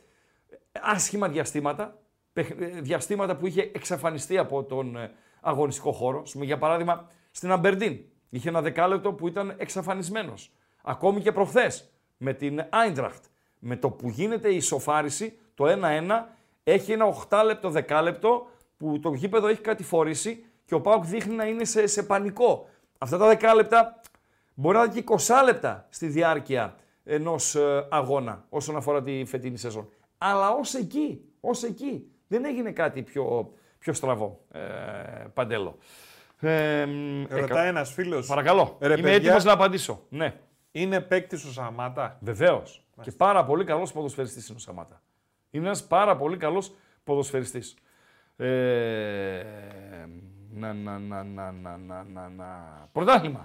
άσχημα 0.82 1.30
διαστήματα, 1.30 1.98
παιχ- 2.34 2.62
ε, 2.62 2.66
διαστήματα 2.66 3.36
που 3.36 3.48
είχε 3.48 3.72
εξαφανιστεί 3.74 4.38
από 4.38 4.64
τον 4.64 4.96
ε, 4.96 5.12
αγωνιστικό 5.42 5.92
χώρο. 5.92 6.22
Ας 6.22 6.32
πούμε, 6.32 6.46
για 6.46 6.58
παράδειγμα, 6.58 7.10
στην 7.32 7.52
Αμπερντίν 7.52 8.00
είχε 8.30 8.50
ένα 8.50 8.62
δεκάλεπτο 8.62 9.14
που 9.14 9.28
ήταν 9.28 9.54
εξαφανισμένος. 9.58 10.52
Ακόμη 10.84 11.22
και 11.22 11.32
προχθές 11.32 11.90
με 12.18 12.34
την 12.34 12.66
Άιντραχτ. 12.70 13.24
Με 13.60 13.76
το 13.78 13.90
που 13.90 14.10
γίνεται 14.10 14.50
η 14.50 14.56
ισοφάριση, 14.56 15.38
το 15.56 15.66
1-1, 15.68 16.26
έχει 16.64 16.92
ένα 16.92 17.06
8 17.30 17.42
λεπτό, 17.46 17.70
δεκάλεπτο 17.70 18.48
που 18.78 19.00
το 19.00 19.14
γήπεδο 19.14 19.48
έχει 19.48 19.62
κατηφορήσει 19.62 20.46
και 20.66 20.74
ο 20.74 20.82
Πάουκ 20.82 21.06
δείχνει 21.06 21.36
να 21.36 21.46
είναι 21.46 21.66
σε, 21.66 21.88
σε 21.88 22.04
πανικό. 22.04 22.70
Αυτά 22.98 23.18
τα 23.18 23.28
δεκάλεπτα 23.28 24.00
μπορεί 24.54 24.78
να 24.78 24.84
είναι 24.84 24.94
και 24.94 25.04
20 25.08 25.42
λεπτά 25.46 25.86
στη 25.90 26.08
διάρκεια 26.08 26.76
ενός 27.04 27.56
ε, 27.56 27.88
αγώνα 27.90 28.46
όσον 28.50 28.76
αφορά 28.76 29.04
τη 29.04 29.24
φετινή 29.26 29.58
σεζόν. 29.58 29.90
Αλλά 30.18 30.50
ως 30.52 30.74
εκεί, 30.74 31.22
ως 31.40 31.64
εκεί. 31.64 32.10
Δεν 32.28 32.46
έγινε 32.46 32.72
κάτι 32.72 33.02
πιο, 33.02 33.54
πιο 33.80 33.94
στραβό, 33.94 34.40
ε, 34.52 34.60
Παντέλο. 35.34 35.78
Ε, 36.40 36.86
μ, 36.86 37.22
Ρωτάει 37.30 37.44
εκα- 37.44 37.64
ένας 37.64 37.92
φίλος. 37.94 38.28
Παρακαλώ. 38.28 38.78
Ρε, 38.80 38.94
Είμαι 38.94 39.02
παιδιά. 39.02 39.16
έτοιμος 39.16 39.44
να 39.44 39.52
απαντήσω. 39.52 40.02
Ναι, 40.10 40.34
Είναι 40.72 41.02
παίκτης 41.02 41.44
ο 41.46 41.52
Σαμάτα. 41.52 42.18
βεβαίως. 42.22 42.86
Και 43.02 43.12
πάρα 43.12 43.46
πολύ 43.46 43.64
καλός 43.64 43.92
ποδοσφαιριστής 43.92 44.48
είναι 44.48 44.58
ο 44.58 44.62
Σαμάτα. 44.62 45.02
Είναι 45.52 45.66
ένας 45.66 45.84
πάρα 45.88 46.18
πολύ 46.18 46.38
καλός 46.38 46.76
ποδοσφαιριστής. 47.04 47.76
Ε, 48.38 49.44
να, 50.56 50.74
να, 50.74 51.00
να, 51.00 51.24
να, 51.24 51.52
να, 51.52 51.78
να, 51.78 52.04
να, 52.04 52.30
να. 52.30 52.90
Πρωτάθλημα. 52.92 53.44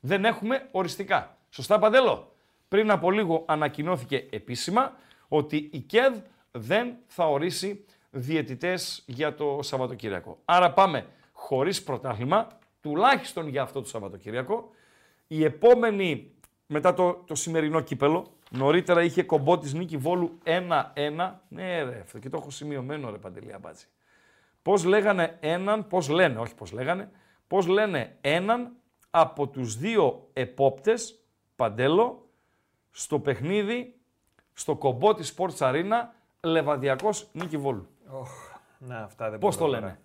Δεν 0.00 0.24
έχουμε 0.24 0.68
οριστικά. 0.70 1.36
Σωστά, 1.50 1.78
Παντέλο; 1.78 2.32
Πριν 2.68 2.90
από 2.90 3.10
λίγο 3.10 3.44
ανακοινώθηκε 3.46 4.26
επίσημα 4.30 4.92
ότι 5.28 5.68
η 5.72 5.78
ΚΕΔ 5.78 6.16
δεν 6.50 6.96
θα 7.06 7.28
ορίσει 7.28 7.84
διαιτητές 8.10 9.02
για 9.06 9.34
το 9.34 9.58
Σαββατοκύριακο. 9.62 10.38
Άρα 10.44 10.72
πάμε 10.72 11.06
χωρίς 11.32 11.82
πρωτάθλημα, 11.82 12.48
τουλάχιστον 12.80 13.48
για 13.48 13.62
αυτό 13.62 13.80
το 13.80 13.88
Σαββατοκύριακο. 13.88 14.70
Η 15.26 15.44
επόμενη, 15.44 16.30
μετά 16.66 16.94
το, 16.94 17.12
το 17.26 17.34
σημερινό 17.34 17.80
κύπελο, 17.80 18.26
Νωρίτερα 18.50 19.02
είχε 19.02 19.22
κομπό 19.22 19.58
της 19.58 19.74
νίκη 19.74 19.96
Βόλου 19.96 20.38
1-1. 20.44 21.32
Ναι, 21.48 21.82
ρε, 21.82 22.00
αυτό 22.02 22.18
και 22.18 22.28
το 22.28 22.36
έχω 22.36 22.50
σημειωμένο, 22.50 23.10
ρε 23.10 23.16
Παντελή 23.16 23.52
Αμπάτζη. 23.52 23.84
Πώς 24.68 24.84
λέγανε 24.84 25.36
έναν, 25.40 25.86
πώς 25.86 26.08
λένε, 26.08 26.38
όχι 26.38 26.54
πώς 26.54 26.72
λέγανε, 26.72 27.10
πώς 27.46 27.66
λένε 27.66 28.16
έναν 28.20 28.72
από 29.10 29.48
τους 29.48 29.76
δύο 29.76 30.28
επόπτες, 30.32 31.24
Παντέλο, 31.56 32.28
στο 32.90 33.18
παιχνίδι, 33.18 33.94
στο 34.52 34.76
κομπό 34.76 35.14
της 35.14 35.34
Sports 35.36 35.56
Arena, 35.58 36.08
Λεβαδιακός 36.40 37.28
νίκη 37.32 37.56
Βόλου. 37.56 37.88
Ναι, 38.78 38.96
αυτά 38.96 39.30
δεν 39.30 39.38
Πώς 39.38 39.56
μπορώ 39.56 39.70
το 39.70 39.76
τώρα. 39.76 39.86
λένε. 39.86 40.00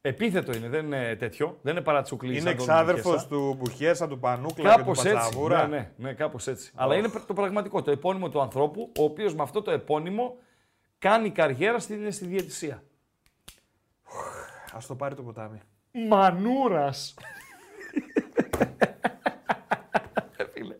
Επίθετο 0.00 0.52
είναι, 0.52 0.68
δεν 0.68 0.84
είναι 0.84 1.16
τέτοιο. 1.16 1.58
Δεν 1.62 1.72
είναι 1.72 1.84
παρατσουκλής. 1.84 2.40
Είναι 2.40 2.48
σαν 2.48 2.56
τον 2.56 2.66
εξάδερφο 2.68 3.10
Μπουχέσα. 3.10 3.28
του 3.28 3.54
Μπουχέσα, 3.58 4.08
του 4.08 4.18
Πανούκλα 4.18 4.70
και 4.70 4.76
Κάπως 4.76 5.00
του 5.00 5.08
έτσι. 5.08 5.20
Πατσαβούρα. 5.20 5.66
Ναι, 5.66 5.76
ναι, 5.76 5.90
ναι 5.96 6.12
κάπως 6.12 6.46
έτσι. 6.46 6.72
Αλλά 6.74 6.96
είναι 6.96 7.08
το 7.26 7.34
πραγματικό, 7.34 7.82
το 7.82 7.90
επώνυμο 7.90 8.28
του 8.28 8.40
ανθρώπου, 8.40 8.92
ο 8.98 9.04
οποίος 9.04 9.34
με 9.34 9.42
αυτό 9.42 9.62
το 9.62 9.70
επώνυμο 9.70 10.36
κάνει 10.98 11.30
καριέρα 11.30 11.78
στην, 11.78 12.12
στη 12.12 12.26
διαιτησία. 12.26 12.82
Α 14.74 14.78
το 14.88 14.94
πάρει 14.94 15.14
το 15.14 15.22
ποτάμι. 15.22 15.60
Μανούρας. 16.08 17.14
φίλε, 20.52 20.74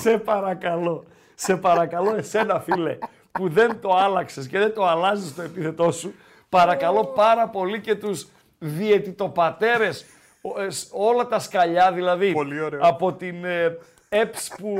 σε 0.00 0.18
παρακαλώ. 0.18 1.04
Σε 1.34 1.56
παρακαλώ 1.56 2.14
εσένα 2.16 2.60
φίλε 2.60 2.98
που 3.32 3.48
δεν 3.48 3.80
το 3.80 3.94
άλλαξες 3.96 4.46
και 4.48 4.58
δεν 4.58 4.74
το 4.74 4.86
αλλάζεις 4.86 5.34
το 5.34 5.42
επίθετό 5.42 5.90
σου. 5.92 6.14
Παρακαλώ 6.48 7.04
πάρα 7.06 7.48
πολύ 7.48 7.80
και 7.80 7.94
τους 7.94 8.28
διαιτητοπατέρες, 8.58 10.04
ο- 10.42 10.60
ε, 10.60 10.70
σ- 10.70 10.88
όλα 10.92 11.26
τα 11.26 11.38
σκαλιά 11.38 11.92
δηλαδή, 11.92 12.32
Πολύ 12.32 12.60
ωραίο. 12.60 12.80
από 12.82 13.12
την 13.12 13.44
ε, 13.44 13.78
ΕΠΣ 14.08 14.54
που 14.58 14.76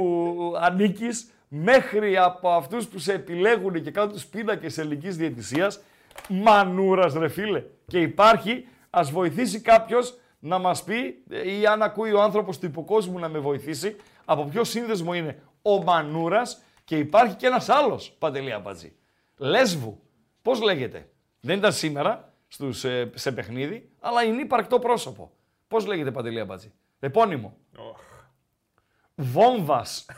ανήκεις 0.61 1.31
μέχρι 1.49 2.17
από 2.19 2.51
αυτούς 2.51 2.87
που 2.89 2.99
σε 2.99 3.13
επιλέγουν 3.13 3.83
και 3.83 3.91
κάνουν 3.91 4.13
τους 4.13 4.25
πίνακες 4.27 4.79
ελληνικής 4.79 5.17
διαιτησίας, 5.17 5.81
μανούρας 6.29 7.15
ρε 7.15 7.29
φίλε. 7.29 7.63
Και 7.93 8.01
υπάρχει, 8.01 8.69
ας 8.91 9.11
βοηθήσει 9.11 9.61
κάποιος 9.61 10.19
να 10.39 10.59
μας 10.59 10.85
πει 10.85 11.25
ε, 11.31 11.59
ή 11.59 11.67
αν 11.67 11.83
ακούει 11.83 12.13
ο 12.13 12.23
άνθρωπος 12.23 12.59
του 12.59 12.67
υποκόσμου 12.67 13.19
να 13.19 13.29
με 13.29 13.39
βοηθήσει, 13.39 13.97
από 14.25 14.45
ποιο 14.45 14.65
σύνδεσμο 14.65 15.15
είναι 15.15 15.43
ο 15.63 15.83
Μανούρας 15.83 16.63
και 16.85 16.99
υπάρχει 16.99 17.35
και 17.35 17.47
ένας 17.47 17.69
άλλος, 17.69 18.11
Παντελή 18.19 18.53
Αμπατζή. 18.53 18.97
Λέσβου. 19.37 20.03
Πώς 20.43 20.61
λέγεται. 20.61 21.11
Δεν 21.41 21.59
ήταν 21.59 21.73
σήμερα 21.73 22.33
στους, 22.49 22.85
ε, 22.85 23.11
σε 23.15 23.33
παιχνίδι, 23.33 23.91
αλλά 24.01 24.23
είναι 24.23 24.43
υπαρκτό 24.43 24.79
πρόσωπο. 24.79 25.33
Πώς 25.69 25.87
λέγεται 25.87 26.11
Παντελή 26.11 26.41
Αμπατζή. 26.41 26.73
Επώνυμο. 27.01 27.57
Βόμβας. 29.15 30.07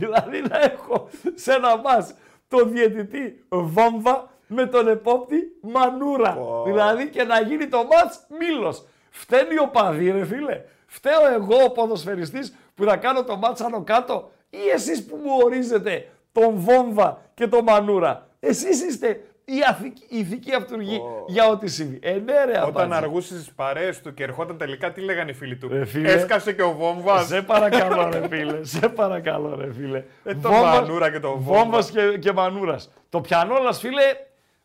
δηλαδή 0.00 0.40
να 0.40 0.60
έχω 0.60 1.10
σε 1.34 1.52
ένα 1.52 1.76
μάτς 1.76 2.14
το 2.50 2.64
διαιτητή 2.64 3.44
Βόμβα 3.48 4.28
με 4.46 4.66
τον 4.66 4.88
επόπτη 4.88 5.36
Μανούρα. 5.60 6.38
Δηλαδή 6.64 7.08
και 7.08 7.22
να 7.22 7.40
γίνει 7.40 7.66
το 7.66 7.78
μάτς 7.78 8.26
Μήλος. 8.38 8.84
Φταίνει 9.10 9.58
ο 9.58 9.68
παδί 9.68 10.10
ρε 10.10 10.24
φίλε. 10.24 10.62
Φταίω 10.86 11.26
εγώ 11.34 11.64
ο 11.64 11.70
ποδοσφαιριστής 11.70 12.54
που 12.74 12.84
θα 12.84 12.96
κάνω 12.96 13.24
το 13.24 13.36
μάτς 13.36 13.60
άνω 13.60 13.82
κάτω 13.82 14.30
ή 14.50 14.68
εσείς 14.72 15.06
που 15.06 15.16
μου 15.16 15.36
ορίζετε 15.44 16.08
τον 16.32 16.54
Βόμβα 16.54 17.20
και 17.34 17.46
τον 17.46 17.62
Μανούρα. 17.64 18.28
Εσείς 18.40 18.82
είστε 18.82 19.24
η 19.56 19.62
αθη- 19.68 19.98
η 20.08 20.18
ηθική 20.18 20.54
αυτούργη 20.54 21.00
για 21.26 21.46
ό,τι 21.48 21.68
συμβεί. 21.68 21.98
Ε, 22.02 22.12
ναι, 22.12 22.44
ρε, 22.44 22.50
Όταν 22.60 22.66
Αμπάτζη. 22.82 22.94
αργούσε 22.94 23.34
στις 23.34 23.52
παρέες 23.52 24.00
του 24.00 24.14
και 24.14 24.22
ερχόταν 24.22 24.56
τελικά, 24.58 24.92
τι 24.92 25.00
λέγανε 25.00 25.30
οι 25.30 25.34
φίλοι 25.34 25.56
του; 25.56 25.68
Ρε 25.68 25.84
φίλε. 25.84 26.12
Έσκασε 26.12 26.52
και 26.52 26.62
ο 26.62 26.72
Βόμβας. 26.72 27.26
Σε 27.26 27.42
παρακαλώ 27.42 28.08
ρε 28.12 28.28
φίλε, 28.28 28.64
σε 28.64 28.88
παρακαλώ 28.88 29.54
ρε 29.56 29.72
φίλε. 29.72 30.04
Ε, 30.24 30.34
το 30.34 30.50
Μανούρα 30.50 31.10
και 31.10 31.20
το 31.20 31.28
Βόμβα. 31.38 31.58
Βόμβας 31.60 31.90
και, 31.90 32.18
και 32.18 32.32
Μανούρας. 32.32 32.90
Το 33.10 33.20
πιανόλας 33.20 33.78
φίλε 33.80 34.02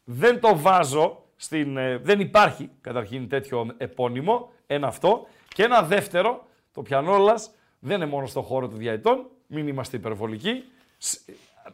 δεν 0.04 0.40
το 0.40 0.58
βάζω 0.60 1.24
στην... 1.36 1.78
ε, 1.78 1.98
δεν 1.98 2.20
υπάρχει 2.20 2.70
καταρχήν 2.82 3.30
τέτοιο 3.30 3.68
επώνυμο, 3.78 4.50
ένα 4.68 4.88
αυτό. 4.88 5.28
Και 5.48 5.64
ένα 5.64 5.82
δεύτερο, 5.82 6.46
το 6.74 6.82
πιανόλας 6.82 7.52
δεν 7.80 7.96
είναι 7.96 8.06
μόνο 8.06 8.26
στο 8.26 8.42
χώρο 8.42 8.68
των 8.68 8.78
διαετών, 8.78 9.26
μην 9.48 9.68
είμαστε 9.68 9.98
υπερβολικοί. 9.98 10.64
Σ- 10.98 11.30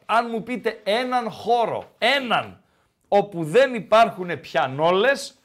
Αν 0.06 0.28
μου 0.32 0.44
πείτε 0.44 0.80
έναν 0.84 1.30
χώρο, 1.32 1.84
έναν, 1.98 2.61
όπου 3.14 3.44
δεν 3.44 3.74
υπάρχουν 3.74 4.40
πιανόλες, 4.40 5.40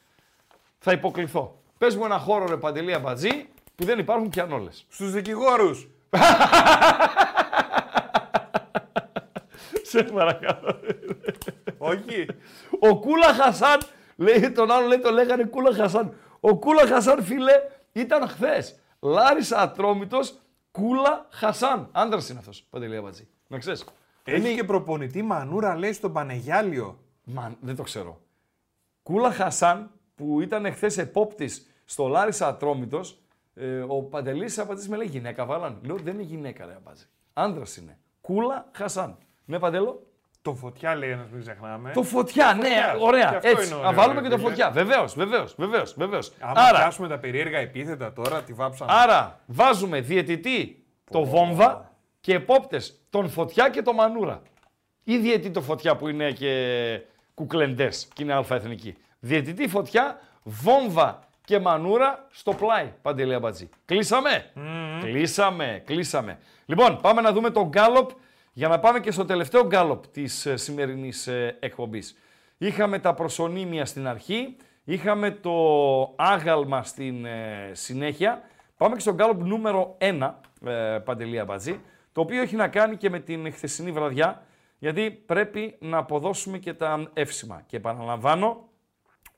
θα 0.78 0.92
υποκληθώ. 0.92 1.62
Πες 1.78 1.96
μου 1.96 2.04
ένα 2.04 2.18
χώρο 2.18 2.46
ρε 2.46 2.56
Παντελή 2.56 2.94
Αμπατζή 2.94 3.48
που 3.74 3.84
δεν 3.84 3.98
υπάρχουν 3.98 4.28
πιανόλες. 4.28 4.86
Στους 4.88 5.12
δικηγόρους. 5.12 5.88
Σε 9.90 10.02
παρακαλώ. 10.02 10.80
Όχι. 11.78 12.26
Ο 12.78 12.98
Κούλα 12.98 13.34
Χασάν, 13.34 13.78
λέει 14.16 14.50
τον 14.50 14.70
άλλο, 14.70 14.86
λέει 14.86 14.98
το 14.98 15.10
λέγανε 15.10 15.44
Κούλα 15.44 15.74
Χασάν. 15.74 16.14
Ο 16.40 16.58
Κούλα 16.58 16.86
Χασάν, 16.86 17.24
φίλε, 17.24 17.52
ήταν 17.92 18.28
χθες. 18.28 18.80
Λάρισα 19.00 19.58
Ατρόμητος, 19.58 20.38
Κούλα 20.70 21.26
Χασάν. 21.30 21.88
Άντρας 21.92 22.28
είναι 22.28 22.38
αυτός, 22.38 22.66
Παντελή 22.70 22.96
Αμπατζή. 22.96 23.28
Να 23.46 23.58
ξέρεις. 23.58 23.84
Έχει 24.24 24.54
και 24.54 24.64
προπονητή 24.64 25.22
Μανούρα, 25.22 25.76
λέει 25.76 25.92
στον 25.92 26.12
Πανεγιάλιο. 26.12 26.98
Μα 27.28 27.54
δεν 27.60 27.76
το 27.76 27.82
ξέρω. 27.82 28.20
Κούλα 29.02 29.30
Χασάν, 29.32 29.90
που 30.14 30.40
ήταν 30.40 30.64
εχθές 30.66 30.98
επόπτης 30.98 31.66
στο 31.84 32.06
Λάρισα 32.08 32.46
Ατρόμητος, 32.46 33.18
ε, 33.54 33.78
ο 33.88 34.02
Παντελής 34.02 34.58
Αμπατζή 34.58 34.88
με 34.88 34.96
λέει 34.96 35.06
γυναίκα, 35.06 35.44
βάλαν. 35.44 35.78
Λέω 35.84 35.96
δεν 35.96 36.14
είναι 36.14 36.22
γυναίκα, 36.22 36.66
ρε 36.66 36.74
Αμπατζή. 36.76 37.04
Άντρα 37.32 37.64
είναι. 37.80 37.98
Κούλα 38.20 38.68
Χασάν. 38.72 39.18
Ναι, 39.44 39.58
Παντέλο; 39.58 40.06
Το 40.42 40.54
φωτιά 40.54 40.94
λέει 40.94 41.10
ένας, 41.10 41.30
μην 41.30 41.40
ξεχνάμε. 41.40 41.90
Το 41.94 42.02
φωτιά, 42.02 42.52
ναι, 42.54 42.60
Φωτιάς. 42.68 42.96
ωραία. 43.00 43.28
Και 43.30 43.36
αυτό 43.36 43.48
Έτσι. 43.48 43.66
είναι 43.66 43.74
Να 43.74 43.80
ωραίο, 43.88 43.92
βάλουμε 44.00 44.20
ρε 44.20 44.26
και 44.26 44.28
το 44.32 44.36
φίλε. 44.38 44.48
φωτιά. 44.48 44.70
Βεβαίως, 44.70 45.14
βεβαίως, 45.14 45.54
βεβαίως, 45.58 45.94
βεβαίως. 45.96 46.32
Άμα 46.40 46.52
Άρα, 46.60 46.78
πιάσουμε 46.78 47.08
τα 47.08 47.18
περίεργα 47.18 47.58
επίθετα 47.58 48.12
τώρα, 48.12 48.42
τη 48.42 48.52
βάψαμε. 48.52 48.92
άρα, 48.94 49.40
βάζουμε 49.46 50.00
διαιτητή 50.00 50.84
το 51.10 51.24
βόμβα 51.24 51.92
και 52.20 52.34
επόπτες 52.34 53.00
τον 53.10 53.28
φωτιά 53.28 53.68
και 53.70 53.82
το 53.82 53.92
μανούρα. 53.92 54.42
Ή 55.04 55.18
διαιτητή 55.18 55.50
το 55.50 55.62
φωτιά 55.62 55.96
που 55.96 56.08
είναι 56.08 56.32
και 56.32 57.00
κουκλεντές 57.36 58.08
και 58.12 58.22
είναι 58.22 58.32
αλφαεθνική. 58.32 58.96
Διαιτητή 59.20 59.68
φωτιά, 59.68 60.18
βόμβα 60.42 61.20
και 61.44 61.58
μανούρα 61.58 62.26
στο 62.30 62.52
πλάι. 62.52 62.92
Παντελή 63.02 63.34
Αμπατζή. 63.34 63.68
Κλείσαμε. 63.84 64.50
Κλείσαμε, 65.00 65.82
κλείσαμε. 65.86 66.38
Λοιπόν, 66.66 67.00
πάμε 67.00 67.20
να 67.20 67.32
δούμε 67.32 67.50
τον 67.50 67.68
γκάλοπ 67.68 68.10
για 68.52 68.68
να 68.68 68.78
πάμε 68.78 69.00
και 69.00 69.10
στο 69.10 69.24
τελευταίο 69.24 69.66
γκάλοπ 69.66 70.06
της 70.06 70.46
ε, 70.46 70.56
σημερινής 70.56 71.26
ε, 71.26 71.56
εκπομπής. 71.60 72.16
Είχαμε 72.58 72.98
τα 72.98 73.14
προσωνύμια 73.14 73.84
στην 73.84 74.06
αρχή, 74.06 74.56
είχαμε 74.84 75.30
το 75.30 75.52
άγαλμα 76.16 76.82
στην 76.82 77.24
ε, 77.24 77.70
συνέχεια. 77.72 78.42
Πάμε 78.76 78.94
και 78.94 79.00
στο 79.00 79.14
γκάλοπ 79.14 79.42
νούμερο 79.42 79.96
1, 80.00 80.32
ε, 80.66 80.98
Παντελή 81.04 81.38
Αμπατζή, 81.38 81.80
το 82.12 82.20
οποίο 82.20 82.42
έχει 82.42 82.56
να 82.56 82.68
κάνει 82.68 82.96
και 82.96 83.10
με 83.10 83.18
την 83.18 83.52
χθεσινή 83.52 83.92
βραδιά, 83.92 84.42
γιατί 84.78 85.10
πρέπει 85.10 85.76
να 85.80 85.98
αποδώσουμε 85.98 86.58
και 86.58 86.74
τα 86.74 87.10
εύσημα. 87.12 87.62
Και 87.66 87.76
επαναλαμβάνω, 87.76 88.68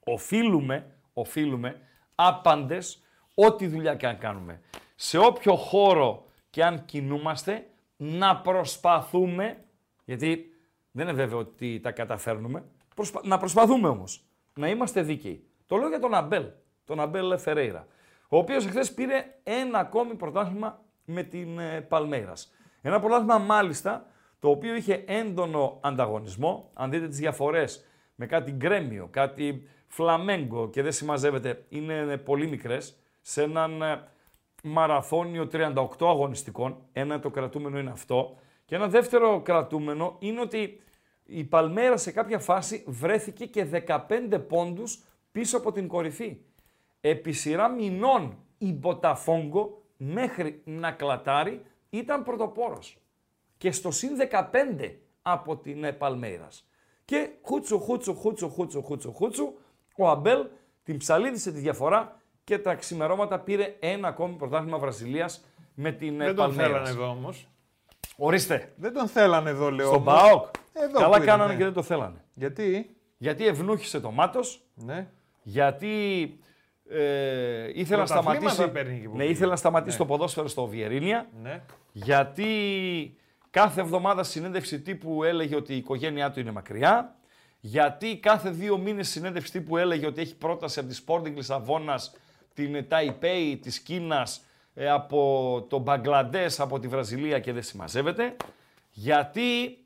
οφείλουμε, 0.05 0.95
οφείλουμε 1.13 1.81
άπαντες 2.15 3.03
ό,τι 3.35 3.67
δουλειά 3.67 3.95
και 3.95 4.07
αν 4.07 4.19
κάνουμε. 4.19 4.61
Σε 4.95 5.19
όποιο 5.19 5.57
χώρο 5.57 6.27
και 6.51 6.65
αν 6.65 6.85
κινούμαστε, 6.85 7.67
να 7.97 8.41
προσπαθούμε, 8.41 9.65
γιατί 10.05 10.51
δεν 10.91 11.09
είναι 11.09 11.17
βέβαιο 11.17 11.39
ότι 11.39 11.81
τα 11.81 11.91
καταφέρνουμε, 11.93 12.65
προσπα- 12.95 13.21
να 13.25 13.39
προσπαθούμε 13.39 13.89
όμως, 13.89 14.25
να 14.55 14.69
είμαστε 14.69 15.03
δίκαιοι. 15.03 15.47
Το 15.67 15.77
λέω 15.77 15.89
για 15.89 16.01
τον 16.01 16.15
Αμπέλ, 16.15 16.45
τον 16.85 17.01
Αμπέλ 17.01 17.39
Φερέιρα, 17.39 17.87
ο 18.29 18.37
οποίος 18.39 18.67
εχθέ 18.67 18.85
πήρε 18.95 19.25
ένα 19.43 19.79
ακόμη 19.79 20.15
πρωτάθλημα 20.15 20.81
με 21.05 21.23
την 21.23 21.59
ε, 21.59 21.81
Παλμέιρας. 21.81 22.53
Ένα 22.83 23.01
πρωτάθλημα 23.01 23.39
μάλιστα, 23.39 24.07
το 24.41 24.49
οποίο 24.51 24.75
είχε 24.75 25.05
έντονο 25.07 25.79
ανταγωνισμό, 25.81 26.71
αν 26.75 26.91
δείτε 26.91 27.09
τις 27.09 27.19
διαφορές 27.19 27.85
με 28.15 28.27
κάτι 28.27 28.51
γκρέμιο, 28.51 29.09
κάτι 29.11 29.69
φλαμέγκο 29.87 30.71
και 30.71 30.83
δεν 30.83 30.93
συμμαζεύεται, 30.93 31.65
είναι 31.69 32.17
πολύ 32.17 32.47
μικρές, 32.47 32.97
σε 33.21 33.43
έναν 33.43 33.83
ε, 33.83 34.03
μαραθώνιο 34.63 35.49
38 35.53 35.87
αγωνιστικών, 36.01 36.77
ένα 36.93 37.21
το 37.21 37.31
κρατούμενο 37.31 37.79
είναι 37.79 37.91
αυτό, 37.91 38.37
και 38.65 38.75
ένα 38.75 38.89
δεύτερο 38.89 39.41
κρατούμενο 39.41 40.17
είναι 40.19 40.41
ότι 40.41 40.81
η 41.25 41.45
Παλμέρα 41.45 41.97
σε 41.97 42.13
κάποια 42.13 42.39
φάση 42.39 42.85
βρέθηκε 42.87 43.47
και 43.47 43.85
15 43.87 44.41
πόντους 44.49 45.03
πίσω 45.33 45.57
από 45.57 45.73
την 45.73 45.89
κορυφή. 45.89 46.37
Επί 47.01 47.33
σειρά 47.33 47.69
μηνών 47.69 48.39
η 48.59 48.73
Μποταφόγκο 48.73 49.83
μέχρι 49.97 50.63
να 50.65 50.93
κλατάρει 50.93 51.63
ήταν 51.91 52.23
πρωτοπόρος 52.23 52.99
και 53.59 53.73
στο 53.73 53.91
συν 53.91 54.11
15 54.81 54.95
από 55.23 55.57
την 55.57 55.85
ε, 55.85 55.93
Παλμέιρας. 55.93 56.69
Και 57.05 57.29
χούτσου, 57.43 57.79
χούτσου, 57.81 58.15
χούτσου, 58.15 58.49
χούτσου, 58.51 58.83
χούτσου, 58.83 59.13
χούτσου, 59.13 59.53
ο 59.97 60.09
Αμπέλ 60.09 60.47
την 60.85 60.97
ψαλίδισε 60.97 61.53
τη 61.53 61.59
διαφορά 61.59 62.21
και 62.45 62.59
τα 62.59 62.75
ξημερώματα 62.75 63.39
πήρε 63.39 63.75
ένα 63.81 64.09
ακόμη 64.09 64.35
πρωτάθλημα 64.35 64.79
Βραζιλίας 64.79 65.45
με 65.75 65.93
την 65.93 66.17
Δεν 66.17 66.35
τον 66.35 66.53
θέλανε 66.53 66.73
Παλμέρα. 66.73 66.89
εδώ 66.89 67.09
όμως. 67.11 67.49
Ορίστε. 68.17 68.73
Δεν 68.77 68.93
τον 68.93 69.07
θέλανε 69.09 69.51
εδώ, 69.51 69.71
λέω. 69.71 69.87
Στον 69.87 69.99
όμως. 70.01 70.21
ΠΑΟΚ. 70.23 70.47
Εδώ 70.73 70.99
Καλά 71.01 71.19
που 71.19 71.25
κάνανε 71.25 71.45
ήταν, 71.45 71.49
και 71.49 71.59
ναι. 71.59 71.65
δεν 71.65 71.73
το 71.73 71.83
θέλανε. 71.83 72.25
Γιατί; 72.35 72.97
Γιατί 73.19 73.47
ευνούχησε 73.47 74.01
το 74.01 74.11
μάτος, 74.11 74.63
Ναι. 74.75 75.09
γιατί 75.43 75.93
ε, 76.89 77.69
ήθελε 77.75 78.01
να 78.03 78.05
Πρωταθλήματα 78.05 78.49
σταματήσει, 78.51 78.69
παίρνει 78.69 78.95
εκεί 78.97 79.07
που 79.09 79.13
ναι, 79.17 79.19
πήγε. 79.19 79.31
ήθελε 79.33 79.51
να 79.51 79.57
σταματήσει 79.57 79.99
το 79.99 80.07
ποδόσφαιρο 80.07 80.49
στο 80.49 80.67
Βιερίνια, 80.67 81.29
ναι. 81.43 81.63
γιατί 81.93 82.47
κάθε 83.59 83.81
εβδομάδα 83.81 84.23
συνέντευξη 84.23 84.81
τύπου 84.81 85.25
έλεγε 85.25 85.57
ότι 85.57 85.73
η 85.73 85.77
οικογένειά 85.77 86.31
του 86.31 86.41
είναι 86.41 86.51
μακριά, 86.51 87.17
γιατί 87.61 88.19
κάθε 88.19 88.51
δύο 88.51 88.79
μήνες 88.79 89.09
συνέντευξη 89.09 89.53
τύπου 89.53 89.77
έλεγε 89.77 90.07
ότι 90.07 90.21
έχει 90.21 90.37
πρόταση 90.37 90.81
από 90.81 90.89
τη 90.89 90.99
Sporting 91.07 91.33
Λισαβόνας, 91.35 92.15
την 92.55 92.89
Ταϊπέη 92.89 93.57
της 93.57 93.81
Κίνας, 93.81 94.45
ε, 94.75 94.91
από 94.91 95.67
το 95.69 95.79
Μπαγκλαντές, 95.79 96.61
από 96.61 96.79
τη 96.79 96.89
Βραζιλία 96.89 97.39
και 97.39 97.53
δεν 97.53 97.63
συμμαζεύεται, 97.63 98.37
γιατί 98.91 99.79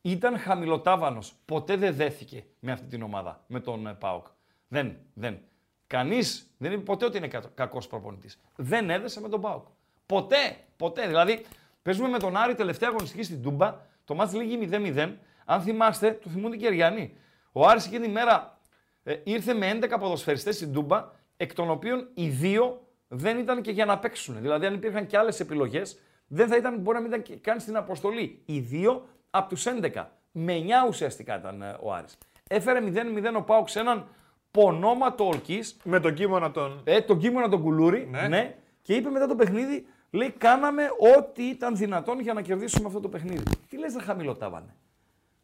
ήταν 0.00 0.38
χαμηλοτάβανος. 0.38 1.32
Ποτέ 1.44 1.76
δεν 1.76 1.94
δέθηκε 1.94 2.44
με 2.58 2.72
αυτή 2.72 2.86
την 2.86 3.02
ομάδα, 3.02 3.44
με 3.46 3.60
τον 3.60 3.86
ε, 3.86 3.92
ΠΑΟΚ. 3.92 4.26
Δεν, 4.68 4.96
δεν. 5.14 5.38
Κανείς 5.86 6.50
δεν 6.58 6.72
είπε 6.72 6.82
ποτέ 6.82 7.04
ότι 7.04 7.16
είναι 7.16 7.28
κα- 7.28 7.50
κακός 7.54 7.86
προπονητής. 7.86 8.40
Δεν 8.56 8.90
έδεσε 8.90 9.20
με 9.20 9.28
τον 9.28 9.40
ΠΑΟΚ. 9.40 9.66
Ποτέ, 10.06 10.56
ποτέ. 10.76 11.06
Δηλαδή, 11.06 11.44
παίζουμε 11.84 12.08
με 12.08 12.18
τον 12.18 12.36
Άρη 12.36 12.54
τελευταία 12.54 12.88
αγωνιστική 12.88 13.22
στην 13.22 13.42
Τούμπα, 13.42 13.76
το 14.04 14.14
μάτς 14.14 14.34
λήγει 14.34 14.68
0-0. 14.72 15.12
Αν 15.44 15.60
θυμάστε, 15.60 16.18
το 16.22 16.28
θυμούνται 16.28 16.56
και 16.56 16.64
οι 16.64 16.66
Αριανοί. 16.66 17.16
Ο 17.52 17.66
Άρης 17.68 17.86
εκείνη 17.86 18.06
τη 18.06 18.10
μέρα 18.12 18.58
ε, 19.02 19.14
ήρθε 19.24 19.54
με 19.54 19.78
11 19.82 19.96
ποδοσφαιριστές 20.00 20.54
στην 20.56 20.72
Τούμπα, 20.72 21.10
εκ 21.36 21.54
των 21.54 21.70
οποίων 21.70 22.08
οι 22.14 22.28
δύο 22.28 22.86
δεν 23.08 23.38
ήταν 23.38 23.62
και 23.62 23.70
για 23.70 23.84
να 23.84 23.98
παίξουν. 23.98 24.40
Δηλαδή, 24.40 24.66
αν 24.66 24.74
υπήρχαν 24.74 25.06
και 25.06 25.18
άλλες 25.18 25.40
επιλογές, 25.40 25.98
δεν 26.26 26.48
θα 26.48 26.56
ήταν, 26.56 26.78
μπορεί 26.78 26.96
να 26.96 27.02
μην 27.02 27.10
ήταν 27.12 27.22
και 27.22 27.36
καν 27.36 27.60
στην 27.60 27.76
αποστολή. 27.76 28.42
Οι 28.44 28.58
δύο 28.58 29.08
από 29.30 29.48
τους 29.48 29.64
11. 29.66 30.04
Με 30.32 30.52
9 30.84 30.88
ουσιαστικά 30.88 31.36
ήταν 31.38 31.62
ε, 31.62 31.76
ο 31.80 31.92
Άρης. 31.92 32.18
Έφερε 32.48 32.80
0-0 32.82 33.34
ο 33.36 33.42
Πάουξ 33.42 33.72
σε 33.72 33.80
έναν 33.80 34.06
πονόματο 34.50 35.26
ορκής, 35.26 35.76
Με 35.84 36.00
τον 36.00 36.14
κείμενα 36.14 36.50
τον. 36.50 36.80
ε, 36.84 37.00
τον 37.00 37.18
Κίμωνα 37.18 37.48
τον 37.48 37.62
Κουλούρη, 37.62 38.08
Ναι. 38.10 38.28
ναι. 38.28 38.54
και 38.82 38.94
είπε 38.94 39.10
μετά 39.10 39.26
το 39.26 39.34
παιχνίδι, 39.34 39.86
λέει, 40.16 40.30
κάναμε 40.30 40.82
ό,τι 41.16 41.42
ήταν 41.48 41.76
δυνατόν 41.76 42.20
για 42.20 42.32
να 42.32 42.42
κερδίσουμε 42.42 42.86
αυτό 42.86 43.00
το 43.00 43.08
παιχνίδι. 43.08 43.42
Τι 43.68 43.78
λες, 43.78 43.94
ρε 43.96 44.02
χαμηλοτάβανε. 44.02 44.74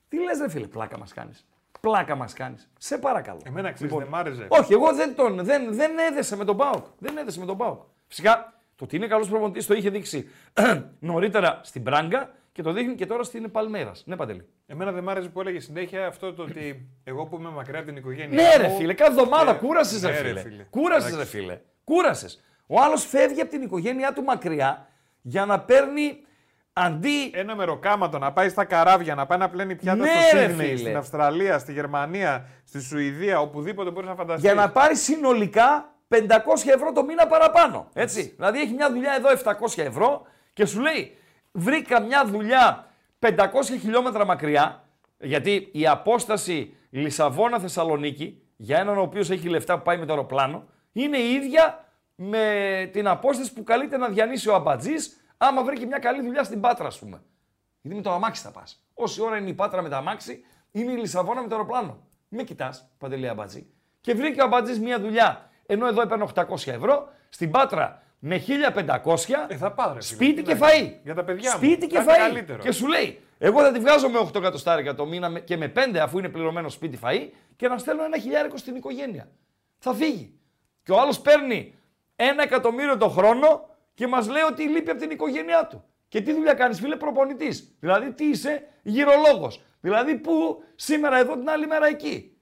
Τι 0.09 0.23
λες, 0.23 0.39
ρε 0.41 0.49
φίλε, 0.49 0.66
πλάκα 0.66 0.99
μας 0.99 1.12
κάνεις. 1.12 1.47
Πλάκα 1.81 2.14
μας 2.14 2.33
κάνεις. 2.33 2.71
Σε 2.79 2.99
παρακαλώ. 2.99 3.41
Εμένα 3.45 3.73
ξέρεις, 3.73 3.95
δεν 3.95 4.07
μ' 4.07 4.14
άρεσε. 4.14 4.47
Όχι, 4.49 4.73
εγώ 4.73 4.95
δεν 4.95 5.14
τον. 5.14 5.45
Δεν, 5.45 5.75
δεν 5.75 5.99
έδεσε 5.99 6.37
με 6.37 6.45
τον 6.45 6.57
Πάοκ. 6.57 6.85
Δεν 6.99 7.16
έδεσε 7.16 7.39
με 7.41 7.47
τον 7.47 7.57
Πάοκ. 7.57 7.83
Φυσικά 8.07 8.53
το 8.77 8.85
ότι 8.85 8.97
είναι 8.97 9.07
καλός 9.07 9.29
προπονητής 9.29 9.66
το 9.66 9.75
είχε 9.75 9.91
δείξει 9.91 10.29
νωρίτερα 11.01 11.61
στην 11.62 11.83
Μπράγκα 11.83 12.31
και 12.53 12.62
το 12.62 12.73
δείχνει 12.73 12.95
και 12.95 13.07
τώρα 13.07 13.23
στην 13.23 13.51
Παλμέρας. 13.51 14.03
Ναι, 14.07 14.16
Παντελή. 14.16 14.47
Εμένα 14.66 14.93
δεν 14.93 15.03
μ' 15.03 15.09
άρεσε 15.09 15.29
που 15.29 15.41
έλεγε 15.41 15.61
συνέχεια 15.61 16.07
αυτό 16.07 16.33
το 16.35 16.43
ότι 16.43 16.89
εγώ 17.05 17.27
που 17.27 17.37
είμαι 17.37 17.51
μακριά 17.51 17.79
από 17.79 17.89
την 17.89 17.97
οικογένειά 17.97 18.43
Ναι, 18.43 18.62
μου. 18.66 18.68
ρε 18.68 18.77
φίλε, 18.77 18.95
κάθε 18.95 19.11
εβδομάδα 19.11 19.53
και- 19.53 19.59
κούρασες, 19.66 20.03
ρε 20.03 20.09
Ναι, 20.11 20.16
φίλε. 20.16 20.41
φίλε. 20.41 20.62
Κούρασες, 20.71 21.09
ρε 21.09 21.14
Εντάξει. 21.14 21.37
φίλε. 21.37 21.61
Κούρασες. 21.85 22.41
Ο 22.73 22.81
άλλος 22.81 23.05
φεύγει 23.07 23.41
από 23.41 23.51
την 23.51 23.62
οικογένειά 23.62 24.12
του 24.12 24.23
μακριά 24.23 24.87
για 25.23 25.45
να 25.47 25.61
παίρνει 25.61 26.18
αντί. 26.73 27.31
Ένα 27.33 27.57
μεροκάματο 27.57 28.18
να 28.18 28.33
πάει 28.33 28.49
στα 28.49 28.64
καράβια, 28.64 29.14
να 29.14 29.27
πάει 29.27 29.39
να 29.39 29.49
πλένει 29.51 29.77
πιάτα 29.77 30.03
Ναι, 30.03 30.09
στο 30.29 30.37
ρε, 30.37 30.47
Σίδνεϊ, 30.47 30.66
φίλε. 30.66 30.79
στην 30.79 30.97
Αυστραλία, 30.97 31.59
στη 31.59 31.73
Γερμανία, 31.73 32.49
στη 32.64 32.81
Σουηδία, 32.81 33.41
οπουδήποτε 33.41 33.91
μπορείς 33.91 34.09
να 34.09 34.14
φανταστείς. 34.14 34.45
για 34.45 34.55
να 34.55 34.71
πάρει 34.71 34.97
συνολικά 34.97 35.95
500 36.09 36.18
ευρώ 36.75 36.93
το 36.93 37.05
μήνα 37.05 37.27
παραπάνω. 37.27 37.89
Έτσι. 37.93 38.33
Δηλαδή 38.37 38.61
έχει 38.61 38.73
μια 38.73 38.91
δουλειά 38.93 39.12
εδώ 39.14 39.29
700 39.31 39.83
ευρώ 39.85 40.27
και 40.53 40.64
σου 40.66 40.81
λέει 40.81 41.16
βρήκα 41.53 42.01
μια 42.01 42.25
δουλειά 42.27 42.87
500 43.18 43.29
χιλιόμετρα 43.81 44.25
μακριά 44.27 44.85
γιατί 45.18 45.68
η 45.73 45.87
απόσταση 45.87 46.75
Λισαβόνα-Θεσσαλονίκη 46.91 48.43
για 48.57 48.79
έναν 48.79 48.99
ο 48.99 49.01
οποίος 49.01 49.31
έχει 49.31 49.49
λεφτά 49.49 49.77
που 49.77 49.83
πάει 49.83 49.99
με 49.99 50.07
το 50.07 50.12
αεροπλάνο 50.12 50.64
είναι 50.93 51.16
η 51.18 51.33
ίδια 51.33 51.85
με 52.23 52.89
την 52.93 53.07
απόσταση 53.09 53.53
που 53.53 53.62
καλείται 53.62 53.97
να 53.97 54.09
διανύσει 54.09 54.49
ο 54.49 54.55
Αμπατζής 54.55 55.21
άμα 55.37 55.62
βρει 55.64 55.79
και 55.79 55.87
μια 55.87 55.99
καλή 55.99 56.23
δουλειά 56.23 56.43
στην 56.45 56.61
Πάτρα 56.61 56.87
ας 56.87 56.99
πούμε. 56.99 57.23
Γιατί 57.81 57.97
με 57.97 58.03
το 58.03 58.12
αμάξι 58.12 58.43
θα 58.43 58.51
πας. 58.51 58.85
Όση 58.95 59.23
ώρα 59.23 59.37
είναι 59.37 59.49
η 59.49 59.55
Πάτρα 59.55 59.83
με 59.83 59.89
το 59.89 59.97
αμάξι, 59.97 60.45
είναι 60.71 60.93
η 60.93 60.97
Λισαβόνα 60.97 61.43
με 61.43 61.49
το 61.49 61.55
αεροπλάνο. 61.55 61.99
Με 62.29 62.43
κοιτάς, 62.43 62.89
Παντελή 62.99 63.29
Αμπατζή. 63.29 63.66
Και 64.01 64.14
βρήκε 64.14 64.41
ο 64.41 64.45
Αμπατζής 64.45 64.81
μια 64.81 65.01
δουλειά. 65.01 65.51
Ενώ 65.66 65.87
εδώ 65.87 66.01
έπαιρνε 66.03 66.27
800 66.35 66.45
ευρώ, 66.73 67.09
στην 67.29 67.51
Πάτρα 67.51 68.03
με 68.18 68.39
1500 68.39 69.47
Ε, 69.49 69.57
θα 69.57 69.73
πάω, 69.73 69.87
ρε, 69.95 70.03
φίλε. 70.03 70.03
σπίτι 70.03 70.35
Τι 70.35 70.43
και 70.43 70.55
να 70.55 70.66
φαΐ. 70.66 70.71
κάνω. 70.79 70.93
Για 71.03 71.14
τα 71.14 71.25
παιδιά 71.25 71.51
μου. 71.51 71.57
Σπίτι 71.57 71.87
και 71.87 71.97
Κάτι 71.97 72.09
φαΐ. 72.11 72.16
καλύτερο. 72.18 72.59
Και 72.62 72.73
σου 72.73 72.87
λέει, 72.87 73.21
εγώ 73.39 73.61
θα 73.61 73.73
τη 73.73 73.79
βγάζω 73.79 74.09
με 74.09 74.18
8 74.18 74.35
εκατοστάρικα 74.39 74.95
το 74.95 75.07
μήνα 75.07 75.29
με- 75.29 75.41
και 75.41 75.57
με 75.57 75.68
5 75.68 75.99
αφού 76.03 76.18
είναι 76.18 76.29
πληρωμένο 76.29 76.68
σπίτι 76.68 76.99
φαΐ 77.03 77.29
και 77.57 77.68
να 77.68 77.79
στέλνω 77.79 78.05
ένα 78.05 78.18
χιλιάρικο 78.18 78.57
στην 78.57 78.77
οικογένεια. 78.77 79.29
Θα 79.79 79.95
φύγει. 79.95 80.35
Και 80.83 80.93
ο 80.93 81.01
άλλος 81.01 81.21
παίρνει 81.21 81.75
ένα 82.25 82.43
εκατομμύριο 82.43 82.97
το 82.97 83.09
χρόνο 83.09 83.68
και 83.95 84.07
μας 84.07 84.29
λέει 84.29 84.43
ότι 84.43 84.62
λείπει 84.62 84.91
από 84.91 85.01
την 85.01 85.11
οικογένειά 85.11 85.66
του. 85.66 85.85
Και 86.09 86.21
τι 86.21 86.33
δουλειά 86.33 86.55
κάνεις, 86.55 86.81
φίλε, 86.81 86.97
προπονητής. 86.97 87.77
Δηλαδή, 87.81 88.12
τι 88.12 88.25
είσαι, 88.25 88.66
γυρολόγος. 88.83 89.62
Δηλαδή, 89.81 90.14
πού 90.14 90.62
σήμερα 90.75 91.18
εδώ, 91.18 91.37
την 91.37 91.51
άλλη 91.51 91.66
μέρα 91.66 91.87
εκεί. 91.87 92.37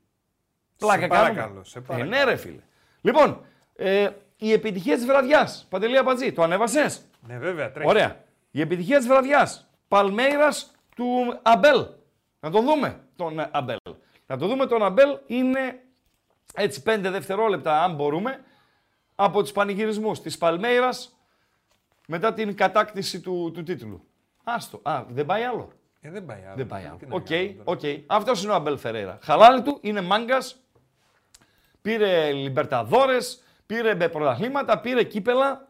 Πλάκα 0.79 1.07
παρακαλώ, 1.07 1.37
κάνουμε. 1.39 1.65
σε 1.65 1.79
Ε, 1.79 1.83
παρακαλώ. 1.87 2.11
ναι, 2.11 2.25
ρε 2.25 2.37
φίλε. 2.37 2.61
Λοιπόν, 3.01 3.45
ε, 3.77 4.09
η 4.37 4.53
επιτυχία 4.53 4.97
της 4.97 5.07
βραδιάς. 5.07 5.67
Παντελή 5.71 5.99
Αμπατζή, 5.99 6.33
το 6.33 6.43
ανέβασες; 6.43 7.07
Ναι, 7.27 7.39
βέβαια, 7.39 7.71
τρέχει. 7.73 7.89
Ωραία. 7.89 8.25
Η 8.51 8.61
επιτυχία 8.61 8.99
της 8.99 9.07
βραδιάς. 9.07 9.71
Παλμέιρας 9.89 10.71
του 10.97 11.39
Αμπέλ. 11.43 11.87
Να 12.41 12.51
τον 12.51 12.65
δούμε 12.65 13.01
τον 13.17 13.39
ε, 13.39 13.49
Αμπέλ. 13.53 13.77
Να 14.27 14.37
το 14.39 14.47
δούμε 14.47 14.67
τον 14.67 14.83
Αμπέλ 14.85 15.19
είναι 15.27 15.83
έτσι 16.55 16.83
5 16.87 16.99
δευτερόλεπτα, 17.03 17.83
αν 17.83 17.95
μπορούμε, 17.95 18.45
από 19.21 19.43
τους 19.43 19.53
πανηγυρισμούς 19.53 20.21
της 20.21 20.39
Παλμέιρας 20.39 21.19
μετά 22.07 22.33
την 22.33 22.57
κατάκτηση 22.57 23.21
του, 23.21 23.51
του 23.55 23.63
τίτλου. 23.63 24.05
Άστο. 24.45 24.81
Α, 24.83 25.05
δεν 25.09 25.27
πάει 25.27 25.43
άλλο. 25.43 25.73
Ε, 26.01 26.11
δεν 26.11 26.25
πάει 26.25 26.43
άλλο. 26.47 26.57
Δεν 26.57 26.67
πάει 26.67 26.85
άλλο. 26.85 26.97
Τι 26.97 27.07
να 27.07 27.15
Οκ, 27.15 27.27
κάνουμε 27.27 27.53
τώρα. 27.53 27.63
οκ. 27.65 27.81
Αυτός 28.07 28.43
είναι 28.43 28.53
ο 28.53 28.55
Αμπέλ 28.55 28.79
Φερέιρα. 28.79 29.19
Χαλάλι 29.23 29.63
του, 29.63 29.79
είναι 29.81 30.01
μάγκας, 30.01 30.57
πήρε 31.83 32.33
Λιμπερταδόρες, 32.33 33.43
πήρε 33.67 33.95
με 33.95 34.09
πρωταθλήματα, 34.09 34.81
πήρε 34.81 35.05
κύπελλα. 35.05 35.69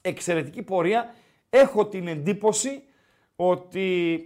Εξαιρετική 0.00 0.62
πορεία. 0.62 1.14
Έχω 1.50 1.86
την 1.86 2.08
εντύπωση 2.08 2.82
ότι 3.36 4.20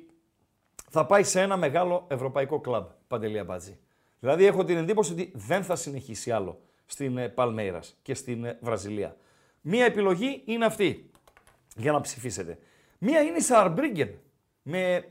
θα 0.90 1.07
πάει 1.07 1.22
σε 1.22 1.40
ένα 1.40 1.57
μεγάλο 1.57 2.07
ευρωπαϊκό 2.11 2.61
κλαμπ, 2.61 2.86
Παντελή 3.09 3.38
Αμπάτζη. 3.38 3.78
Δηλαδή 4.18 4.44
έχω 4.44 4.64
την 4.64 4.76
εντύπωση 4.76 5.12
ότι 5.12 5.32
δεν 5.34 5.64
θα 5.64 5.76
συνεχίσει 5.76 6.30
άλλο 6.30 6.61
στην 6.86 7.18
ε, 7.18 7.28
Παλμέιρας 7.28 7.98
και 8.02 8.14
στην 8.14 8.44
ε, 8.44 8.58
Βραζιλία. 8.60 9.16
Μία 9.60 9.84
επιλογή 9.84 10.42
είναι 10.44 10.64
αυτή 10.64 11.10
για 11.76 11.92
να 11.92 12.00
ψηφίσετε. 12.00 12.58
Μία 12.98 13.20
είναι 13.20 13.36
η 13.36 13.40
Σαρμπρίγκεν. 13.40 14.18
Με 14.62 15.04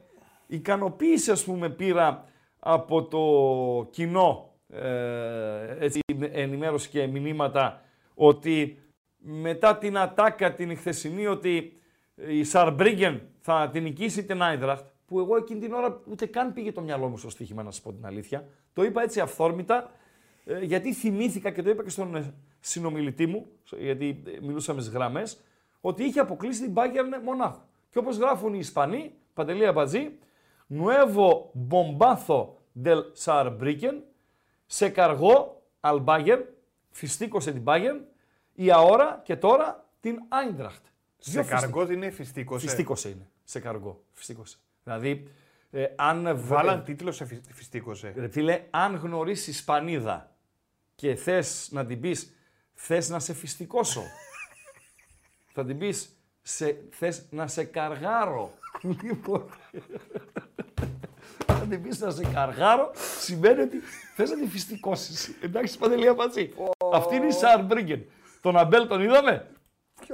ικανοποίηση 0.48 1.32
ας 1.32 1.44
πούμε 1.44 1.70
πήρα 1.70 2.26
από 2.60 3.04
το 3.04 3.90
κοινό 3.92 4.54
ε, 4.70 5.76
έτσι, 5.80 6.00
ενημέρωση 6.32 6.90
και 6.90 7.08
μηνύματα 7.08 7.82
ότι 8.14 8.80
μετά 9.18 9.78
την 9.78 9.98
ατάκα 9.98 10.54
την 10.54 10.78
χθεσινή 10.78 11.28
ότι 11.28 11.82
η 12.28 12.44
Σαρμπρίγκεν 12.44 13.22
θα 13.40 13.70
την 13.72 13.84
νικήσει 13.84 14.26
την 14.26 14.42
Άιντραχτ 14.42 14.86
που 15.06 15.20
εγώ 15.20 15.36
εκείνη 15.36 15.60
την 15.60 15.74
ώρα 15.74 16.02
ούτε 16.08 16.26
καν 16.26 16.54
πήγε 16.54 16.72
το 16.72 16.82
μυαλό 16.82 17.08
μου 17.08 17.18
στο 17.18 17.30
στοίχημα 17.30 17.64
να 17.64 17.72
σας 17.72 17.82
πω 17.82 17.94
την 17.94 18.06
αλήθεια. 18.06 18.48
Το 18.74 18.84
είπα 18.84 19.02
έτσι 19.02 19.20
αυθόρμητα 19.20 19.76
ε, 19.76 19.92
γιατί 20.62 20.94
θυμήθηκα 20.94 21.50
και 21.52 21.62
το 21.62 21.70
είπα 21.70 21.84
και 21.84 21.90
στον 21.90 22.16
ε, 22.16 22.34
συνομιλητή 22.60 23.26
μου, 23.26 23.46
γιατί 23.80 24.24
ε, 24.28 24.32
μιλούσαμε 24.42 24.82
στις 24.82 24.94
γραμμές, 24.94 25.42
ότι 25.82 26.04
είχε 26.04 26.20
αποκλείσει 26.20 26.62
την 26.62 26.74
Bayern 26.76 27.22
Μονάχου. 27.24 27.62
Και 27.90 27.98
όπως 27.98 28.18
γράφουν 28.18 28.54
οι 28.54 28.58
Ισπανοί, 28.60 29.14
Παντελή 29.34 29.66
Αμπατζή, 29.66 30.12
Nuevo 30.70 31.30
Bombazo 31.70 32.48
del 32.84 33.02
Saarbrücken, 33.24 33.94
σε 34.66 34.90
καργό 34.90 35.62
al 35.82 36.04
Bayern, 36.06 36.42
φυστήκωσε 36.92 37.52
την 37.52 37.64
Bayern, 37.66 38.00
η 38.54 38.72
αόρα 38.72 39.22
και 39.24 39.36
τώρα 39.36 39.90
την 40.00 40.18
Eintracht. 40.30 40.82
Σε 41.18 41.44
καργκό 41.44 41.86
την 41.86 41.96
είναι 41.96 42.10
φυστίκωσε. 42.12 42.66
Φυστήκωσε 42.68 43.10
είναι, 43.10 43.28
σε 43.44 43.60
καργό, 43.60 44.04
φυστήκωσε. 44.12 44.58
Δηλαδή, 44.84 45.28
ε, 45.72 45.86
αν 45.96 46.22
βρε- 46.24 46.36
Βάλαν 46.38 46.84
τίτλο 46.84 47.12
σε 47.12 47.26
φυσ- 47.26 47.52
φυστίκωσε. 47.54 48.14
Ρε 48.18 48.28
φίλε, 48.28 48.64
αν 48.70 48.96
γνωρίσεις 48.96 49.48
Ισπανίδα 49.48 50.31
και 51.02 51.16
θες 51.16 51.68
να 51.72 51.86
την 51.86 52.00
πεις, 52.00 52.34
θες 52.74 53.10
να 53.10 53.20
σε 53.20 53.34
φυστικώσω. 53.34 54.04
θα 55.54 55.66
την 55.66 55.78
πεις, 55.78 56.16
θες 56.90 57.26
να 57.30 57.48
σε 57.48 57.64
καργάρω. 57.64 58.52
λοιπόν. 59.04 59.50
Αν 61.48 61.70
την 61.70 61.82
πεις 61.82 62.00
να 62.00 62.12
σε 62.12 62.26
καργάρω, 62.26 62.92
σημαίνει 63.20 63.62
ότι 63.62 63.78
θες 64.16 64.30
να 64.30 64.36
τη 64.36 64.48
φυστικώσεις. 64.48 65.38
Εντάξει, 65.42 65.78
Παντελή 65.78 66.08
Απατσί. 66.08 66.54
Αυτή 66.94 67.16
είναι 67.16 67.28
η 67.28 67.32
Σαρ 67.32 67.64
Μπρίγκεν. 67.64 68.06
Τον 68.42 68.58
Αμπέλ 68.58 68.88
τον 68.88 69.02
είδαμε; 69.02 69.48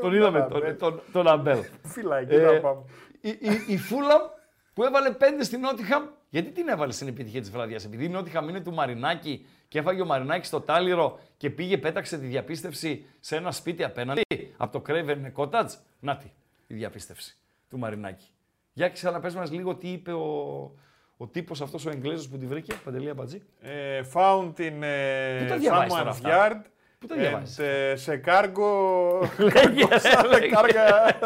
τον 0.02 0.14
είδαμε, 0.14 0.40
Αμπέλ; 0.40 0.60
τον, 0.60 0.78
τον, 0.78 1.02
τον 1.12 1.28
Αμπέλ. 1.28 1.64
Φυλακή 1.84 2.34
Ε, 2.34 2.52
να 2.52 2.60
πάμε. 2.60 2.82
η, 3.22 3.30
η, 3.30 3.64
η 3.68 3.78
Φούλαμ 3.78 4.22
που 4.74 4.84
έβαλε 4.84 5.12
πέντε 5.12 5.44
στην 5.44 5.60
Νότιχαμ. 5.60 6.04
Γιατί 6.30 6.52
την 6.52 6.68
έβαλε 6.68 6.92
στην 6.92 7.08
επιτυχία 7.08 7.42
της 7.42 7.52
βραδιάς, 7.52 7.86
Επειδή 7.86 8.06
η 8.06 8.10
Νότιχαμ 8.10 8.50
είναι 8.50 8.60
του 8.60 8.74
Μαρινάκη 8.74 9.46
και 9.68 9.80
έφαγε 9.80 10.02
ο 10.02 10.06
Μαρινάκη 10.06 10.46
στο 10.46 10.62
τάλιρο 10.62 11.20
και 11.38 11.50
πήγε, 11.50 11.78
πέταξε 11.78 12.18
τη 12.18 12.26
διαπίστευση 12.26 13.06
σε 13.20 13.36
ένα 13.36 13.52
σπίτι 13.52 13.84
απέναντι 13.84 14.22
από 14.58 14.72
το 14.72 14.82
Κρέβερ 14.82 15.32
Κότατζ. 15.32 15.74
Να 16.00 16.18
τη, 16.18 16.28
η 16.68 16.74
διαπίστευση 16.74 17.38
του 17.70 17.78
Μαρινάκη. 17.78 18.26
Για 18.74 18.90
ξαναπες 18.90 19.36
μας 19.36 19.52
λίγο 19.52 19.76
τι 19.76 19.88
είπε 19.88 20.12
ο, 20.12 20.26
ο 21.18 21.28
τύπος 21.28 21.62
αυτός 21.62 21.86
ο 21.86 21.90
Εγγλέζος 21.90 22.30
που 22.30 22.38
τη 22.38 22.46
βρήκε, 22.46 22.74
Παντελία 22.84 23.14
Μπατζή. 23.14 23.42
Ε, 23.62 24.02
found 24.14 24.54
in 24.58 24.82
ε, 24.82 25.40
Πού 25.40 25.46
τα 25.48 25.58
διαβάζεις 25.58 25.94
τώρα 25.94 26.04
someone's 26.04 26.08
αυτά; 26.08 26.50
yard. 26.50 26.62
Πού 27.08 27.14
τα 27.14 27.16
and, 27.16 27.20
διαβάζεις; 27.20 27.60
ε, 27.60 27.96
σε 27.96 28.18
κάργο. 28.18 29.20
Λέγε, 29.54 29.86
λέγε. 30.32 30.48
κάργα. 30.48 31.18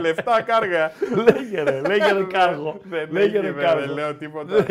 Λεφτά 0.00 0.42
κάργα. 0.42 0.92
Λέγε 1.32 1.62
ρε, 1.62 1.80
λέγε 1.80 2.12
ρε 2.12 2.24
κάργο. 2.24 2.80
Δεν 2.84 3.08
Λέγε 3.10 3.24
έχει, 3.38 3.46
ρε 3.46 3.52
βέβαια, 3.52 3.68
Δεν 3.74 3.78
κάργο. 3.78 3.94
λέω 3.94 4.14
τίποτα. 4.14 4.66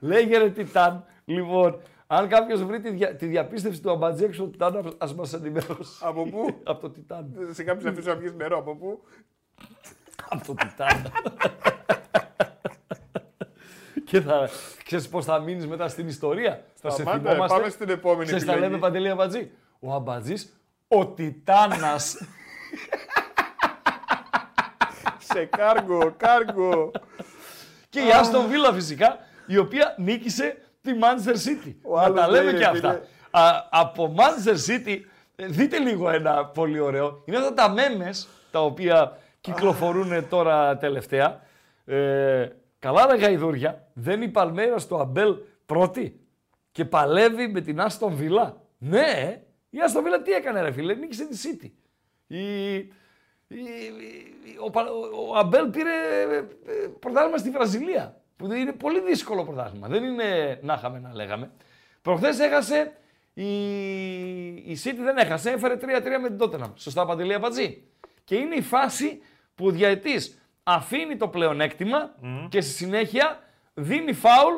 Λέγε 0.00 0.38
ρε 0.38 0.50
Τιτάν. 0.50 1.04
Λοιπόν, 1.24 1.80
αν 2.06 2.28
κάποιος 2.28 2.64
βρει 2.64 2.80
τη, 2.80 2.90
δια, 2.90 3.16
τη 3.16 3.26
διαπίστευση 3.26 3.82
του 3.82 3.90
Αμπατζή 3.90 4.24
έξω 4.24 4.42
του 4.42 4.50
Τιτάν, 4.50 4.94
ας 4.98 5.14
μας 5.14 5.32
ενημερώσει. 5.32 5.98
Από 6.00 6.22
πού; 6.24 6.60
Από 6.64 6.80
το 6.80 6.90
Τιτάν. 6.90 7.34
Σε 7.50 7.62
κάποιους 7.62 7.90
αφήσω 7.90 8.10
να 8.10 8.16
πιεις 8.16 8.32
νερό. 8.34 8.58
Από 8.58 8.76
πού; 8.76 9.02
Από 10.28 10.46
το 10.46 10.54
Τιτάν. 10.54 11.12
Και 14.14 14.20
θα, 14.20 14.48
ξέρεις 14.84 15.08
πώς 15.08 15.24
θα 15.24 15.38
μείνεις 15.38 15.66
μετά 15.66 15.88
στην 15.88 16.08
ιστορία; 16.08 16.64
Θα 16.74 16.90
σε 16.90 17.02
Σταμάτα, 17.02 17.18
θυμόμαστε; 17.30 17.56
πάμε 17.56 17.68
στην 17.70 17.88
επόμενη 17.88 18.24
Ξέρεις 18.24 18.44
τα 18.44 18.50
επιλογή. 18.52 18.70
λέμε 18.72 18.82
Παντελή 18.86 19.08
Αμπατζή. 19.08 19.50
Ο 19.80 19.92
Αμπατζής, 19.92 20.52
ο 20.88 21.06
Τιτάνας. 21.06 22.16
Σε 25.18 25.44
κάργο, 25.44 26.14
κάργο. 26.16 26.90
και 27.88 28.00
η 28.00 28.10
Άστον 28.10 28.46
Βίλα 28.48 28.72
φυσικά, 28.72 29.18
η 29.46 29.56
οποία 29.58 29.94
νίκησε 29.98 30.56
τη 30.82 30.90
Manchester 31.00 31.34
City. 31.48 31.74
Ο 31.82 31.96
Να 31.96 32.02
άλλος 32.02 32.20
τα 32.20 32.28
λέμε 32.30 32.44
λέει, 32.44 32.52
και 32.52 32.58
ρε 32.58 32.64
αυτά. 32.64 32.90
φίλε. 32.90 33.00
Α, 33.30 33.66
από 33.70 34.14
Manchester 34.18 34.56
City, 34.70 34.98
ε, 35.36 35.46
δείτε 35.46 35.78
λίγο 35.78 36.10
ένα 36.10 36.44
πολύ 36.46 36.80
ωραίο. 36.80 37.22
Είναι 37.24 37.36
αυτά 37.36 37.54
τα 37.54 37.70
μέμες 37.70 38.28
τα 38.50 38.60
οποία 38.64 39.18
κυκλοφορούν 39.40 40.28
τώρα 40.28 40.76
τελευταία. 40.76 41.40
Ε, 41.84 42.48
καλά 42.84 43.06
ρε 43.06 43.16
γαϊδούρια, 43.16 43.88
δεν 43.92 44.22
η 44.22 44.28
Παλμέρα 44.28 44.78
στο 44.78 44.96
Αμπέλ 44.96 45.36
πρώτη 45.66 46.20
και 46.72 46.84
παλεύει 46.84 47.48
με 47.48 47.60
την 47.60 47.80
Άστον 47.80 48.14
Βίλα. 48.14 48.62
Ναι, 48.78 49.42
η 49.70 49.78
Άστον 49.80 50.02
Βίλα 50.02 50.22
τι 50.22 50.32
έκανε 50.32 50.60
ρε 50.62 50.72
φίλε, 50.72 50.94
νίκησε 50.94 51.26
τη 51.26 51.36
City. 51.42 51.70
Η, 52.26 52.74
η- 52.76 52.88
η- 53.48 54.56
ο, 54.64 54.70
Πα- 54.70 54.90
ο- 54.90 55.28
ο 55.30 55.36
Αμπέλ 55.38 55.68
πήρε 55.68 55.90
ε, 56.30 56.36
ε, 56.36 56.44
πρωτάθλημα 57.00 57.36
στη 57.36 57.50
Βραζιλία. 57.50 58.20
Που 58.36 58.52
είναι 58.52 58.72
πολύ 58.72 59.00
δύσκολο 59.00 59.44
πρωτάθλημα. 59.44 59.88
Δεν 59.88 60.04
είναι 60.04 60.58
να 60.62 60.74
είχαμε 60.74 60.98
να 60.98 61.14
λέγαμε. 61.14 61.50
Προχθές 62.02 62.38
έχασε 62.38 62.92
η, 63.34 63.44
η 64.54 64.78
City 64.84 64.98
δεν 65.04 65.16
έχασε, 65.16 65.50
έφερε 65.50 65.74
3-3 65.74 65.86
με 66.22 66.28
την 66.36 66.38
Tottenham. 66.40 66.72
Σωστά 66.74 67.06
Παντελία 67.06 67.40
Πατζή. 67.40 67.82
Και 68.24 68.34
είναι 68.36 68.54
η 68.54 68.62
φάση 68.62 69.22
που 69.54 69.66
ο 69.66 69.70
διαετής 69.70 70.38
αφήνει 70.64 71.16
το 71.16 71.28
πλεονέκτημα 71.28 72.14
και 72.48 72.60
στη 72.60 72.72
συνέχεια 72.72 73.40
δίνει 73.74 74.12
φάουλ 74.12 74.54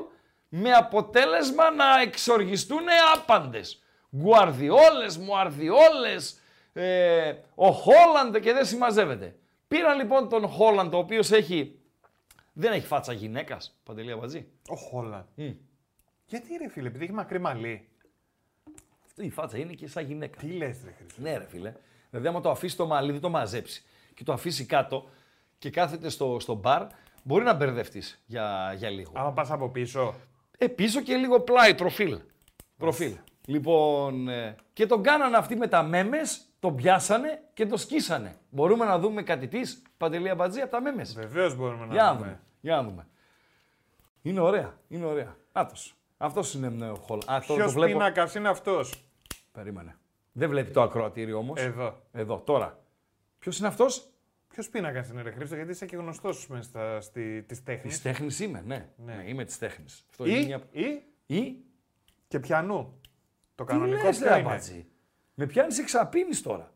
με 0.49 0.73
αποτέλεσμα 0.73 1.71
να 1.71 2.01
εξοργιστούν 2.01 2.85
άπαντες. 3.15 3.83
Γκουαρδιόλες, 4.17 5.19
μουαρδιόλες, 5.19 6.41
ε, 6.73 7.35
ο 7.55 7.71
Χόλαντ 7.71 8.37
και 8.37 8.53
δεν 8.53 8.65
συμμαζεύεται. 8.65 9.37
Πήραν 9.69 9.97
λοιπόν 9.97 10.29
τον 10.29 10.49
Χόλαντ, 10.49 10.95
ο 10.95 10.99
οποίος 10.99 11.31
έχει, 11.31 11.79
δεν 12.53 12.73
έχει 12.73 12.87
φάτσα 12.87 13.13
γυναίκας, 13.13 13.79
Παντελία 13.83 14.19
Πατζή. 14.19 14.49
Ο 14.69 14.75
Χόλαν. 14.75 15.29
Μμ. 15.35 15.51
Γιατί 16.27 16.57
ρε 16.57 16.69
φίλε, 16.69 16.89
επειδή 16.89 17.05
έχει 17.05 17.13
μακρύ 17.13 17.39
μαλλί. 17.39 17.89
Αυτή 19.07 19.25
η 19.25 19.31
φάτσα 19.31 19.59
είναι 19.59 19.73
και 19.73 19.89
σαν 19.89 20.05
γυναίκα. 20.05 20.37
Τι 20.37 20.47
λες 20.47 20.83
ρε 20.85 20.93
Χρήστο. 20.99 21.23
Ναι, 21.23 21.37
ρε 21.37 21.47
φίλε. 21.49 21.75
Δηλαδή, 22.11 22.29
άμα 22.29 22.41
το 22.41 22.51
αφήσει 22.51 22.77
το 22.77 22.87
μαλλί, 22.87 23.13
δεν 23.13 23.21
το 23.21 23.29
μαζέψει 23.29 23.85
και 24.15 24.25
το 24.25 24.33
αφήσει 24.33 24.67
κάτω 24.67 25.09
και 25.59 25.71
κάθεται 25.71 26.09
στο, 26.09 26.37
στο 26.41 26.55
μπαρ, 26.55 26.87
μπορεί 27.23 27.45
να 27.45 27.55
μπερδευτείς 27.55 28.23
για, 28.27 28.75
για 28.77 28.91
λίγο. 28.91 29.13
Άμα 29.15 29.33
πας 29.33 29.51
από 29.51 29.69
πίσω. 29.69 30.15
Ε, 30.59 30.67
πίσω 30.67 31.01
και 31.01 31.15
λίγο 31.17 31.41
πλάι, 31.41 31.75
προφίλ. 31.75 32.19
Προφίλ. 32.77 33.17
Λοιπόν, 33.47 34.29
ε, 34.29 34.57
και 34.73 34.87
τον 34.87 35.03
κάνανε 35.03 35.37
αυτοί 35.37 35.57
με 35.57 35.67
τα 35.67 35.83
μέμες, 35.83 36.41
τον 36.61 36.75
πιάσανε 36.77 37.43
και 37.55 37.67
τον 37.67 37.79
σκίσανε. 37.79 38.37
Μπορούμε 38.51 38.85
να 38.85 38.99
δούμε 38.99 39.23
κάτι 39.23 39.49
της, 39.49 39.83
Παντελία 39.97 40.35
Μπατζή, 40.35 40.61
από 40.61 40.71
τα 40.71 40.81
μέμες. 40.81 41.15
Βεβαίως 41.15 41.57
μπορούμε 41.57 41.87
να 41.87 41.93
Για 41.93 42.03
να 42.03 42.13
δούμε. 42.13 42.25
δούμε. 42.25 42.41
Για 42.61 42.77
να 42.77 42.83
δούμε. 42.83 43.07
Είναι 44.23 44.41
ωραία, 44.41 44.75
είναι 44.89 45.05
ωραία. 45.05 45.37
Άτος. 45.53 45.95
Αυτός 46.17 46.55
είναι 46.55 46.85
ε, 46.87 46.89
ο 46.89 46.95
Χολ. 46.95 47.19
Α, 47.27 47.39
το, 47.41 47.47
το 47.47 47.55
Ποιος 47.55 47.73
βλέπω. 47.73 47.93
πίνακας 47.93 48.35
είναι 48.35 48.49
αυτός; 48.49 49.09
Περίμενε. 49.53 49.97
Δεν 50.33 50.49
βλέπει 50.49 50.71
το 50.71 50.83
ακροατήριο 50.83 51.39
όμως. 51.39 51.61
Εδώ. 51.61 52.01
Εδώ, 52.13 52.39
τώρα. 52.39 52.79
Ποιος 53.39 53.59
είναι 53.59 53.69
αυτός; 53.69 54.09
Ποιος 54.57 54.69
πίνακα 54.69 55.07
είναι, 55.11 55.23
ρε 55.23 55.31
Χρήστο, 55.31 55.55
γιατί 55.55 55.71
είσαι 55.71 55.87
και 55.87 55.97
γνωστός 55.97 56.49
μέσα 56.49 56.63
στα, 56.69 57.01
στη, 57.01 57.43
της 57.43 57.47
Της 57.47 57.63
τέχνης. 57.63 58.03
τέχνη 58.03 58.29
είμαι, 58.41 58.63
ναι. 58.67 58.89
Ναι. 58.97 59.15
ναι. 59.15 59.23
είμαι 59.29 59.45
της 59.45 59.59
τέχνης. 59.59 60.05
Αυτό 60.11 60.27
είναι 60.27 60.39
Ή, 60.39 60.45
μια. 60.47 60.61
ή; 60.71 61.03
Ή; 61.27 61.57
και 62.29 62.39
πιανού. 62.41 63.01
Το 63.55 63.65
Τι 63.65 63.73
κανονικό 63.73 64.03
λες, 64.07 64.19
ποιο 64.19 64.29
ρε, 64.29 64.39
είναι; 64.39 64.49
Αμπατζή. 64.49 64.87
Με 65.35 65.47
πιάνεις 65.47 65.79
εξαπίνει 65.79 66.37
τώρα; 66.37 66.73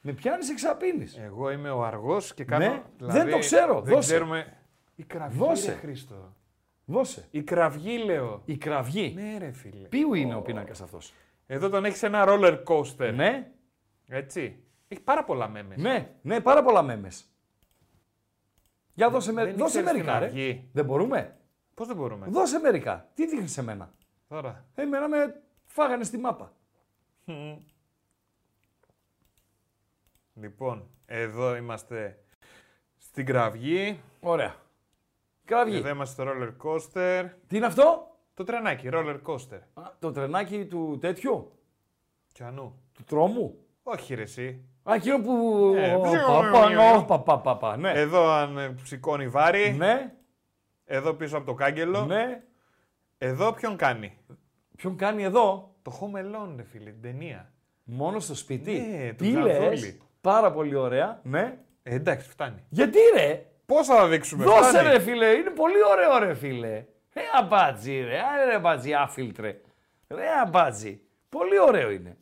Με 0.00 0.12
πιάνεις 0.12 0.50
εξαπίνει. 0.50 1.06
Εγώ 1.16 1.50
είμαι 1.50 1.70
ο 1.70 1.84
αργός 1.84 2.34
και 2.34 2.44
κάνω... 2.44 2.64
Ναι, 2.66 2.82
δηλαδή, 2.96 3.18
δεν 3.18 3.30
το 3.30 3.38
ξέρω, 3.38 3.80
Δεν 3.80 3.94
δώσε. 3.94 4.08
ξέρουμε... 4.12 4.56
Η 4.96 5.02
κραυγή, 5.04 5.38
Δώσε. 5.38 5.70
ρε 5.72 5.76
Χρήστο. 5.78 6.36
Δώσε. 6.84 7.26
Η 7.30 7.42
κραυγή, 7.42 7.98
λέω. 8.04 8.42
Η 8.44 8.56
κραυγή. 8.56 9.12
Ναι, 9.14 9.38
ρε 9.38 9.50
φίλε. 9.52 9.88
Ποιου 9.88 10.14
είναι 10.14 10.34
ο 10.34 10.42
πίνακας 10.42 10.80
αυτός; 10.80 11.12
Εδώ 11.46 11.68
τον 11.68 11.84
έχεις 11.84 12.02
ένα 12.02 12.24
roller 12.28 12.62
coaster. 12.64 13.12
Ναι, 13.14 13.50
Έτσι. 14.08 14.60
Έχει 14.88 15.00
πάρα 15.00 15.24
πολλά 15.24 15.48
μέμες. 15.48 15.76
ναι, 15.78 16.14
ναι, 16.22 16.40
πάρα 16.40 16.62
πολλά 16.62 16.82
μέμε. 16.82 17.08
Για 18.94 19.10
δώσε, 19.10 19.32
με... 19.32 19.44
Δεν 19.44 19.56
δώσε 19.56 19.78
ήξερες 19.78 19.92
μερικά, 20.02 20.12
την 20.12 20.20
ρε. 20.20 20.26
αυγή. 20.26 20.68
Δεν 20.72 20.84
μπορούμε; 20.84 21.36
Πώς 21.74 21.86
δεν 21.86 21.96
μπορούμε; 21.96 22.26
Δώσε 22.26 22.58
μερικά. 22.58 23.10
Τι 23.14 23.26
δείχνεις 23.26 23.52
σε 23.52 23.62
μένα; 23.62 23.94
Τώρα. 24.28 24.66
Εμένα 24.74 25.08
με 25.08 25.42
φάγανε 25.64 26.04
στη 26.04 26.18
μάπα. 26.18 26.52
Λοιπόν, 30.34 30.90
εδώ 31.06 31.56
είμαστε 31.56 32.24
στην 32.96 33.26
κραυγή. 33.26 34.00
Ωραία. 34.20 34.54
Κραυγή. 35.44 35.76
Εδώ 35.76 35.88
είμαστε 35.88 36.22
στο 36.22 36.32
roller 36.32 36.56
coaster. 36.66 37.30
Τι 37.46 37.56
είναι 37.56 37.66
αυτό; 37.66 38.16
Το 38.34 38.44
τρενάκι, 38.44 38.88
roller 38.92 39.20
coaster. 39.26 39.60
Α, 39.74 39.82
το 39.98 40.12
τρενάκι 40.12 40.66
του 40.66 40.98
τέτοιου, 41.00 41.52
Πιανού. 42.32 42.82
του 42.92 43.04
τρόμου; 43.04 43.66
Όχι 43.82 44.14
ρε 44.14 44.22
εσύ. 44.22 44.64
Α, 44.90 44.94
εκείνο 44.94 45.20
που... 45.20 45.72
Ε, 45.76 45.94
Ω, 45.94 46.00
ψιου, 46.00 46.18
παπα, 46.26 46.66
ψιου, 46.66 46.78
ω, 46.80 46.94
ψιου. 46.94 47.04
παπα, 47.06 47.38
παπα, 47.38 47.76
ναι. 47.76 47.90
Εδώ 47.94 48.30
αν 48.30 48.58
ε, 48.58 48.74
σηκώνει 48.82 49.28
βάρη. 49.28 49.74
Ναι, 49.78 50.12
Εδώ 50.84 51.12
πίσω 51.14 51.36
από 51.36 51.46
το 51.46 51.54
κάγκελο. 51.54 52.04
ναι. 52.04 52.42
Εδώ 53.18 53.52
ποιον 53.52 53.76
κάνει; 53.76 54.18
Ποιον 54.76 54.96
κάνει 54.96 55.22
εδώ, 55.22 55.74
Το 55.82 55.98
Home 56.00 56.18
Alone, 56.18 56.52
ρε 56.56 56.62
φίλε, 56.62 56.90
την 56.90 57.02
ταινία. 57.02 57.52
μόνο 57.84 58.18
στο 58.20 58.34
σπίτι; 58.34 58.70
Ναι, 58.72 59.08
του 59.12 59.24
Τι 59.24 59.30
Ξανθόλη. 59.32 59.68
λες, 59.68 59.96
πάρα 60.20 60.52
πολύ 60.52 60.74
ωραία. 60.74 61.20
Ναι. 61.22 61.58
Ε, 61.82 61.94
εντάξει, 61.94 62.28
φτάνει. 62.28 62.64
Γιατί 62.68 62.98
ρε, 63.16 63.46
Πώς 63.66 63.86
θα 63.86 64.08
δείξουμε, 64.08 64.44
δώσε 64.44 64.68
φτάνει. 64.68 64.88
ρε 64.88 64.98
φίλε, 65.00 65.26
είναι 65.26 65.50
πολύ 65.50 65.74
ωραίο 65.90 66.18
ρε 66.18 66.34
φίλε. 66.34 66.84
Ε, 67.12 67.20
αμπάτζι 67.38 68.00
ρε, 68.00 68.18
άρε 68.32 68.44
ρε 68.44 68.54
αμπάτζι, 68.54 68.94
άφιλτρε. 68.94 69.60
Ρε 70.08 70.24
αμπάτζι, 70.44 71.00
πολύ 71.28 71.58
ωραίο 71.60 71.90
είναι. 71.90 72.16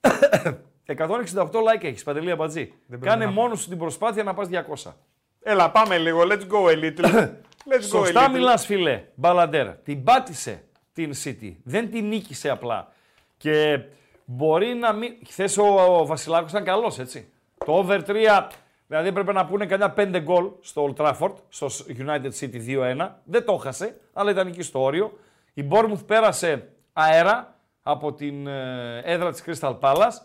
168 0.98 1.50
like 1.58 1.84
έχεις, 1.84 2.02
Παντελή 2.02 2.30
Αμπατζή. 2.30 2.72
πρέπει 2.88 3.06
Κάνε 3.06 3.24
να- 3.24 3.30
μόνος 3.30 3.60
σου 3.60 3.68
την 3.68 3.78
προσπάθεια 3.78 4.22
να 4.22 4.34
πας 4.34 4.48
200. 4.48 4.96
Έλα, 5.42 5.70
πάμε 5.70 5.98
λίγο. 5.98 6.20
Let's 6.24 6.46
go 6.50 6.70
a 6.70 6.76
little. 6.82 7.04
Let's 7.70 7.72
go 7.72 7.76
a 7.76 7.82
Σωστά 7.82 8.26
little. 8.28 8.32
μιλάς, 8.32 8.66
φίλε. 8.66 9.02
Μπαλαντέρ. 9.14 9.68
Την 9.68 10.04
πάτησε 10.04 10.64
την 10.92 11.12
City. 11.24 11.54
Δεν 11.64 11.90
την 11.90 12.08
νίκησε 12.08 12.50
απλά. 12.50 12.92
Και 13.36 13.80
μπορεί 14.24 14.74
να 14.74 14.92
μην. 14.92 15.12
Χθες 15.28 15.56
ο, 15.58 15.64
ο 15.98 16.06
Βασιλάκο 16.06 16.46
ήταν 16.48 16.64
καλός, 16.64 16.98
έτσι. 16.98 17.28
Το 17.64 17.72
over 17.72 18.00
3, 18.06 18.46
δηλαδή 18.86 19.08
έπρεπε 19.08 19.32
να 19.32 19.46
πούνε 19.46 19.66
κανένα 19.66 19.94
5 19.96 20.20
γκολ 20.22 20.48
στο 20.60 20.94
Old 20.96 21.02
Trafford, 21.04 21.32
στο 21.48 21.66
United 21.98 22.30
City 22.40 22.66
2-1. 22.66 23.08
Δεν 23.24 23.44
το 23.44 23.52
έχασε, 23.52 24.00
αλλά 24.12 24.30
ήταν 24.30 24.46
εκεί 24.46 24.62
στο 24.62 24.82
όριο. 24.82 25.18
Η 25.54 25.64
Bournemouth 25.70 26.06
πέρασε 26.06 26.68
αέρα 26.92 27.54
από 27.82 28.12
την 28.12 28.46
ε, 28.46 29.00
έδρα 29.04 29.30
της 29.32 29.44
Crystal 29.46 29.78
Palace 29.80 30.18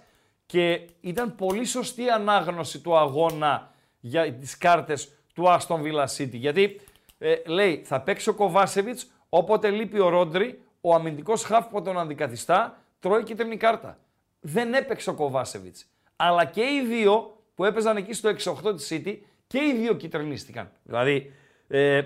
και 0.46 0.88
ήταν 1.02 1.36
πολύ 1.36 1.66
σωστή 1.66 2.04
η 2.04 2.10
ανάγνωση 2.10 2.80
του 2.80 2.98
αγώνα 2.98 3.74
για 4.00 4.34
τις 4.34 4.58
κάρτες 4.58 5.12
του 5.34 5.44
Aston 5.48 5.82
Villa 5.82 6.06
City. 6.18 6.32
Γιατί 6.32 6.82
ε, 7.18 7.36
λέει 7.46 7.82
θα 7.86 8.02
παίξει 8.02 8.30
ο 8.30 8.34
Κοβάσεβιτς, 8.34 9.12
όποτε 9.30 9.70
λείπει 9.70 10.00
ο 10.00 10.10
Ρόντρι, 10.10 10.62
ο 10.82 10.94
αμυντικός 10.94 11.44
χαφ 11.44 11.68
που 11.68 11.82
τον 11.82 12.00
αντικαθιστά 12.00 12.78
τρώει 13.00 13.24
κίτρινη 13.24 13.58
κάρτα. 13.58 13.98
δεν 14.40 14.74
έπαιξε 14.74 15.10
ο 15.10 15.14
Κοβάσεβιτ. 15.14 15.76
Αλλά 16.16 16.46
και 16.46 16.62
οι 16.62 16.86
δύο 16.88 17.38
που 17.56 17.66
έπαιζαν 17.66 17.98
εκεί 17.98 18.14
στο 18.14 18.30
6-8 18.64 18.76
της 18.76 18.92
City 18.92 19.18
και 19.48 19.58
οι 19.58 19.74
δύο 19.78 19.94
κυτρινίστηκαν. 19.94 20.72
Δηλαδή 20.84 21.34
ε, 21.68 22.02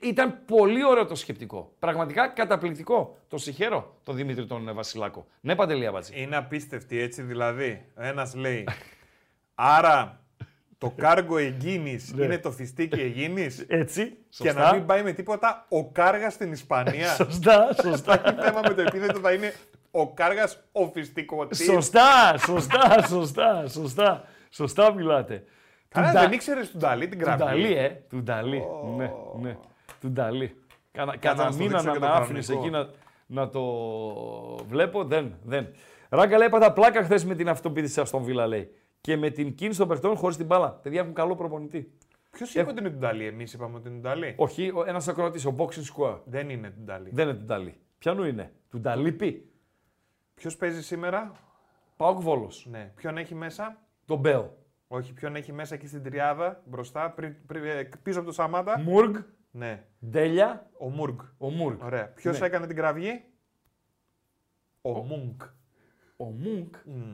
ήταν 0.00 0.38
πολύ 0.46 0.84
ωραίο 0.84 1.06
το 1.06 1.14
σκεπτικό. 1.14 1.72
Πραγματικά 1.78 2.28
καταπληκτικό. 2.28 3.16
Το 3.28 3.38
συγχαίρω 3.38 3.96
τον 4.02 4.16
Δημήτρη 4.16 4.46
τον 4.46 4.74
Βασιλάκο. 4.74 5.26
Ναι, 5.40 5.54
Παντελή 5.54 5.86
Αμπατζή. 5.86 6.12
Είναι 6.22 6.36
απίστευτη 6.36 7.00
έτσι 7.00 7.22
δηλαδή. 7.22 7.84
Ένας 7.96 8.34
λέει. 8.34 8.68
Άρα 9.54 10.20
το 10.78 10.90
κάργο 10.96 11.38
εγγύνης 11.38 12.12
Ναι. 12.12 12.24
είναι 12.24 12.38
το 12.38 12.50
φιστίκι 12.50 13.00
εγγύνης; 13.00 13.64
Έτσι. 13.68 14.04
Και 14.08 14.16
Σωστά. 14.44 14.52
να 14.60 14.74
μην 14.74 14.86
πάει 14.86 15.02
με 15.02 15.12
τίποτα 15.12 15.66
ο 15.68 15.90
κάργας 15.90 16.32
στην 16.32 16.52
Ισπανία. 16.52 17.08
Σωστά, 17.14 17.68
σωστά. 17.82 18.20
Το 18.20 18.42
θέμα 18.42 18.60
με 18.68 18.74
το 18.74 18.80
επίθετο 18.80 19.18
θα 19.18 19.32
είναι 19.32 19.54
ο 19.90 20.12
κάργας 20.12 20.62
ο 20.72 20.86
φιστικοτής. 20.88 21.64
σωστά, 21.64 22.38
σωστά, 22.38 23.06
σωστά, 23.08 23.66
σωστά. 23.68 24.24
Σωστά 24.50 24.92
μιλάτε. 24.94 25.44
Καλά, 25.88 26.06
Του 26.06 26.12
Ντα- 26.14 26.20
δεν 26.20 26.32
ήξερες 26.32 26.70
του 26.70 26.78
Νταλή 26.78 27.08
την 27.08 27.18
Του 27.18 27.24
γραφή. 27.24 27.42
Νταλή, 27.44 27.72
ε. 27.76 27.88
Του 28.08 28.22
Νταλή. 28.22 28.62
Ναι, 28.96 29.10
ναι. 29.40 29.56
Του 30.00 30.10
Νταλή. 30.10 30.56
Κάνα, 30.92 31.16
κάνα 31.16 31.44
να 31.44 31.50
στο 31.50 31.62
μήνα 31.62 31.70
δείξω 31.80 31.86
να 31.86 31.92
και 31.92 31.98
με 31.98 32.06
το 32.06 32.12
άφηνες 32.12 32.46
κανονικό. 32.46 32.76
εκεί 32.76 32.92
να, 33.26 33.40
να 33.42 33.48
το 33.48 33.62
βλέπω. 34.68 35.04
Δεν, 35.04 35.34
δεν. 35.44 35.68
Ράγκα 36.08 36.36
λέει, 36.38 36.46
έπαθα 36.46 36.72
πλάκα 36.72 37.02
χθες 37.02 37.24
με 37.24 37.34
την 37.34 37.48
αυτοποίθηση 37.48 38.04
στον 38.04 38.22
Βίλα, 38.22 38.46
λέει. 38.46 38.70
Και 39.00 39.16
με 39.16 39.30
την 39.30 39.54
κίνηση 39.54 39.78
των 39.78 39.88
παιχτών 39.88 40.16
χωρίς 40.16 40.36
την 40.36 40.46
μπάλα. 40.46 40.70
Παιδιά 40.72 41.00
έχουν 41.00 41.14
καλό 41.14 41.34
προπονητή. 41.34 41.92
Ποιος 42.30 42.54
είπε 42.54 42.70
ότι 42.70 42.80
είναι 42.80 42.90
του 42.90 42.98
Νταλή, 42.98 43.26
εμείς 43.26 43.52
είπαμε 43.52 43.76
ότι 43.76 43.88
είναι 43.88 43.96
του 43.96 44.02
Νταλή; 44.02 44.34
Όχι, 44.36 44.72
ένας 44.86 45.08
ακροατής, 45.08 45.44
ο 45.46 45.54
Boxing 45.58 45.94
Square. 45.96 46.18
Δεν 46.24 46.48
είναι 46.50 46.70
του 46.70 46.80
Νταλή. 46.84 47.10
Δεν 47.12 47.28
είναι 47.28 47.36
του 47.38 47.44
Νταλή. 47.44 47.74
Ποιανού 47.98 48.24
είναι; 48.24 48.52
Του 48.70 48.80
Νταλή 48.80 49.12
πει. 49.12 49.50
Ποιος 50.34 50.56
παίζει 50.56 50.82
σήμερα, 50.82 51.32
Πάοκ 51.96 52.20
Βόλος. 52.20 52.66
ναι. 52.70 52.92
Ποιον 52.96 53.18
έχει 53.18 53.34
μέσα, 53.34 53.78
Τον 54.06 54.18
Μπέο. 54.18 54.56
Όχι, 54.88 55.12
ποιον 55.12 55.36
έχει 55.36 55.52
μέσα 55.52 55.74
εκεί 55.74 55.86
στην 55.86 56.02
τριάδα 56.02 56.62
μπροστά, 56.64 57.10
πριν, 57.10 57.34
πριν, 57.46 57.64
ε, 57.64 57.88
πίσω 58.02 58.18
από 58.18 58.28
το 58.28 58.34
Σαμάτα. 58.34 58.78
Μουργκ, 58.78 59.16
Ναι, 59.50 59.84
Ντέλια, 60.10 60.70
ο 60.78 60.88
Μουργκ. 60.88 61.18
ο 61.38 61.50
Μουργκ. 61.50 61.82
Ωραία. 61.82 62.08
Ποιος 62.08 62.40
Ναι. 62.40 62.46
έκανε 62.46 62.66
την 62.66 62.76
κραυγή, 62.76 63.24
ο 64.82 64.90
Μουγκ. 64.92 65.40
Ο 66.16 66.24
Μουργκ. 66.24 66.68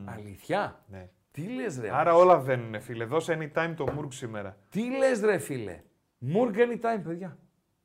Αλήθεια; 0.05 0.83
Ναι. 0.87 1.09
Τι 1.31 1.41
λες 1.47 1.79
ρε. 1.79 1.95
Άρα 1.95 2.15
όλα 2.15 2.39
βαίνουν, 2.39 2.81
φίλε. 2.81 3.05
Δώσε 3.05 3.37
anytime 3.53 3.73
το 3.77 3.91
Μουργκ 3.91 4.11
σήμερα. 4.11 4.57
Τι 4.69 4.97
λες 4.97 5.19
ρε 5.21 5.37
φίλε. 5.37 5.81
Μουργκ 6.17 6.53
anytime 6.57 7.01
παιδιά. 7.03 7.37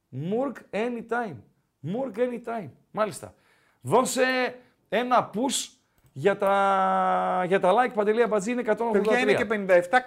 Μουργκ 0.08 0.54
anytime. 0.70 1.36
Μουργκ 1.80 2.14
anytime. 2.16 2.70
Μάλιστα. 2.90 3.34
Δώσε 3.80 4.56
ένα 4.88 5.30
push 5.34 5.79
για 6.12 6.36
τα, 6.36 7.44
για 7.46 7.60
τα 7.60 7.72
like 7.72 7.92
παντελή 7.94 8.22
αμπατζή 8.22 8.52
είναι 8.52 8.62
183. 8.66 8.74
Παιδιά 8.92 9.18
είναι 9.18 9.34
και 9.34 9.46
57, 9.48 9.56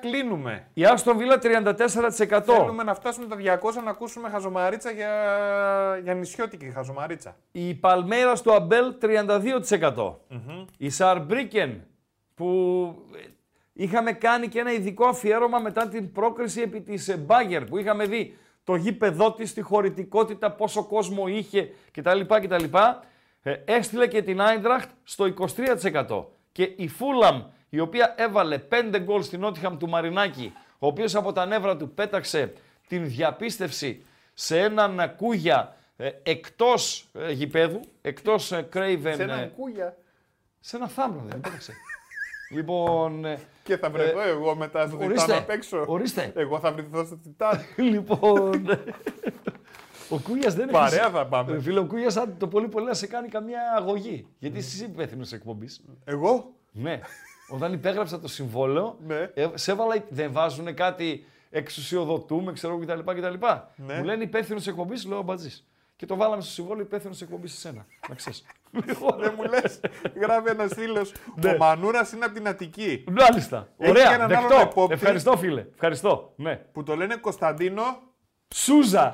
κλείνουμε. 0.01 0.67
Η 0.73 0.85
Άστον 0.85 1.17
Βίλα 1.17 1.39
34%. 1.41 2.41
Θέλουμε 2.45 2.83
να 2.83 2.93
φτάσουμε 2.93 3.27
τα 3.27 3.59
200 3.61 3.83
να 3.83 3.89
ακούσουμε 3.89 4.29
χαζομαρίτσα 4.29 4.91
για, 4.91 5.09
για 6.03 6.13
νησιώτικη 6.13 6.65
χαζομαρίτσα. 6.65 7.35
Η 7.51 7.73
Παλμέρα 7.73 8.35
στο 8.35 8.51
Αμπέλ 8.53 8.93
32%. 9.01 10.13
Η 10.77 10.89
Σαρμπρίκεν 10.89 11.83
που 12.35 12.47
ε, 13.15 13.19
είχαμε 13.73 14.11
κάνει 14.11 14.47
και 14.47 14.59
ένα 14.59 14.71
ειδικό 14.71 15.05
αφιέρωμα 15.05 15.59
μετά 15.59 15.87
την 15.87 16.11
πρόκριση 16.11 16.61
επί 16.61 16.81
της 16.81 17.17
Μπάγκερ 17.19 17.63
που 17.65 17.77
είχαμε 17.77 18.05
δει 18.05 18.37
το 18.63 18.75
γήπεδό 18.75 19.33
της, 19.33 19.53
τη 19.53 19.61
χωρητικότητα, 19.61 20.51
πόσο 20.51 20.83
κόσμο 20.83 21.27
είχε 21.27 21.69
κτλ. 21.91 22.19
κτλ. 22.27 22.63
Ε, 23.43 23.55
έστειλε 23.65 24.07
και 24.07 24.21
την 24.21 24.41
Άιντραχτ 24.41 24.89
στο 25.03 25.33
23%. 26.07 26.25
Και 26.51 26.63
η 26.75 26.87
Φούλαμ, 26.87 27.43
η 27.69 27.79
οποία 27.79 28.13
έβαλε 28.17 28.57
5 28.57 28.99
γκολ 28.99 29.23
στην 29.23 29.39
Νότιχαμ 29.39 29.77
του 29.77 29.89
Μαρινάκη, 29.89 30.53
ο 30.79 30.87
οποίος 30.87 31.15
από 31.15 31.31
τα 31.31 31.45
νεύρα 31.45 31.77
του 31.77 31.89
πέταξε 31.89 32.53
την 32.87 33.07
διαπίστευση 33.07 34.05
σε 34.33 34.59
έναν 34.59 35.15
Κούγια 35.17 35.75
ε, 35.97 36.09
εκτός 36.23 37.09
ε, 37.13 37.31
γηπέδου, 37.31 37.79
εκτός 38.01 38.51
ε, 38.51 38.67
Craven, 38.73 38.99
Σε 39.01 39.21
ε, 39.21 39.23
έναν 39.23 39.51
κούγια. 39.55 39.97
σε 40.59 40.75
ένα 40.75 40.87
θάμνο 40.87 41.23
δεν 41.27 41.39
πέταξε. 41.41 41.73
λοιπόν, 42.55 43.25
ε, 43.25 43.39
Και 43.63 43.77
θα 43.77 43.89
βρεθώ 43.89 44.21
εγώ 44.21 44.55
μετά 44.55 44.87
στο 44.87 44.97
ορίστε, 44.97 45.25
Τιτάν 45.25 45.37
απ' 45.37 45.49
έξω. 45.49 45.83
ορίστε. 45.87 46.31
Εγώ 46.35 46.59
θα 46.59 46.71
βρεθώ 46.71 47.05
στο 47.05 47.17
Τιτάν. 47.17 47.59
λοιπόν, 47.91 48.69
ε, 48.69 48.83
ο 50.09 50.19
Κούγιας 50.19 50.53
δεν 50.55 50.69
Παρέα 50.69 51.03
έχει... 51.03 51.11
θα 51.13 51.25
πάμε. 51.27 51.55
Ε, 51.55 51.59
Φίλε, 51.61 51.79
ο 51.79 51.85
Κούγιας 51.85 52.17
αν 52.17 52.35
το 52.37 52.47
πολύ 52.47 52.67
πολύ 52.67 52.85
να 52.85 52.93
σε 52.93 53.07
κάνει 53.07 53.27
καμία 53.27 53.59
αγωγή. 53.77 54.27
Γιατί 54.39 54.57
εσύ 54.57 54.75
είσαι 54.75 54.85
υπεύθυνος 54.85 55.31
εκπομπής. 55.31 55.83
Εγώ; 56.03 56.51
ναι. 56.71 56.99
Όταν 57.49 57.73
υπέγραψα 57.73 58.19
το 58.19 58.27
συμβόλαιο, 58.27 58.97
Ναι. 59.07 59.29
ε, 59.33 59.47
σε 59.53 59.71
έβαλα, 59.71 59.95
δεν 60.09 60.31
βάζουν 60.31 60.73
κάτι 60.73 61.25
εξουσιοδοτούμε, 61.49 62.51
ξέρω 62.53 62.73
εγώ 62.73 62.85
κτλ. 62.85 63.11
κτλ. 63.11 63.45
Ναι. 63.75 63.93
Μου 63.97 64.03
λένε 64.03 64.23
υπεύθυνος 64.23 64.67
εκπομπής, 64.67 65.05
λέω 65.05 65.21
μπατζής. 65.21 65.67
Και 65.95 66.05
το 66.05 66.15
βάλαμε 66.15 66.41
στο 66.41 66.51
συμβόλαιο 66.51 66.83
υπεύθυνος 66.83 67.21
εκπομπής 67.21 67.51
σε 67.53 67.59
σένα. 67.59 67.85
Να 68.09 68.15
ξέρεις. 68.15 68.43
Δεν 69.21 69.33
μου 69.37 69.43
λες. 69.43 69.79
Γράφει 70.21 70.49
ένας 70.49 70.73
φίλος. 70.73 71.11
Ναι. 71.35 71.51
Ο 71.51 71.57
Μανούρας 71.57 72.11
είναι 72.11 72.25
από 72.25 72.33
την 72.33 72.47
Αττική. 72.47 73.03
Μάλιστα. 73.11 73.57
Έχει 73.77 73.91
και 73.93 73.99
Ωραία. 73.99 74.13
έναν 74.13 74.31
άλλον 74.35 74.49
Δεκτό. 74.49 74.65
επόπτη. 74.69 74.93
Ευχαριστώ, 74.93 75.37
φίλε. 75.37 75.65
Ευχαριστώ. 75.73 76.33
Ναι. 76.35 76.55
Που 76.55 76.83
το 76.83 76.95
λένε 76.95 77.15
Κωνσταντίνο. 77.15 77.83
Σούζα. 78.53 79.13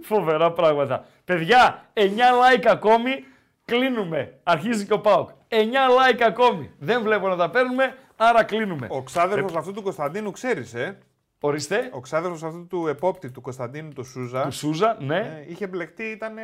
Φοβερά 0.00 0.52
πράγματα. 0.52 1.04
Παιδιά, 1.24 1.90
9 1.92 2.00
like 2.00 2.66
ακόμη. 2.66 3.24
Κλείνουμε. 3.64 4.38
Αρχίζει 4.42 4.86
και 4.86 4.92
ο 4.92 5.00
Πάοκ. 5.00 5.28
9 5.48 5.54
like 5.54 6.22
ακόμη. 6.26 6.70
Δεν 6.78 7.02
βλέπω 7.02 7.28
να 7.28 7.36
τα 7.36 7.50
παίρνουμε, 7.50 7.96
άρα 8.16 8.44
κλείνουμε. 8.44 8.86
Ο 8.90 9.02
ξάδερφος 9.02 9.56
αυτού 9.56 9.72
του 9.72 9.82
Κωνσταντίνου, 9.82 10.30
ξέρεις, 10.30 10.74
ε; 10.74 10.98
Ορίστε. 11.40 11.90
Ο 11.92 12.00
ξάδερφος 12.00 12.42
αυτού 12.42 12.66
του 12.66 12.86
επόπτη 12.86 13.30
του 13.30 13.40
Κωνσταντίνου 13.40 13.88
του 13.88 14.04
Σούζα. 14.04 14.42
Του 14.42 14.52
Σούζα, 14.52 14.96
ναι. 15.00 15.16
ε, 15.16 15.50
είχε 15.50 15.66
μπλεχτεί, 15.66 16.04
ήταν, 16.04 16.36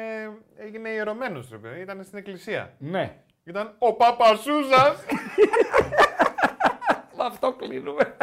έγινε 0.57 0.89
ιερωμένος. 0.89 1.49
Ήταν 1.81 2.05
στην 2.05 2.19
εκκλησία. 2.19 2.75
Ναι. 2.79 3.17
Ήταν 3.45 3.75
ο 3.79 3.93
Πάπα 3.93 4.37
Σούζας. 4.37 4.97
Με 7.17 7.25
αυτό 7.25 7.53
κλείνουμε. 7.53 8.17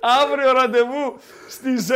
Αύριο 0.00 0.52
ραντεβού 0.52 1.18
στις 1.48 1.88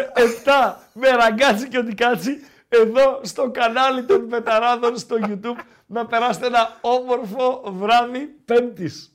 7 0.45 0.75
με 0.93 1.09
ραγκάτσι 1.09 1.69
και 1.69 1.79
οτικάτσι 1.79 2.47
εδώ 2.69 3.21
στο 3.23 3.51
κανάλι 3.51 4.05
των 4.05 4.29
Πεταράδων 4.29 4.99
στο 4.99 5.17
YouTube 5.21 5.61
να 5.87 6.07
περάσετε 6.07 6.47
ένα 6.47 6.79
όμορφο 6.81 7.63
βράδυ 7.67 8.21
Πέμπτης. 8.45 9.14